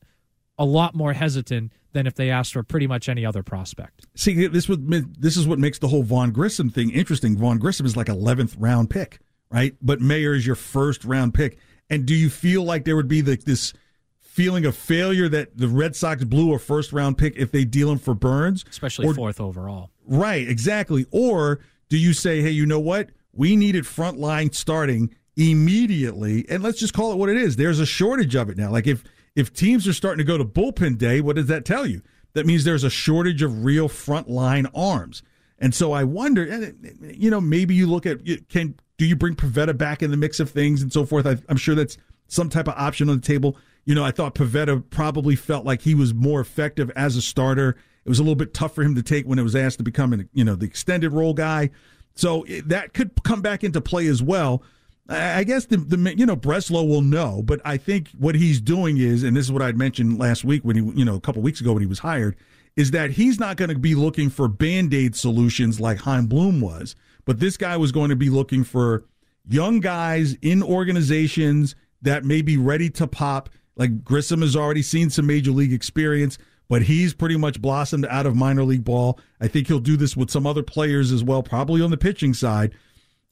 a 0.59 0.65
lot 0.65 0.95
more 0.95 1.13
hesitant 1.13 1.73
than 1.93 2.07
if 2.07 2.15
they 2.15 2.31
asked 2.31 2.53
for 2.53 2.63
pretty 2.63 2.87
much 2.87 3.09
any 3.09 3.25
other 3.25 3.43
prospect. 3.43 4.07
See, 4.17 4.47
this 4.49 4.69
would 4.69 4.89
this 5.21 5.37
is 5.37 5.47
what 5.47 5.59
makes 5.59 5.79
the 5.79 5.89
whole 5.89 6.03
Vaughn 6.03 6.33
Grissom 6.33 6.71
thing 6.71 6.91
interesting. 6.91 7.37
Vaughn 7.37 7.59
Grissom 7.59 7.87
is 7.87 7.97
like 7.97 8.09
eleventh 8.09 8.57
round 8.57 8.91
pick, 8.91 9.21
right? 9.51 9.77
But 9.81 10.01
Mayer 10.01 10.35
is 10.35 10.47
your 10.47 10.57
first 10.57 11.05
round 11.05 11.35
pick. 11.35 11.59
And 11.91 12.07
do 12.07 12.15
you 12.15 12.31
feel 12.31 12.65
like 12.65 12.85
there 12.85 12.97
would 12.97 13.09
be 13.09 13.21
the, 13.21 13.37
this 13.37 13.73
feeling 14.19 14.65
of 14.65 14.75
failure 14.75 15.29
that 15.29 15.57
the 15.57 15.69
Red 15.69 15.95
Sox 15.95 16.25
blew 16.25 16.55
a 16.55 16.59
first 16.59 16.93
round 16.93 17.19
pick 17.19 17.37
if 17.37 17.53
they 17.53 17.65
deal 17.65 17.91
him 17.93 17.99
for 17.99 18.15
Burnes, 18.15 18.65
especially 18.69 19.07
Or- 19.07 19.15
fourth 19.15 19.41
overall? 19.41 19.91
Right, 20.07 20.49
exactly. 20.49 21.07
Or 21.11 21.61
do 21.89 21.97
you 21.99 22.13
say, 22.13 22.41
hey, 22.43 22.51
you 22.51 22.67
know 22.67 22.81
what? 22.81 23.11
We 23.33 23.55
needed 23.57 23.87
front 23.87 24.19
line 24.19 24.53
starting 24.53 25.15
immediately, 25.37 26.45
and 26.49 26.63
let's 26.63 26.79
just 26.79 26.95
call 26.95 27.13
it 27.13 27.17
what 27.17 27.29
it 27.29 27.37
is. 27.37 27.57
There's 27.57 27.81
a 27.81 27.87
shortage 27.87 28.35
of 28.35 28.49
it 28.49 28.57
now. 28.57 28.71
Like 28.71 28.87
if 28.87 29.03
if 29.35 29.53
teams 29.53 29.89
are 29.89 29.93
starting 29.93 30.19
to 30.19 30.25
go 30.25 30.39
to 30.39 30.45
bullpen 30.45 30.99
day, 30.99 31.21
what 31.21 31.37
does 31.37 31.47
that 31.47 31.65
tell 31.65 31.87
you? 31.87 32.03
That 32.35 32.47
means 32.47 32.65
there's 32.65 32.85
a 32.85 32.91
shortage 32.91 33.43
of 33.43 33.65
real 33.65 33.89
front 33.89 34.29
line 34.29 34.67
arms. 34.75 35.23
And 35.59 35.75
so 35.75 35.93
I 35.93 36.05
wonder, 36.05 36.73
you 37.01 37.31
know, 37.31 37.41
maybe 37.41 37.75
you 37.75 37.87
look 37.87 38.07
at 38.07 38.21
can 38.49 38.75
do 38.99 39.07
you 39.07 39.17
bring 39.17 39.35
Pivetta 39.35 39.77
back 39.77 40.03
in 40.03 40.11
the 40.11 40.17
mix 40.17 40.41
of 40.41 40.51
things 40.51 40.83
and 40.83 40.93
so 40.93 41.05
forth? 41.05 41.27
I, 41.27 41.37
I'm 41.49 41.57
sure 41.57 41.75
that's 41.75 41.97
some 42.29 42.49
type 42.49 42.69
of 42.69 42.75
option 42.77 43.09
on 43.09 43.17
the 43.17 43.27
table. 43.27 43.57
You 43.85 43.95
know, 43.95 44.05
I 44.05 44.11
thought 44.11 44.35
Pivetta 44.35 44.83
probably 44.91 45.37
felt 45.37 45.65
like 45.65 45.83
he 45.83 45.95
was 45.95 46.15
more 46.15 46.41
effective 46.41 46.91
as 46.97 47.17
a 47.17 47.23
starter. 47.23 47.77
It 48.05 48.09
was 48.09 48.19
a 48.19 48.23
little 48.23 48.35
bit 48.35 48.55
tough 48.55 48.75
for 48.75 48.83
him 48.83 48.95
to 48.95 49.03
take 49.03 49.27
when 49.27 49.39
it 49.39 49.43
was 49.43 49.57
asked 49.57 49.79
to 49.79 49.85
become 49.85 50.13
an, 50.13 50.29
you 50.33 50.45
know, 50.45 50.55
the 50.55 50.67
extended 50.67 51.13
role 51.13 51.35
guy. 51.35 51.71
So 52.15 52.45
that 52.67 52.95
could 52.95 53.23
come 53.25 53.43
back 53.43 53.65
into 53.65 53.81
play 53.81 54.07
as 54.07 54.23
well. 54.23 54.63
I 55.09 55.45
guess 55.45 55.67
the, 55.67 55.77
the 55.77 56.15
you 56.17 56.25
know 56.25 56.37
Breslow 56.37 56.89
will 56.89 57.03
know, 57.03 57.43
but 57.45 57.61
I 57.65 57.77
think 57.77 58.09
what 58.19 58.35
he's 58.35 58.61
doing 58.61 58.97
is, 58.97 59.23
and 59.23 59.37
this 59.37 59.45
is 59.45 59.53
what 59.53 59.61
I'd 59.61 59.77
mentioned 59.77 60.19
last 60.19 60.45
week 60.45 60.65
when 60.65 60.77
he 60.77 60.99
you 60.99 61.05
know 61.05 61.17
a 61.17 61.21
couple 61.21 61.43
weeks 61.43 61.61
ago 61.61 61.75
when 61.75 61.83
he 61.83 61.87
was 61.87 61.99
hired, 61.99 62.37
is 62.77 62.91
that 62.93 63.11
he's 63.11 63.39
not 63.39 63.59
going 63.59 63.69
to 63.69 63.79
be 63.79 63.95
looking 63.95 64.31
for 64.31 64.49
band 64.49 64.95
aid 64.95 65.15
solutions 65.15 65.79
like 65.79 65.99
Chaim 65.99 66.27
Bloom 66.27 66.61
was, 66.61 66.97
but 67.27 67.39
this 67.39 67.59
guy 67.59 67.77
was 67.77 67.93
going 67.93 68.09
to 68.09 68.17
be 68.17 68.31
looking 68.31 68.65
for 68.65 69.05
young 69.47 69.81
guys 69.81 70.37
in 70.41 70.63
organizations 70.63 71.75
that 72.01 72.25
may 72.25 72.41
be 72.41 72.57
ready 72.57 72.89
to 72.91 73.07
pop. 73.07 73.51
Like 73.77 74.05
Grissom 74.05 74.41
has 74.41 74.57
already 74.57 74.83
seen 74.83 75.11
some 75.11 75.27
major 75.27 75.51
league 75.51 75.73
experience, 75.73 76.39
but 76.69 76.83
he's 76.83 77.13
pretty 77.13 77.37
much 77.37 77.61
blossomed 77.61 78.07
out 78.07 78.25
of 78.25 78.37
minor 78.37 78.65
league 78.65 78.85
ball. 78.85 79.19
I 79.41 79.49
think 79.49 79.67
he'll 79.67 79.81
do 79.81 79.99
this 79.99 80.17
with 80.17 80.31
some 80.31 80.47
other 80.47 80.63
players 80.63 81.13
as 81.13 81.23
well, 81.23 81.43
probably 81.43 81.83
on 81.83 81.91
the 81.91 81.99
pitching 81.99 82.33
side. 82.33 82.75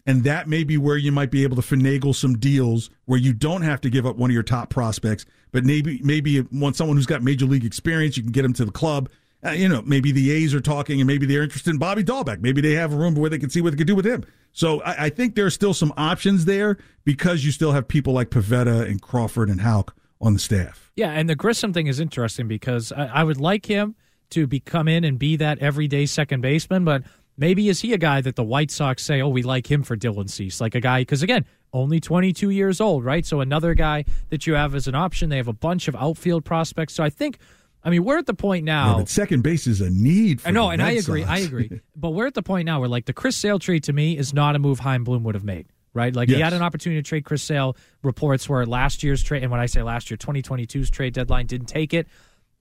And 0.04 0.24
that 0.24 0.48
may 0.48 0.64
be 0.64 0.76
where 0.76 0.96
you 0.96 1.12
might 1.12 1.30
be 1.30 1.44
able 1.44 1.56
to 1.56 1.62
finagle 1.62 2.14
some 2.14 2.36
deals 2.36 2.90
where 3.04 3.18
you 3.18 3.32
don't 3.32 3.62
have 3.62 3.80
to 3.82 3.90
give 3.90 4.04
up 4.04 4.16
one 4.16 4.30
of 4.30 4.34
your 4.34 4.42
top 4.42 4.68
prospects, 4.68 5.24
but 5.52 5.64
maybe 5.64 6.00
maybe 6.02 6.40
want 6.50 6.76
someone 6.76 6.96
who's 6.96 7.06
got 7.06 7.22
major 7.22 7.46
league 7.46 7.64
experience, 7.64 8.16
you 8.16 8.22
can 8.22 8.32
get 8.32 8.42
them 8.42 8.52
to 8.54 8.64
the 8.64 8.72
club. 8.72 9.08
Uh, 9.44 9.50
you 9.50 9.68
know, 9.68 9.82
maybe 9.82 10.12
the 10.12 10.30
A's 10.30 10.54
are 10.54 10.60
talking 10.60 11.00
and 11.00 11.06
maybe 11.06 11.26
they're 11.26 11.42
interested 11.42 11.70
in 11.70 11.78
Bobby 11.78 12.04
Dalbec. 12.04 12.40
Maybe 12.40 12.60
they 12.60 12.72
have 12.72 12.92
a 12.92 12.96
room 12.96 13.14
where 13.14 13.28
they 13.28 13.38
can 13.38 13.50
see 13.50 13.60
what 13.60 13.70
they 13.70 13.76
can 13.76 13.86
do 13.86 13.96
with 13.96 14.06
him. 14.06 14.24
So 14.52 14.80
I, 14.82 15.06
I 15.06 15.08
think 15.08 15.34
there's 15.34 15.54
still 15.54 15.74
some 15.74 15.92
options 15.96 16.44
there 16.44 16.78
because 17.04 17.44
you 17.44 17.50
still 17.50 17.72
have 17.72 17.88
people 17.88 18.12
like 18.12 18.30
Pivetta 18.30 18.88
and 18.88 19.02
Crawford 19.02 19.48
and 19.48 19.60
Houck 19.60 19.96
on 20.20 20.34
the 20.34 20.38
staff. 20.38 20.92
Yeah, 20.94 21.10
and 21.10 21.28
the 21.28 21.34
Grissom 21.34 21.72
thing 21.72 21.88
is 21.88 21.98
interesting 21.98 22.46
because 22.46 22.92
I, 22.92 23.06
I 23.06 23.24
would 23.24 23.40
like 23.40 23.66
him 23.66 23.96
to 24.30 24.46
be 24.46 24.60
come 24.60 24.88
in 24.88 25.04
and 25.04 25.18
be 25.18 25.36
that 25.36 25.58
everyday 25.58 26.06
second 26.06 26.40
baseman, 26.40 26.84
but 26.84 27.02
maybe 27.36 27.68
is 27.68 27.80
he 27.80 27.92
a 27.92 27.98
guy 27.98 28.20
that 28.20 28.36
the 28.36 28.44
White 28.44 28.70
Sox 28.70 29.02
say, 29.02 29.20
"Oh, 29.20 29.28
we 29.28 29.42
like 29.42 29.70
him 29.70 29.82
for 29.82 29.96
Dylan 29.96 30.28
Cease," 30.28 30.60
like 30.60 30.74
a 30.74 30.80
guy 30.80 31.00
because 31.00 31.22
again, 31.22 31.44
only 31.72 32.00
22 32.00 32.50
years 32.50 32.80
old, 32.80 33.04
right? 33.04 33.24
So 33.24 33.40
another 33.40 33.74
guy 33.74 34.04
that 34.30 34.46
you 34.46 34.54
have 34.54 34.74
as 34.74 34.86
an 34.86 34.94
option. 34.94 35.30
They 35.30 35.38
have 35.38 35.48
a 35.48 35.52
bunch 35.52 35.88
of 35.88 35.96
outfield 35.96 36.44
prospects, 36.44 36.94
so 36.94 37.04
I 37.04 37.10
think. 37.10 37.38
I 37.84 37.90
mean, 37.90 38.04
we're 38.04 38.18
at 38.18 38.26
the 38.26 38.34
point 38.34 38.64
now. 38.64 38.98
Yeah, 38.98 39.04
second 39.06 39.42
base 39.42 39.66
is 39.66 39.80
a 39.80 39.90
need. 39.90 40.40
For 40.40 40.46
I 40.46 40.50
know, 40.52 40.70
and 40.70 40.80
Red 40.80 40.88
I 40.88 40.92
agree. 40.92 41.22
Sox. 41.22 41.32
I 41.32 41.38
agree. 41.38 41.80
but 41.96 42.10
we're 42.10 42.28
at 42.28 42.34
the 42.34 42.42
point 42.42 42.64
now 42.64 42.78
where, 42.78 42.88
like, 42.88 43.06
the 43.06 43.12
Chris 43.12 43.36
Sale 43.36 43.58
trade 43.58 43.82
to 43.82 43.92
me 43.92 44.16
is 44.16 44.32
not 44.32 44.54
a 44.54 44.60
move 44.60 44.78
Chaim 44.78 45.02
Bloom 45.02 45.24
would 45.24 45.34
have 45.34 45.42
made, 45.42 45.66
right? 45.92 46.14
Like, 46.14 46.28
he 46.28 46.38
had 46.38 46.52
an 46.52 46.62
opportunity 46.62 47.02
to 47.02 47.08
trade 47.08 47.24
Chris 47.24 47.42
Sale. 47.42 47.76
Reports 48.04 48.48
were 48.48 48.64
last 48.66 49.02
year's 49.02 49.20
trade, 49.20 49.42
and 49.42 49.50
when 49.50 49.58
I 49.58 49.66
say 49.66 49.82
last 49.82 50.12
year, 50.12 50.16
2022's 50.16 50.90
trade 50.90 51.12
deadline 51.12 51.46
didn't 51.46 51.66
take 51.66 51.92
it. 51.92 52.06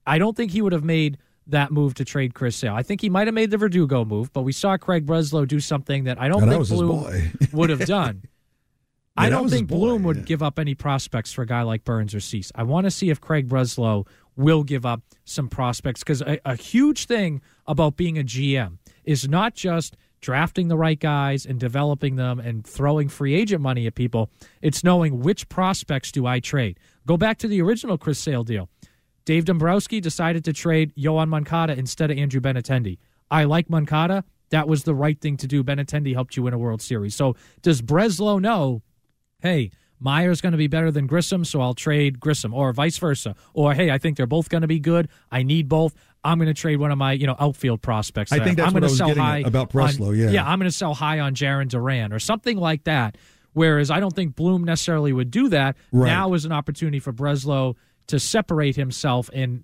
I 0.08 0.18
don't 0.18 0.36
think 0.36 0.50
he 0.50 0.64
would 0.64 0.74
have 0.74 0.84
made 0.84 1.20
that 1.52 1.72
move 1.72 1.94
to 1.96 2.06
trade 2.06 2.34
Chris 2.34 2.56
Sale. 2.56 2.74
I 2.74 2.84
think 2.84 3.02
he 3.02 3.10
might 3.10 3.28
have 3.28 3.34
made 3.34 3.52
the 3.52 3.58
Verdugo 3.58 4.04
move, 4.04 4.34
but 4.34 4.42
we 4.42 4.52
saw 4.52 4.78
Craig 4.78 5.06
Breslow 5.06 5.48
do 5.48 5.60
something 5.60 6.06
that 6.06 6.20
I 6.20 6.28
don't 6.28 6.48
think 6.48 6.68
Bloom 6.68 7.32
would 7.54 7.70
have 7.70 7.86
done. 7.86 8.24
Yeah, 8.24 9.24
I 9.24 9.30
don't 9.30 9.50
think 9.50 9.68
boy, 9.68 9.76
Bloom 9.76 10.04
would 10.04 10.18
yeah. 10.18 10.24
give 10.24 10.42
up 10.44 10.58
any 10.58 10.74
prospects 10.74 11.34
for 11.34 11.42
a 11.42 11.46
guy 11.46 11.62
like 11.64 11.84
Burnes 11.84 12.16
or 12.16 12.20
Cease. 12.20 12.52
I 12.56 12.64
want 12.64 12.86
to 12.86 12.92
see 12.92 13.10
if 13.10 13.20
Craig 13.20 13.48
Breslow 13.48 14.08
will 14.36 14.64
give 14.64 14.86
up 14.86 15.02
some 15.26 15.50
prospects 15.50 16.02
because 16.02 16.22
a, 16.22 16.40
a 16.46 16.56
huge 16.56 17.06
thing 17.06 17.42
about 17.68 17.98
being 17.98 18.18
a 18.18 18.24
GM 18.24 18.78
is 19.04 19.28
not 19.28 19.54
just 19.54 19.98
drafting 20.22 20.68
the 20.68 20.78
right 20.78 21.00
guys 21.00 21.46
and 21.46 21.60
developing 21.60 22.16
them 22.16 22.40
and 22.40 22.66
throwing 22.66 23.10
free 23.10 23.34
agent 23.34 23.62
money 23.62 23.88
at 23.88 23.96
people. 23.96 24.30
It's 24.62 24.84
knowing 24.84 25.20
which 25.20 25.50
prospects 25.50 26.12
do 26.12 26.26
I 26.26 26.40
trade. 26.40 26.80
Go 27.08 27.18
back 27.18 27.38
to 27.40 27.48
the 27.48 27.62
original 27.62 27.98
Chris 27.98 28.20
Sale 28.20 28.44
deal. 28.44 28.70
Dave 29.26 29.46
Dombrowski 29.46 30.00
decided 30.02 30.44
to 30.46 30.54
trade 30.54 30.94
Yoan 30.96 31.28
Moncada 31.30 31.78
instead 31.78 32.12
of 32.12 32.18
Andrew 32.18 32.42
Benintendi. 32.42 32.98
I 33.30 33.44
like 33.46 33.70
Moncada. 33.70 34.24
That 34.50 34.68
was 34.68 34.84
the 34.84 34.94
right 34.94 35.20
thing 35.20 35.38
to 35.38 35.48
do. 35.48 35.64
Benintendi 35.64 36.14
helped 36.14 36.36
you 36.36 36.44
win 36.44 36.54
a 36.54 36.58
World 36.58 36.82
Series. 36.82 37.16
So 37.16 37.36
does 37.62 37.82
Breslow 37.82 38.42
know, 38.42 38.82
hey, 39.40 39.72
Mayer's 40.04 40.42
going 40.42 40.52
to 40.52 40.58
be 40.58 40.68
better 40.68 40.92
than 40.92 41.06
Grissom, 41.06 41.46
so 41.46 41.62
I'll 41.62 41.76
trade 41.76 42.20
Grissom, 42.20 42.54
or 42.54 42.74
vice 42.74 42.98
versa. 42.98 43.36
Or 43.54 43.74
hey, 43.76 43.92
I 43.92 44.00
think 44.00 44.18
they're 44.18 44.26
both 44.26 44.50
going 44.50 44.62
to 44.62 44.68
be 44.68 44.80
good. 44.80 45.08
I 45.32 45.44
need 45.44 45.70
both. 45.70 45.94
I'm 46.24 46.40
going 46.40 46.48
to 46.48 46.54
trade 46.60 46.78
one 46.78 46.92
of 46.92 46.98
my 46.98 47.14
you 47.14 47.28
know 47.28 47.36
outfield 47.40 47.82
prospects. 47.82 48.32
I 48.32 48.40
think 48.40 48.58
that's 48.58 48.68
I'm 48.68 48.74
what 48.74 48.84
I 48.84 48.88
was 48.88 48.98
sell 48.98 49.08
getting 49.10 49.24
high 49.24 49.40
about 49.40 49.74
on- 49.76 49.90
Breslow, 49.90 50.18
yeah. 50.18 50.32
yeah, 50.32 50.48
I'm 50.48 50.58
going 50.60 50.70
to 50.70 50.76
sell 50.76 50.96
high 50.96 51.20
on 51.20 51.36
Jarren 51.36 51.68
Duran 51.70 52.12
or 52.12 52.20
something 52.20 52.58
like 52.58 52.84
that. 52.86 53.18
Whereas 53.54 53.92
I 53.92 54.00
don't 54.00 54.16
think 54.16 54.36
Bloom 54.36 54.64
necessarily 54.64 55.14
would 55.14 55.30
do 55.30 55.50
that. 55.50 55.76
Right. 55.92 56.08
Now 56.08 56.34
is 56.34 56.46
an 56.46 56.52
opportunity 56.52 57.00
for 57.00 57.12
Breslow 57.12 57.76
to 58.12 58.20
separate 58.20 58.76
himself 58.76 59.30
and 59.34 59.64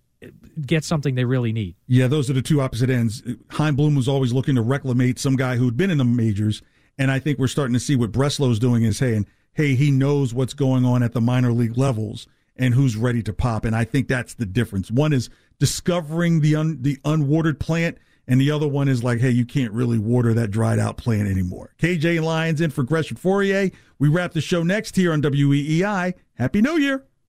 get 0.65 0.83
something 0.83 1.15
they 1.15 1.25
really 1.25 1.53
need. 1.53 1.75
Yeah, 1.87 2.07
those 2.07 2.29
are 2.29 2.33
the 2.33 2.41
two 2.41 2.61
opposite 2.61 2.89
ends. 2.89 3.21
Chaim 3.51 3.75
Bloom 3.75 3.95
was 3.95 4.07
always 4.07 4.33
looking 4.33 4.55
to 4.55 4.61
reclamate 4.61 5.19
some 5.19 5.35
guy 5.35 5.57
who'd 5.57 5.77
been 5.77 5.91
in 5.91 5.97
the 5.97 6.05
majors, 6.05 6.61
and 6.97 7.11
I 7.11 7.19
think 7.19 7.37
we're 7.37 7.47
starting 7.47 7.75
to 7.75 7.79
see 7.79 7.95
what 7.95 8.11
Breslow's 8.11 8.59
doing 8.59 8.83
is 8.83 8.97
saying, 8.97 9.27
hey, 9.53 9.75
he 9.75 9.91
knows 9.91 10.33
what's 10.33 10.53
going 10.53 10.85
on 10.85 11.03
at 11.03 11.13
the 11.13 11.21
minor 11.21 11.51
league 11.51 11.77
levels 11.77 12.27
and 12.55 12.73
who's 12.73 12.95
ready 12.95 13.21
to 13.23 13.33
pop, 13.33 13.65
and 13.65 13.75
I 13.75 13.83
think 13.83 14.07
that's 14.07 14.33
the 14.33 14.45
difference. 14.45 14.89
One 14.89 15.13
is 15.13 15.29
discovering 15.59 16.41
the 16.41 16.55
un, 16.55 16.81
the 16.81 16.97
unwatered 17.05 17.59
plant, 17.59 17.97
and 18.27 18.41
the 18.41 18.51
other 18.51 18.67
one 18.67 18.87
is 18.87 19.03
like, 19.03 19.19
hey, 19.19 19.29
you 19.29 19.45
can't 19.45 19.71
really 19.71 19.99
water 19.99 20.33
that 20.33 20.49
dried 20.49 20.79
out 20.79 20.97
plant 20.97 21.27
anymore. 21.27 21.75
KJ 21.77 22.21
Lyons 22.23 22.59
in 22.59 22.71
for 22.71 22.83
Gresh 22.83 23.11
and 23.11 23.21
Fauria. 23.21 23.71
We 23.99 24.09
wrap 24.09 24.33
the 24.33 24.41
show 24.41 24.63
next 24.63 24.95
here 24.95 25.13
on 25.13 25.21
WEEI. 25.21 26.13
Happy 26.35 26.61
New 26.61 26.77
Year. 26.77 27.05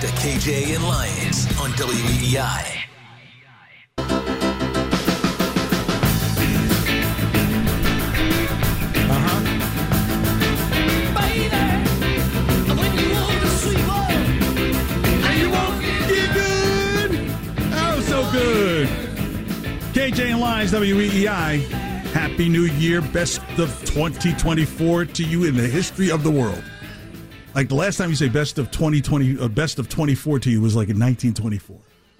to 0.00 0.06
KJ 0.06 0.74
and 0.76 0.82
Lyons 0.82 1.46
on 1.60 1.68
E 1.70 1.74
WEEI. 1.74 2.86
That 17.68 17.96
was 17.96 18.06
so 18.06 18.32
good. 18.32 18.88
KJ 19.92 20.30
and 20.30 20.40
Lyons, 20.40 20.72
WEEI. 20.72 21.60
Happy 22.12 22.48
New 22.48 22.62
Year. 22.62 23.02
Best 23.02 23.42
of 23.58 23.68
2024 23.84 25.04
to 25.04 25.22
you 25.22 25.44
in 25.44 25.56
the 25.56 25.68
history 25.68 26.10
of 26.10 26.22
the 26.22 26.30
world. 26.30 26.64
Like 27.54 27.68
the 27.68 27.74
last 27.74 27.96
time 27.96 28.10
you 28.10 28.16
say 28.16 28.28
best 28.28 28.58
of 28.58 28.70
2020, 28.70 29.38
uh, 29.38 29.48
best 29.48 29.78
of 29.78 29.88
24 29.88 30.40
to 30.40 30.50
you 30.50 30.60
was 30.60 30.76
like 30.76 30.88
in 30.88 30.98
1924. 30.98 31.78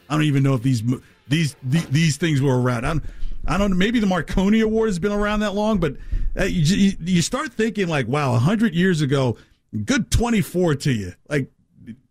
I 0.08 0.14
don't 0.14 0.24
even 0.24 0.42
know 0.42 0.54
if 0.54 0.62
these 0.62 0.82
these 1.28 1.54
these, 1.62 1.86
these 1.86 2.16
things 2.16 2.42
were 2.42 2.60
around. 2.60 2.84
I 2.84 2.92
don't, 2.92 3.04
I 3.46 3.58
don't. 3.58 3.78
Maybe 3.78 4.00
the 4.00 4.06
Marconi 4.06 4.60
Award 4.60 4.88
has 4.88 4.98
been 4.98 5.12
around 5.12 5.40
that 5.40 5.54
long, 5.54 5.78
but 5.78 5.96
uh, 6.38 6.44
you, 6.44 6.92
you, 7.00 7.22
start 7.22 7.52
thinking 7.52 7.88
like, 7.88 8.08
wow, 8.08 8.32
100 8.32 8.74
years 8.74 9.02
ago, 9.02 9.36
good 9.84 10.10
24 10.10 10.74
to 10.74 10.92
you. 10.92 11.12
Like 11.28 11.50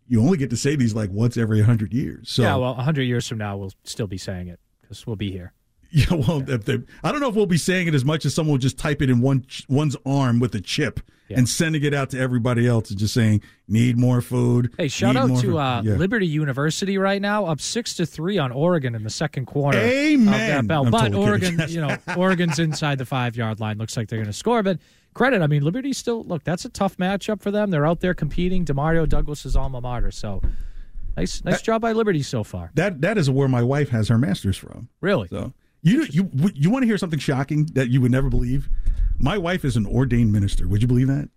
you 0.08 0.20
only 0.20 0.38
get 0.38 0.50
to 0.50 0.56
say 0.56 0.76
these 0.76 0.94
like 0.94 1.10
once 1.10 1.36
every 1.36 1.58
100 1.58 1.92
years. 1.92 2.30
So 2.30 2.42
yeah, 2.42 2.56
well, 2.56 2.74
100 2.74 3.02
years 3.02 3.28
from 3.28 3.38
now, 3.38 3.56
we'll 3.56 3.72
still 3.84 4.06
be 4.06 4.18
saying 4.18 4.48
it 4.48 4.58
because 4.80 5.06
we'll 5.06 5.16
be 5.16 5.30
here. 5.30 5.52
Yeah, 5.92 6.14
well, 6.14 6.48
if 6.48 6.64
they, 6.66 6.78
I 7.02 7.10
don't 7.10 7.20
know 7.20 7.28
if 7.28 7.34
we'll 7.34 7.46
be 7.46 7.58
saying 7.58 7.88
it 7.88 7.94
as 7.94 8.04
much 8.04 8.24
as 8.24 8.34
someone 8.34 8.52
will 8.52 8.58
just 8.58 8.78
type 8.78 9.02
it 9.02 9.10
in 9.10 9.20
one 9.20 9.44
one's 9.68 9.96
arm 10.06 10.38
with 10.38 10.54
a 10.54 10.60
chip 10.60 11.00
and 11.28 11.48
sending 11.48 11.84
it 11.84 11.94
out 11.94 12.10
to 12.10 12.18
everybody 12.18 12.66
else 12.66 12.90
and 12.90 12.98
just 12.98 13.14
saying 13.14 13.40
need 13.68 13.96
more 13.96 14.20
food. 14.20 14.72
Hey, 14.78 14.88
shout 14.88 15.14
need 15.14 15.20
out 15.20 15.28
more 15.30 15.40
to 15.42 15.58
uh, 15.58 15.82
Yeah. 15.84 15.94
Liberty 15.94 16.26
University 16.26 16.98
right 16.98 17.20
now, 17.22 17.46
up 17.46 17.60
six 17.60 17.94
to 17.94 18.06
three 18.06 18.36
on 18.38 18.50
Oregon 18.52 18.94
in 18.96 19.04
the 19.04 19.10
second 19.10 19.46
quarter. 19.46 19.78
Amen. 19.78 20.66
That. 20.66 20.90
But 20.90 21.00
totally 21.08 21.24
Oregon, 21.24 21.56
kidding. 21.58 21.74
you 21.74 21.80
know, 21.80 21.96
Oregon's 22.16 22.58
inside 22.58 22.98
the 22.98 23.06
five 23.06 23.36
yard 23.36 23.60
line. 23.60 23.78
Looks 23.78 23.96
like 23.96 24.08
they're 24.08 24.18
going 24.18 24.26
to 24.26 24.32
score, 24.32 24.62
but 24.64 24.78
credit. 25.14 25.40
I 25.42 25.46
mean, 25.46 25.62
Liberty 25.62 25.92
still 25.92 26.24
look. 26.24 26.42
That's 26.44 26.64
a 26.64 26.68
tough 26.68 26.96
matchup 26.96 27.42
for 27.42 27.50
them. 27.52 27.70
They're 27.70 27.86
out 27.86 28.00
there 28.00 28.14
competing. 28.14 28.64
Demario 28.64 29.08
Douglas's 29.08 29.54
alma 29.56 29.80
mater. 29.80 30.10
So 30.10 30.42
nice, 31.16 31.44
nice 31.44 31.62
job 31.62 31.80
by 31.82 31.92
Liberty 31.92 32.22
so 32.22 32.42
far. 32.44 32.70
That 32.74 33.00
that 33.02 33.18
is 33.18 33.30
where 33.30 33.48
my 33.48 33.62
wife 33.62 33.90
has 33.90 34.08
her 34.08 34.18
master's 34.18 34.56
from. 34.56 34.88
Really? 35.00 35.28
So 35.28 35.52
you 35.82 36.04
you 36.10 36.30
you 36.54 36.70
want 36.70 36.82
to 36.82 36.86
hear 36.86 36.98
something 36.98 37.18
shocking 37.18 37.66
that 37.72 37.88
you 37.88 38.00
would 38.00 38.10
never 38.10 38.28
believe? 38.28 38.68
My 39.18 39.38
wife 39.38 39.64
is 39.64 39.76
an 39.76 39.86
ordained 39.86 40.32
minister. 40.32 40.68
Would 40.68 40.82
you 40.82 40.88
believe 40.88 41.08
that? 41.08 41.28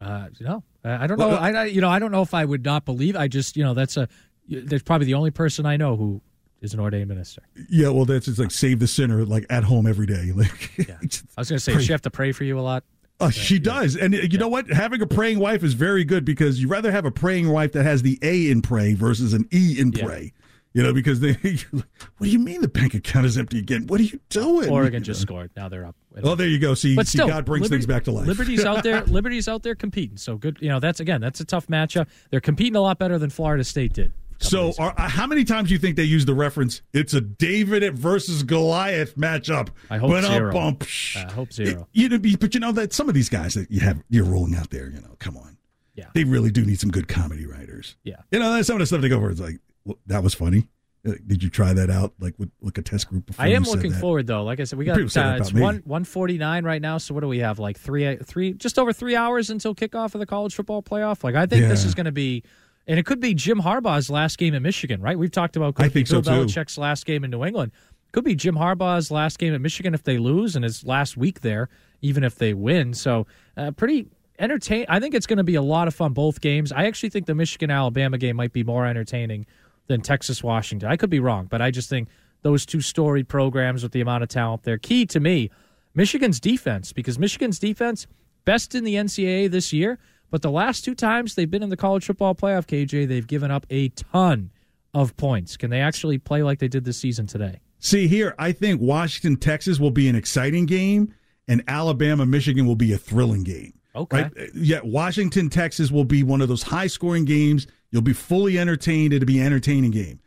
Uh, 0.00 0.28
no, 0.40 0.62
I 0.84 1.06
don't 1.06 1.18
know. 1.18 1.28
Well, 1.28 1.38
I, 1.38 1.50
I 1.50 1.64
you 1.64 1.80
know 1.80 1.88
I 1.88 1.98
don't 1.98 2.12
know 2.12 2.22
if 2.22 2.34
I 2.34 2.44
would 2.44 2.64
not 2.64 2.84
believe. 2.84 3.16
I 3.16 3.28
just 3.28 3.56
you 3.56 3.64
know 3.64 3.74
that's 3.74 3.96
a 3.96 4.08
that's 4.48 4.82
probably 4.82 5.06
the 5.06 5.14
only 5.14 5.30
person 5.30 5.66
I 5.66 5.76
know 5.76 5.96
who 5.96 6.20
is 6.60 6.74
an 6.74 6.80
ordained 6.80 7.08
minister. 7.08 7.42
Yeah, 7.70 7.88
well, 7.88 8.04
that's 8.04 8.38
like 8.38 8.50
save 8.50 8.78
the 8.78 8.86
sinner, 8.86 9.24
like 9.24 9.46
at 9.50 9.64
home 9.64 9.86
every 9.86 10.06
day. 10.06 10.32
Like, 10.36 10.70
I 10.78 11.40
was 11.40 11.48
going 11.48 11.56
to 11.56 11.60
say, 11.60 11.74
Pray. 11.74 11.82
she 11.82 11.92
have 11.92 12.02
to 12.02 12.10
pray 12.10 12.32
for 12.32 12.44
you 12.44 12.58
a 12.58 12.60
lot? 12.60 12.84
Uh, 13.18 13.30
she 13.30 13.58
does, 13.58 13.96
and 13.96 14.12
you 14.12 14.36
know 14.36 14.48
what? 14.48 14.68
Having 14.68 15.00
a 15.00 15.06
praying 15.06 15.38
wife 15.38 15.64
is 15.64 15.72
very 15.72 16.04
good 16.04 16.22
because 16.24 16.60
you 16.60 16.68
rather 16.68 16.92
have 16.92 17.06
a 17.06 17.10
praying 17.10 17.48
wife 17.48 17.72
that 17.72 17.84
has 17.84 18.02
the 18.02 18.18
A 18.20 18.50
in 18.50 18.60
pray 18.60 18.92
versus 18.92 19.32
an 19.32 19.48
E 19.52 19.76
in 19.78 19.90
pray. 19.90 20.34
You 20.76 20.82
know, 20.82 20.92
because 20.92 21.20
they, 21.20 21.32
what 21.70 21.86
do 22.20 22.28
you 22.28 22.38
mean 22.38 22.60
the 22.60 22.68
bank 22.68 22.92
account 22.92 23.24
is 23.24 23.38
empty 23.38 23.58
again? 23.58 23.86
What 23.86 23.98
are 23.98 24.02
you 24.02 24.20
doing? 24.28 24.68
Oregon 24.68 25.00
You 25.00 25.06
just 25.06 25.22
know? 25.22 25.24
scored. 25.24 25.50
Now 25.56 25.70
they're 25.70 25.86
up. 25.86 25.96
Oh, 26.22 26.34
there 26.34 26.48
you 26.48 26.58
go. 26.58 26.74
See, 26.74 26.94
but 26.94 27.06
see, 27.06 27.16
still, 27.16 27.28
God 27.28 27.46
brings 27.46 27.62
Liberty- 27.62 27.78
things 27.78 27.86
back 27.86 28.04
to 28.04 28.10
life. 28.10 28.26
Liberty's 28.26 28.62
out 28.62 28.82
there. 28.82 29.02
Liberty's 29.06 29.48
out 29.48 29.62
there 29.62 29.74
competing. 29.74 30.18
So 30.18 30.36
good. 30.36 30.58
You 30.60 30.68
know, 30.68 30.78
that's 30.78 31.00
again, 31.00 31.22
that's 31.22 31.40
a 31.40 31.46
tough 31.46 31.68
matchup. 31.68 32.08
They're 32.30 32.42
competing 32.42 32.76
a 32.76 32.82
lot 32.82 32.98
better 32.98 33.18
than 33.18 33.30
Florida 33.30 33.64
State 33.64 33.94
did. 33.94 34.12
So, 34.38 34.74
are, 34.78 34.92
uh, 34.98 35.08
how 35.08 35.26
many 35.26 35.44
times 35.44 35.68
do 35.68 35.72
you 35.74 35.78
think 35.78 35.96
they 35.96 36.02
use 36.04 36.26
the 36.26 36.34
reference? 36.34 36.82
It's 36.92 37.14
a 37.14 37.22
David 37.22 37.96
versus 37.96 38.42
Goliath 38.42 39.16
matchup. 39.16 39.70
I 39.88 39.96
hope 39.96 40.10
zero. 40.22 40.52
bump. 40.52 40.84
I 41.16 41.32
hope 41.32 41.54
zero. 41.54 41.88
You 41.92 42.10
know, 42.10 42.18
but 42.38 42.52
you 42.52 42.60
know 42.60 42.72
that 42.72 42.92
some 42.92 43.08
of 43.08 43.14
these 43.14 43.30
guys 43.30 43.54
that 43.54 43.70
you 43.70 43.80
have 43.80 44.02
you're 44.10 44.26
rolling 44.26 44.54
out 44.54 44.68
there. 44.68 44.90
You 44.90 45.00
know, 45.00 45.16
come 45.20 45.38
on. 45.38 45.56
Yeah. 45.94 46.08
They 46.12 46.24
really 46.24 46.50
do 46.50 46.66
need 46.66 46.78
some 46.78 46.90
good 46.90 47.08
comedy 47.08 47.46
writers. 47.46 47.96
Yeah. 48.04 48.16
You 48.30 48.38
know, 48.38 48.52
that's 48.52 48.66
some 48.66 48.76
of 48.76 48.80
the 48.80 48.86
stuff 48.86 49.00
they 49.00 49.08
go 49.08 49.18
for. 49.18 49.30
It's 49.30 49.40
like 49.40 49.58
that 50.06 50.22
was 50.22 50.34
funny. 50.34 50.68
Uh, 51.06 51.12
Did 51.26 51.42
you 51.42 51.50
try 51.50 51.72
that 51.72 51.90
out, 51.90 52.14
like 52.18 52.34
with 52.38 52.50
like 52.60 52.78
a 52.78 52.82
test 52.82 53.08
group? 53.08 53.26
Before 53.26 53.44
I 53.44 53.48
am 53.48 53.62
looking 53.62 53.92
that? 53.92 54.00
forward 54.00 54.26
though. 54.26 54.42
Like 54.42 54.60
I 54.60 54.64
said, 54.64 54.78
we 54.78 54.84
got 54.84 54.96
People 54.96 55.10
say 55.10 55.22
that 55.22 55.40
uh, 55.40 55.44
it's 55.44 55.52
one 55.52 55.82
one 55.84 56.04
forty 56.04 56.38
nine 56.38 56.64
right 56.64 56.82
now. 56.82 56.98
So 56.98 57.14
what 57.14 57.20
do 57.20 57.28
we 57.28 57.38
have? 57.38 57.58
Like 57.58 57.78
three 57.78 58.16
three 58.16 58.54
just 58.54 58.78
over 58.78 58.92
three 58.92 59.14
hours 59.14 59.50
until 59.50 59.74
kickoff 59.74 60.14
of 60.14 60.20
the 60.20 60.26
college 60.26 60.54
football 60.54 60.82
playoff. 60.82 61.22
Like 61.22 61.34
I 61.34 61.46
think 61.46 61.68
this 61.68 61.84
is 61.84 61.94
going 61.94 62.06
to 62.06 62.12
be, 62.12 62.42
and 62.86 62.98
it 62.98 63.06
could 63.06 63.20
be 63.20 63.34
Jim 63.34 63.60
Harbaugh's 63.60 64.10
last 64.10 64.38
game 64.38 64.54
in 64.54 64.62
Michigan. 64.62 65.00
Right? 65.00 65.18
We've 65.18 65.30
talked 65.30 65.56
about 65.56 65.74
I 65.78 65.84
could 65.84 65.92
be 65.92 66.00
think 66.00 66.08
so, 66.08 66.22
Bill 66.22 66.46
too. 66.46 66.52
Belichick's 66.52 66.76
last 66.76 67.06
game 67.06 67.22
in 67.24 67.30
New 67.30 67.44
England. 67.44 67.72
Could 68.12 68.24
be 68.24 68.34
Jim 68.34 68.56
Harbaugh's 68.56 69.10
last 69.10 69.38
game 69.38 69.54
at 69.54 69.60
Michigan 69.60 69.94
if 69.94 70.02
they 70.02 70.18
lose, 70.18 70.56
and 70.56 70.64
his 70.64 70.84
last 70.84 71.16
week 71.16 71.42
there, 71.42 71.68
even 72.00 72.24
if 72.24 72.36
they 72.36 72.54
win. 72.54 72.94
So 72.94 73.26
uh, 73.56 73.70
pretty 73.72 74.08
entertain. 74.38 74.86
I 74.88 75.00
think 75.00 75.14
it's 75.14 75.26
going 75.26 75.36
to 75.38 75.44
be 75.44 75.54
a 75.54 75.62
lot 75.62 75.86
of 75.86 75.94
fun 75.94 76.12
both 76.12 76.40
games. 76.40 76.72
I 76.72 76.86
actually 76.86 77.10
think 77.10 77.26
the 77.26 77.34
Michigan 77.34 77.70
Alabama 77.70 78.18
game 78.18 78.36
might 78.36 78.52
be 78.52 78.64
more 78.64 78.86
entertaining 78.86 79.46
than 79.86 80.00
Texas 80.00 80.42
Washington. 80.42 80.88
I 80.88 80.96
could 80.96 81.10
be 81.10 81.20
wrong, 81.20 81.46
but 81.46 81.62
I 81.62 81.70
just 81.70 81.88
think 81.88 82.08
those 82.42 82.66
two 82.66 82.80
storied 82.80 83.28
programs 83.28 83.82
with 83.82 83.92
the 83.92 84.00
amount 84.00 84.22
of 84.22 84.28
talent 84.28 84.62
there. 84.62 84.78
Key 84.78 85.06
to 85.06 85.20
me, 85.20 85.50
Michigan's 85.94 86.40
defense 86.40 86.92
because 86.92 87.18
Michigan's 87.18 87.58
defense 87.58 88.06
best 88.44 88.74
in 88.74 88.84
the 88.84 88.94
NCAA 88.94 89.50
this 89.50 89.72
year, 89.72 89.98
but 90.30 90.42
the 90.42 90.50
last 90.50 90.84
two 90.84 90.94
times 90.94 91.34
they've 91.34 91.50
been 91.50 91.62
in 91.62 91.70
the 91.70 91.76
college 91.76 92.04
football 92.04 92.34
playoff, 92.34 92.66
KJ, 92.66 93.08
they've 93.08 93.26
given 93.26 93.50
up 93.50 93.66
a 93.70 93.88
ton 93.90 94.50
of 94.94 95.16
points. 95.16 95.56
Can 95.56 95.70
they 95.70 95.80
actually 95.80 96.18
play 96.18 96.42
like 96.42 96.58
they 96.58 96.68
did 96.68 96.84
this 96.84 96.98
season 96.98 97.26
today? 97.26 97.60
See 97.78 98.08
here, 98.08 98.34
I 98.38 98.52
think 98.52 98.80
Washington 98.80 99.36
Texas 99.36 99.78
will 99.78 99.90
be 99.90 100.08
an 100.08 100.16
exciting 100.16 100.66
game, 100.66 101.14
and 101.46 101.62
Alabama 101.68 102.26
Michigan 102.26 102.66
will 102.66 102.76
be 102.76 102.92
a 102.92 102.98
thrilling 102.98 103.44
game. 103.44 103.74
Okay. 103.96 104.22
Right? 104.22 104.32
Yeah, 104.54 104.80
Washington 104.84 105.48
Texas 105.48 105.90
will 105.90 106.04
be 106.04 106.22
one 106.22 106.40
of 106.40 106.48
those 106.48 106.62
high 106.62 106.86
scoring 106.86 107.24
games. 107.24 107.66
You'll 107.90 108.02
be 108.02 108.12
fully 108.12 108.58
entertained. 108.58 109.12
It'll 109.12 109.26
be 109.26 109.38
an 109.38 109.46
entertaining 109.46 109.90
game. 109.90 110.20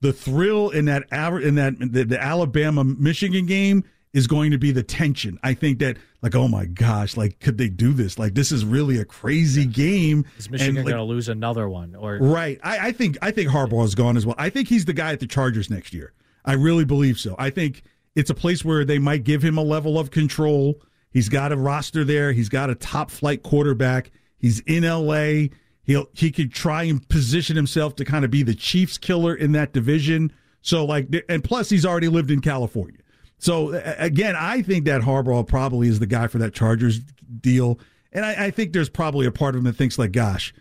The 0.00 0.12
thrill 0.12 0.70
in 0.70 0.84
that 0.86 1.04
in 1.10 1.56
that 1.56 1.78
the, 1.78 2.04
the 2.04 2.22
Alabama 2.22 2.84
Michigan 2.84 3.46
game 3.46 3.84
is 4.12 4.26
going 4.26 4.50
to 4.50 4.58
be 4.58 4.70
the 4.70 4.82
tension. 4.82 5.38
I 5.42 5.54
think 5.54 5.78
that 5.80 5.96
like 6.22 6.34
oh 6.34 6.48
my 6.48 6.66
gosh, 6.66 7.16
like 7.16 7.40
could 7.40 7.58
they 7.58 7.68
do 7.68 7.92
this? 7.92 8.18
Like 8.18 8.34
this 8.34 8.52
is 8.52 8.64
really 8.64 8.98
a 8.98 9.04
crazy 9.04 9.66
game. 9.66 10.24
Is 10.38 10.50
Michigan 10.50 10.76
like, 10.76 10.84
going 10.84 10.96
to 10.96 11.02
lose 11.02 11.28
another 11.28 11.68
one? 11.68 11.94
Or 11.94 12.18
Right. 12.18 12.60
I, 12.62 12.88
I 12.88 12.92
think 12.92 13.16
I 13.22 13.30
think 13.30 13.50
Harbaugh 13.50 13.84
is 13.84 13.94
gone 13.94 14.16
as 14.16 14.24
well. 14.24 14.36
I 14.38 14.50
think 14.50 14.68
he's 14.68 14.84
the 14.84 14.92
guy 14.92 15.12
at 15.12 15.20
the 15.20 15.26
Chargers 15.26 15.70
next 15.70 15.92
year. 15.92 16.12
I 16.44 16.52
really 16.52 16.84
believe 16.84 17.18
so. 17.18 17.34
I 17.38 17.50
think 17.50 17.82
it's 18.14 18.30
a 18.30 18.34
place 18.34 18.64
where 18.64 18.84
they 18.84 18.98
might 18.98 19.24
give 19.24 19.42
him 19.42 19.58
a 19.58 19.62
level 19.62 19.98
of 19.98 20.10
control. 20.10 20.80
He's 21.16 21.30
got 21.30 21.50
a 21.50 21.56
roster 21.56 22.04
there. 22.04 22.32
He's 22.32 22.50
got 22.50 22.68
a 22.68 22.74
top 22.74 23.10
flight 23.10 23.42
quarterback. 23.42 24.10
He's 24.36 24.60
in 24.66 24.84
LA. 24.84 25.48
He'll 25.82 26.10
he 26.12 26.30
could 26.30 26.52
try 26.52 26.82
and 26.82 27.08
position 27.08 27.56
himself 27.56 27.96
to 27.96 28.04
kind 28.04 28.22
of 28.26 28.30
be 28.30 28.42
the 28.42 28.54
Chiefs 28.54 28.98
killer 28.98 29.34
in 29.34 29.52
that 29.52 29.72
division. 29.72 30.30
So 30.60 30.84
like 30.84 31.08
and 31.30 31.42
plus 31.42 31.70
he's 31.70 31.86
already 31.86 32.08
lived 32.08 32.30
in 32.30 32.42
California. 32.42 33.00
So 33.38 33.80
again, 33.96 34.36
I 34.36 34.60
think 34.60 34.84
that 34.84 35.00
Harbaugh 35.00 35.48
probably 35.48 35.88
is 35.88 36.00
the 36.00 36.06
guy 36.06 36.26
for 36.26 36.36
that 36.36 36.52
Chargers 36.52 37.00
deal. 37.40 37.80
And 38.12 38.22
I, 38.22 38.48
I 38.48 38.50
think 38.50 38.74
there's 38.74 38.90
probably 38.90 39.24
a 39.24 39.32
part 39.32 39.54
of 39.54 39.60
him 39.60 39.64
that 39.64 39.76
thinks 39.76 39.98
like, 39.98 40.12
gosh, 40.12 40.52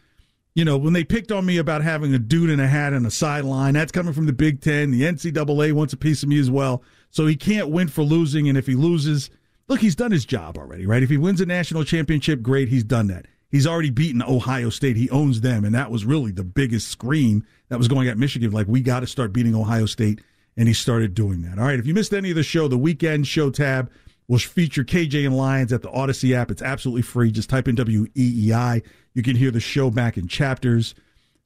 you 0.53 0.63
know, 0.63 0.77
when 0.77 0.93
they 0.93 1.03
picked 1.03 1.33
on 1.33 1.45
me 1.45 1.57
about 1.57 1.81
having 1.81 2.13
a 2.13 2.19
dude 2.19 2.49
in 2.49 2.61
a 2.61 2.67
hat 2.69 2.93
and 2.93 3.05
a 3.05 3.11
sideline, 3.11 3.73
that's 3.73 3.91
coming 3.91 4.13
from 4.13 4.25
the 4.25 4.31
Big 4.31 4.61
Ten. 4.61 4.91
The 4.91 5.01
NCAA 5.01 5.73
wants 5.73 5.91
a 5.91 5.97
piece 5.97 6.23
of 6.23 6.29
me 6.29 6.39
as 6.39 6.49
well. 6.49 6.81
So 7.09 7.27
he 7.27 7.35
can't 7.35 7.71
win 7.71 7.89
for 7.89 8.03
losing. 8.03 8.47
And 8.47 8.57
if 8.57 8.67
he 8.67 8.75
loses, 8.75 9.29
look, 9.67 9.79
he's 9.79 9.95
done 9.95 10.11
his 10.11 10.25
job 10.25 10.57
already, 10.57 10.85
right? 10.85 11.03
If 11.03 11.09
he 11.09 11.17
wins 11.17 11.41
a 11.41 11.45
national 11.45 11.83
championship, 11.83 12.41
great. 12.41 12.69
He's 12.69 12.83
done 12.83 13.07
that. 13.07 13.25
He's 13.49 13.67
already 13.67 13.89
beaten 13.89 14.21
Ohio 14.21 14.69
State. 14.69 14.97
He 14.97 15.09
owns 15.09 15.41
them. 15.41 15.63
And 15.63 15.73
that 15.75 15.91
was 15.91 16.05
really 16.05 16.31
the 16.31 16.43
biggest 16.43 16.89
scream 16.89 17.45
that 17.69 17.77
was 17.77 17.87
going 17.87 18.07
at 18.07 18.17
Michigan. 18.17 18.51
Like, 18.51 18.67
we 18.67 18.81
got 18.81 18.99
to 19.01 19.07
start 19.07 19.33
beating 19.33 19.55
Ohio 19.55 19.85
State. 19.85 20.21
And 20.57 20.67
he 20.67 20.73
started 20.73 21.13
doing 21.13 21.41
that. 21.41 21.59
All 21.59 21.65
right. 21.65 21.79
If 21.79 21.85
you 21.85 21.93
missed 21.93 22.13
any 22.13 22.29
of 22.29 22.35
the 22.35 22.43
show, 22.43 22.67
the 22.67 22.77
weekend 22.77 23.27
show 23.27 23.49
tab 23.49 23.91
will 24.27 24.39
feature 24.39 24.83
KJ 24.83 25.25
and 25.25 25.37
Lyons 25.37 25.73
at 25.73 25.81
the 25.81 25.89
Audacy 25.89 26.33
app. 26.33 26.49
It's 26.49 26.61
absolutely 26.61 27.01
free. 27.01 27.31
Just 27.31 27.49
type 27.49 27.67
in 27.67 27.75
WEEI. 27.75 28.81
You 29.13 29.23
can 29.23 29.35
hear 29.35 29.51
the 29.51 29.59
show 29.59 29.89
back 29.89 30.17
in 30.17 30.27
chapters. 30.27 30.95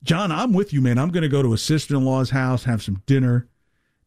John, 0.04 0.32
I'm 0.32 0.54
with 0.54 0.72
you, 0.74 0.82
man. 0.82 0.98
I'm 0.98 1.10
going 1.10 1.24
to 1.24 1.30
go 1.30 1.42
to 1.42 1.54
a 1.54 1.58
sister 1.58 1.96
in 1.96 2.06
law's 2.06 2.30
house, 2.30 2.64
have 2.64 2.82
some 2.82 3.02
dinner, 3.06 3.48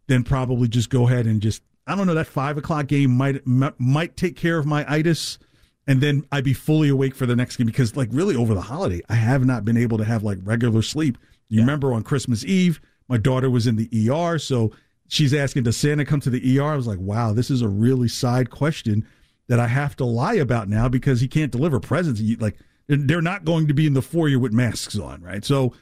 then 0.07 0.25
probably 0.25 0.69
just 0.69 0.89
go 0.89 1.07
ahead 1.07 1.27
and 1.27 1.41
just, 1.41 1.63
I 1.87 1.97
don't 1.97 2.07
know, 2.07 2.15
that 2.15 2.27
five 2.27 2.57
o'clock 2.59 2.87
game 2.87 3.11
might 3.11 3.47
might- 3.47 4.17
take 4.17 4.37
care 4.37 4.59
of 4.59 4.67
my 4.67 4.85
itis. 4.89 5.39
And 5.87 6.01
then 6.01 6.25
I'd 6.31 6.45
be 6.45 6.55
fully 6.55 6.89
awake 6.89 7.15
for 7.17 7.27
the 7.27 7.35
next 7.35 7.57
game 7.57 7.67
because, 7.67 7.97
like, 7.97 8.09
really 8.13 8.37
over 8.37 8.55
the 8.55 8.61
holiday, 8.61 9.03
I 9.09 9.15
have 9.15 9.45
not 9.45 9.65
been 9.65 9.77
able 9.77 9.99
to 9.99 10.05
have 10.05 10.23
like 10.23 10.39
regular 10.45 10.81
sleep. 10.81 11.19
You 11.49 11.61
remember 11.61 11.93
on 11.93 12.05
Christmas 12.05 12.45
Eve, 12.45 12.81
my 13.09 13.17
daughter 13.17 13.51
was 13.51 13.67
in 13.67 13.75
the 13.75 13.89
ER. 14.09 14.39
So 14.39 14.71
she's 15.09 15.35
asking, 15.35 15.65
Does 15.65 15.77
Santa 15.77 16.05
come 16.05 16.21
to 16.21 16.31
the 16.31 16.59
ER? 16.59 16.73
I 16.73 16.77
was 16.77 16.87
like, 16.87 17.01
Wow, 17.01 17.33
this 17.33 17.51
is 17.51 17.63
a 17.63 17.69
really 17.69 18.07
side 18.09 18.49
question 18.51 19.05
that 19.49 19.59
I 19.59 19.67
have 19.67 19.97
to 19.97 20.05
lie 20.05 20.35
about 20.35 20.69
now 20.69 20.89
because 20.89 21.21
he 21.21 21.29
can't 21.29 21.51
deliver 21.51 21.81
presents. 21.81 22.23
Like 22.41 22.59
they're 22.87 23.21
not 23.21 23.45
going 23.45 23.67
to 23.69 23.75
be 23.75 23.87
in 23.87 23.95
the 23.95 24.03
foyer 24.03 24.39
with 24.39 24.53
masks 24.53 24.99
on, 24.99 25.21
right? 25.21 25.45
So, 25.45 25.75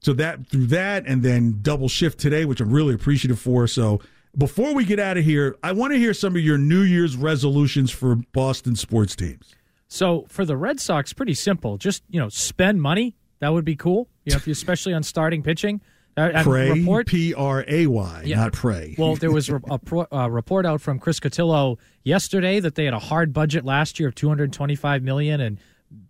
so 0.00 0.12
that 0.12 0.46
through 0.46 0.66
that, 0.66 1.06
and 1.06 1.22
then 1.22 1.58
double 1.62 1.88
shift 1.88 2.20
today, 2.20 2.44
which 2.44 2.60
I'm 2.60 2.70
really 2.70 2.94
appreciative 2.94 3.40
for. 3.40 3.66
So, 3.66 4.00
before 4.38 4.74
we 4.74 4.84
get 4.84 4.98
out 5.00 5.18
of 5.18 5.24
here, 5.24 5.56
I 5.62 5.72
want 5.72 5.92
to 5.92 5.98
hear 5.98 6.14
some 6.14 6.36
of 6.36 6.42
your 6.42 6.56
New 6.56 6.82
Year's 6.82 7.16
resolutions 7.16 7.90
for 7.90 8.16
Boston 8.32 8.76
sports 8.76 9.14
teams. 9.16 9.54
So 9.88 10.26
for 10.28 10.44
the 10.44 10.56
Red 10.56 10.80
Sox, 10.80 11.12
pretty 11.12 11.34
simple. 11.34 11.76
Just 11.76 12.02
you 12.08 12.20
know, 12.20 12.28
spend 12.28 12.80
money. 12.80 13.16
That 13.40 13.50
would 13.52 13.64
be 13.64 13.76
cool. 13.76 14.08
You 14.24 14.32
know, 14.32 14.36
if 14.36 14.46
you 14.46 14.52
especially 14.52 14.94
on 14.94 15.02
starting 15.02 15.42
pitching. 15.42 15.80
Uh, 16.16 16.42
Pray, 16.42 16.84
P 17.06 17.32
R 17.32 17.64
A 17.68 17.86
Y, 17.86 18.22
Yeah. 18.26 18.36
not 18.38 18.52
pray. 18.52 18.96
Well, 18.98 19.14
there 19.14 19.30
was 19.30 19.48
a, 19.48 19.60
a 19.70 19.78
pro- 19.78 20.08
a 20.10 20.28
report 20.28 20.66
out 20.66 20.80
from 20.80 20.98
Chris 20.98 21.20
Cotillo 21.20 21.78
yesterday 22.02 22.58
that 22.58 22.74
they 22.74 22.86
had 22.86 22.94
a 22.94 22.98
hard 22.98 23.32
budget 23.32 23.64
last 23.64 24.00
year 24.00 24.08
of 24.08 24.16
225 24.16 25.04
million 25.04 25.40
and 25.40 25.58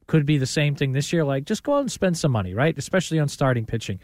could 0.07 0.25
be 0.25 0.39
the 0.39 0.47
same 0.47 0.75
thing 0.75 0.93
this 0.93 1.13
year. 1.13 1.25
Like, 1.25 1.45
just 1.45 1.63
go 1.63 1.75
out 1.75 1.81
and 1.81 1.93
spend 1.93 2.17
some 2.17 2.33
money, 2.33 2.55
right? 2.55 2.77
Especially 2.79 3.19
on 3.19 3.29
starting 3.29 3.67
pitching. 3.67 4.01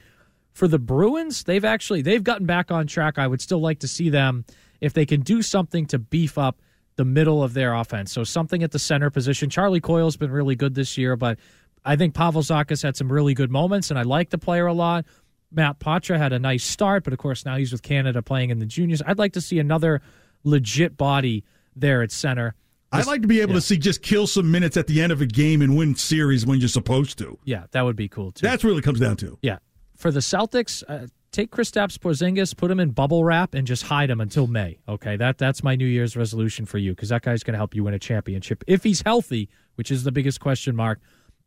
For 0.54 0.68
the 0.68 0.78
Bruins, 0.78 1.44
they've 1.44 1.64
actually 1.64 2.02
they've 2.02 2.22
gotten 2.22 2.46
back 2.46 2.70
on 2.70 2.86
track. 2.86 3.18
I 3.18 3.26
would 3.26 3.40
still 3.40 3.60
like 3.60 3.80
to 3.80 3.88
see 3.88 4.08
them 4.08 4.44
if 4.80 4.92
they 4.92 5.04
can 5.04 5.20
do 5.20 5.42
something 5.42 5.86
to 5.86 5.98
beef 5.98 6.38
up 6.38 6.62
the 6.96 7.04
middle 7.04 7.42
of 7.42 7.54
their 7.54 7.74
offense. 7.74 8.12
So 8.12 8.22
something 8.22 8.62
at 8.62 8.70
the 8.70 8.78
center 8.78 9.10
position. 9.10 9.50
Charlie 9.50 9.80
Coyle's 9.80 10.16
been 10.16 10.30
really 10.30 10.54
good 10.54 10.74
this 10.74 10.96
year, 10.96 11.16
but 11.16 11.38
I 11.84 11.96
think 11.96 12.14
Pavel 12.14 12.42
Zacha's 12.42 12.82
had 12.82 12.96
some 12.96 13.10
really 13.10 13.34
good 13.34 13.50
moments, 13.50 13.90
and 13.90 13.98
I 13.98 14.02
like 14.02 14.30
the 14.30 14.38
player 14.38 14.66
a 14.66 14.72
lot. 14.72 15.04
Matt 15.50 15.80
Poitras 15.80 16.18
had 16.18 16.32
a 16.32 16.38
nice 16.38 16.64
start, 16.64 17.04
but 17.04 17.12
of 17.12 17.18
course 17.18 17.44
now 17.44 17.56
he's 17.56 17.72
with 17.72 17.82
Canada 17.82 18.22
playing 18.22 18.50
in 18.50 18.60
the 18.60 18.66
juniors. 18.66 19.02
I'd 19.04 19.18
like 19.18 19.32
to 19.34 19.40
see 19.40 19.58
another 19.58 20.02
legit 20.44 20.96
body 20.96 21.44
there 21.74 22.02
at 22.02 22.12
center. 22.12 22.54
I'd 22.92 23.06
like 23.06 23.22
to 23.22 23.28
be 23.28 23.40
able 23.40 23.54
to 23.54 23.60
see 23.60 23.76
just 23.76 24.02
kill 24.02 24.28
some 24.28 24.50
minutes 24.50 24.76
at 24.76 24.86
the 24.86 25.02
end 25.02 25.10
of 25.10 25.20
a 25.20 25.26
game 25.26 25.62
and 25.62 25.76
win 25.76 25.96
series 25.96 26.46
when 26.46 26.60
you're 26.60 26.68
supposed 26.68 27.18
to. 27.18 27.38
Yeah, 27.44 27.64
that 27.72 27.82
would 27.82 27.96
be 27.96 28.08
cool 28.08 28.30
too. 28.30 28.46
That's 28.46 28.62
really 28.62 28.82
comes 28.82 29.00
down 29.00 29.16
to. 29.16 29.36
Yeah. 29.42 29.58
For 29.96 30.10
the 30.10 30.20
Celtics, 30.20 30.82
uh, 30.88 31.06
take 31.32 31.50
Kristaps 31.50 31.98
Porzingis, 31.98 32.56
put 32.56 32.70
him 32.70 32.80
in 32.80 32.90
bubble 32.90 33.24
wrap, 33.24 33.54
and 33.54 33.66
just 33.66 33.84
hide 33.84 34.10
him 34.10 34.20
until 34.20 34.46
May. 34.46 34.78
Okay, 34.88 35.16
that 35.16 35.38
that's 35.38 35.62
my 35.62 35.76
New 35.76 35.86
Year's 35.86 36.16
resolution 36.16 36.66
for 36.66 36.78
you 36.78 36.92
because 36.92 37.10
that 37.10 37.22
guy's 37.22 37.42
going 37.42 37.54
to 37.54 37.58
help 37.58 37.74
you 37.74 37.84
win 37.84 37.94
a 37.94 37.98
championship 37.98 38.64
if 38.66 38.82
he's 38.82 39.02
healthy, 39.02 39.48
which 39.76 39.90
is 39.90 40.04
the 40.04 40.12
biggest 40.12 40.40
question 40.40 40.74
mark 40.74 41.00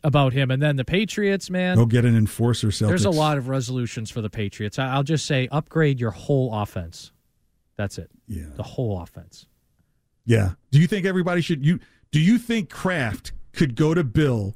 about 0.04 0.34
him. 0.34 0.52
And 0.52 0.62
then 0.62 0.76
the 0.76 0.86
Patriots, 0.86 1.50
man. 1.50 1.78
Go 1.78 1.86
get 1.86 2.06
an 2.06 2.16
enforcer, 2.16 2.68
Celtics. 2.68 2.88
There's 2.88 3.06
a 3.06 3.10
lot 3.10 3.38
of 3.38 3.48
resolutions 3.48 4.12
for 4.12 4.22
the 4.22 4.30
Patriots. 4.30 4.80
I'll 4.80 5.04
just 5.04 5.26
say 5.26 5.48
upgrade 5.52 6.00
your 6.00 6.12
whole 6.12 6.54
offense. 6.54 7.12
That's 7.78 7.98
it. 7.98 8.10
Yeah. 8.28 8.46
The 8.56 8.64
whole 8.64 9.02
offense. 9.02 9.48
Yeah. 10.26 10.52
Do 10.72 10.80
you 10.80 10.88
think 10.88 11.06
everybody 11.06 11.42
should 11.42 11.66
you 11.66 11.80
do 12.12 12.20
you 12.20 12.38
think 12.38 12.70
Kraft 12.70 13.32
could 13.54 13.76
go 13.76 13.94
to 13.94 14.04
Bill 14.04 14.56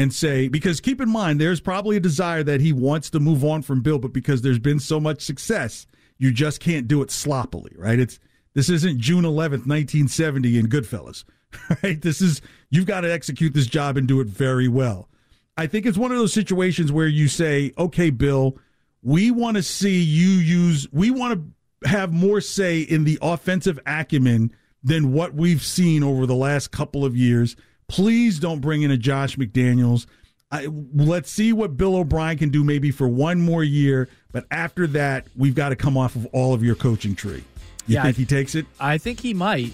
and 0.00 0.14
say 0.14 0.48
because 0.48 0.80
keep 0.80 0.98
in 0.98 1.10
mind 1.10 1.38
there's 1.38 1.60
probably 1.60 1.94
a 1.94 2.00
desire 2.00 2.42
that 2.42 2.62
he 2.62 2.72
wants 2.72 3.10
to 3.10 3.20
move 3.20 3.44
on 3.44 3.60
from 3.60 3.82
Bill, 3.82 3.98
but 3.98 4.14
because 4.14 4.40
there's 4.40 4.58
been 4.58 4.80
so 4.80 4.98
much 4.98 5.20
success, 5.20 5.86
you 6.16 6.32
just 6.32 6.58
can't 6.58 6.88
do 6.88 7.02
it 7.02 7.10
sloppily, 7.10 7.72
right? 7.76 7.98
It's 7.98 8.18
this 8.54 8.70
isn't 8.70 8.98
June 8.98 9.24
11th, 9.24 9.66
1970 9.66 10.58
in 10.58 10.68
Goodfellas, 10.68 11.24
right? 11.82 12.00
This 12.00 12.22
is 12.22 12.40
you've 12.70 12.86
got 12.86 13.02
to 13.02 13.12
execute 13.12 13.52
this 13.52 13.66
job 13.66 13.98
and 13.98 14.08
do 14.08 14.20
it 14.20 14.26
very 14.26 14.68
well. 14.68 15.10
I 15.58 15.66
think 15.66 15.84
it's 15.84 15.98
one 15.98 16.12
of 16.12 16.16
those 16.16 16.32
situations 16.32 16.90
where 16.90 17.06
you 17.06 17.28
say, 17.28 17.72
"Okay, 17.76 18.08
Bill, 18.08 18.56
we 19.02 19.30
want 19.30 19.58
to 19.58 19.62
see 19.62 20.00
you 20.00 20.30
use 20.30 20.88
we 20.92 21.10
want 21.10 21.34
to 21.82 21.88
have 21.88 22.10
more 22.10 22.40
say 22.40 22.80
in 22.80 23.04
the 23.04 23.18
offensive 23.20 23.78
acumen 23.84 24.50
than 24.82 25.12
what 25.12 25.34
we've 25.34 25.62
seen 25.62 26.02
over 26.02 26.24
the 26.24 26.34
last 26.34 26.70
couple 26.70 27.04
of 27.04 27.14
years. 27.14 27.54
Please 27.90 28.38
don't 28.38 28.60
bring 28.60 28.82
in 28.82 28.90
a 28.90 28.96
Josh 28.96 29.36
McDaniels. 29.36 30.06
I, 30.52 30.66
let's 30.94 31.30
see 31.30 31.52
what 31.52 31.76
Bill 31.76 31.96
O'Brien 31.96 32.38
can 32.38 32.50
do 32.50 32.64
maybe 32.64 32.90
for 32.90 33.08
one 33.08 33.40
more 33.40 33.62
year, 33.62 34.08
but 34.32 34.46
after 34.50 34.86
that, 34.88 35.26
we've 35.36 35.54
got 35.54 35.68
to 35.68 35.76
come 35.76 35.96
off 35.96 36.16
of 36.16 36.26
all 36.26 36.54
of 36.54 36.62
your 36.64 36.74
coaching 36.74 37.14
tree. 37.14 37.44
You 37.86 37.94
Yeah, 37.96 38.02
think 38.02 38.16
he 38.16 38.24
takes 38.24 38.54
it? 38.54 38.66
I 38.78 38.98
think 38.98 39.20
he 39.20 39.34
might, 39.34 39.72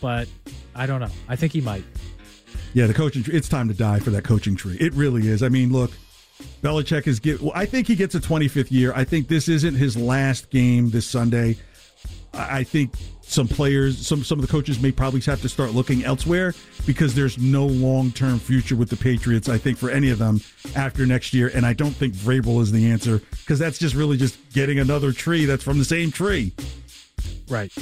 but 0.00 0.28
I 0.74 0.86
don't 0.86 1.00
know. 1.00 1.10
I 1.28 1.36
think 1.36 1.52
he 1.52 1.60
might. 1.60 1.84
Yeah, 2.74 2.86
the 2.86 2.94
coaching 2.94 3.22
tree. 3.22 3.34
It's 3.34 3.48
time 3.48 3.68
to 3.68 3.74
die 3.74 4.00
for 4.00 4.10
that 4.10 4.24
coaching 4.24 4.56
tree. 4.56 4.76
It 4.80 4.92
really 4.94 5.28
is. 5.28 5.42
I 5.42 5.48
mean, 5.48 5.72
look, 5.72 5.92
Belichick 6.62 7.06
is 7.06 7.20
get. 7.20 7.40
Well, 7.40 7.52
I 7.54 7.66
think 7.66 7.86
he 7.86 7.94
gets 7.94 8.14
a 8.16 8.20
25th 8.20 8.70
year. 8.72 8.92
I 8.94 9.04
think 9.04 9.28
this 9.28 9.48
isn't 9.48 9.74
his 9.74 9.96
last 9.96 10.50
game 10.50 10.90
this 10.90 11.06
Sunday. 11.06 11.56
I 12.32 12.58
I 12.58 12.64
think 12.64 12.94
some 13.26 13.48
players, 13.48 14.06
some 14.06 14.22
some 14.24 14.38
of 14.38 14.46
the 14.46 14.50
coaches 14.50 14.80
may 14.80 14.92
probably 14.92 15.20
have 15.20 15.40
to 15.42 15.48
start 15.48 15.72
looking 15.72 16.04
elsewhere 16.04 16.54
because 16.86 17.14
there's 17.14 17.38
no 17.38 17.66
long 17.66 18.10
term 18.12 18.38
future 18.38 18.76
with 18.76 18.90
the 18.90 18.96
Patriots. 18.96 19.48
I 19.48 19.58
think 19.58 19.78
for 19.78 19.90
any 19.90 20.10
of 20.10 20.18
them 20.18 20.40
after 20.76 21.06
next 21.06 21.34
year, 21.34 21.50
and 21.54 21.66
I 21.66 21.72
don't 21.72 21.92
think 21.92 22.14
Vrabel 22.14 22.60
is 22.60 22.72
the 22.72 22.90
answer 22.90 23.20
because 23.40 23.58
that's 23.58 23.78
just 23.78 23.94
really 23.94 24.16
just 24.16 24.38
getting 24.52 24.78
another 24.78 25.12
tree 25.12 25.44
that's 25.44 25.64
from 25.64 25.78
the 25.78 25.84
same 25.84 26.10
tree. 26.10 26.52
Right. 27.48 27.72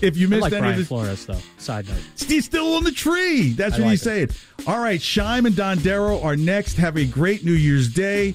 If 0.00 0.16
you 0.16 0.26
missed 0.28 0.40
I 0.40 0.46
like 0.46 0.52
any 0.52 0.60
Brian 0.60 0.72
of 0.72 0.78
this, 0.78 0.88
Flores, 0.88 1.26
though. 1.26 1.38
Side 1.58 1.88
note. 1.88 1.98
He's 2.26 2.44
still 2.44 2.74
on 2.74 2.84
the 2.84 2.90
tree. 2.92 3.52
That's 3.52 3.74
I 3.74 3.78
what 3.78 3.84
like 3.84 3.90
he's 3.92 4.02
saying. 4.02 4.30
All 4.66 4.78
right, 4.78 5.00
Shime 5.00 5.46
and 5.46 5.54
Dondero 5.54 6.22
are 6.24 6.36
next. 6.36 6.76
Have 6.76 6.96
a 6.96 7.04
great 7.04 7.44
New 7.44 7.52
Year's 7.52 7.92
Day. 7.92 8.34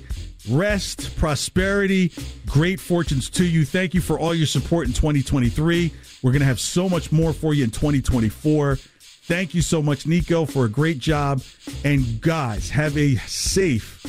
Rest, 0.50 1.16
prosperity, 1.18 2.12
great 2.46 2.80
fortunes 2.80 3.30
to 3.32 3.46
you. 3.46 3.66
Thank 3.66 3.94
you 3.94 4.02
for 4.02 4.20
all 4.20 4.34
your 4.34 4.48
support 4.48 4.88
in 4.88 4.94
2023. 4.94 5.92
We're 6.22 6.32
going 6.32 6.40
to 6.40 6.46
have 6.46 6.60
so 6.60 6.90
much 6.90 7.12
more 7.12 7.34
for 7.34 7.54
you 7.54 7.64
in 7.64 7.72
2024. 7.72 8.78
Thank 8.78 9.54
you 9.54 9.62
so 9.62 9.82
much, 9.82 10.08
Nico, 10.08 10.46
for 10.46 10.66
a 10.66 10.70
great 10.70 11.00
job. 11.00 11.42
And 11.84 12.22
guys, 12.22 12.70
have 12.70 12.98
a 12.98 13.16
safe 13.16 14.04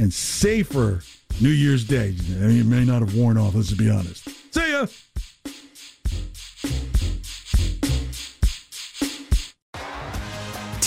and 0.00 0.12
safer 0.12 1.02
New 1.40 1.50
Year's 1.50 1.84
Day. 1.84 2.14
It 2.18 2.66
may 2.66 2.84
not 2.84 3.00
have 3.00 3.14
worn 3.14 3.38
off, 3.38 3.54
let's 3.54 3.72
be 3.72 3.90
honest. 3.90 4.28
See 4.52 4.72
ya. 4.72 4.86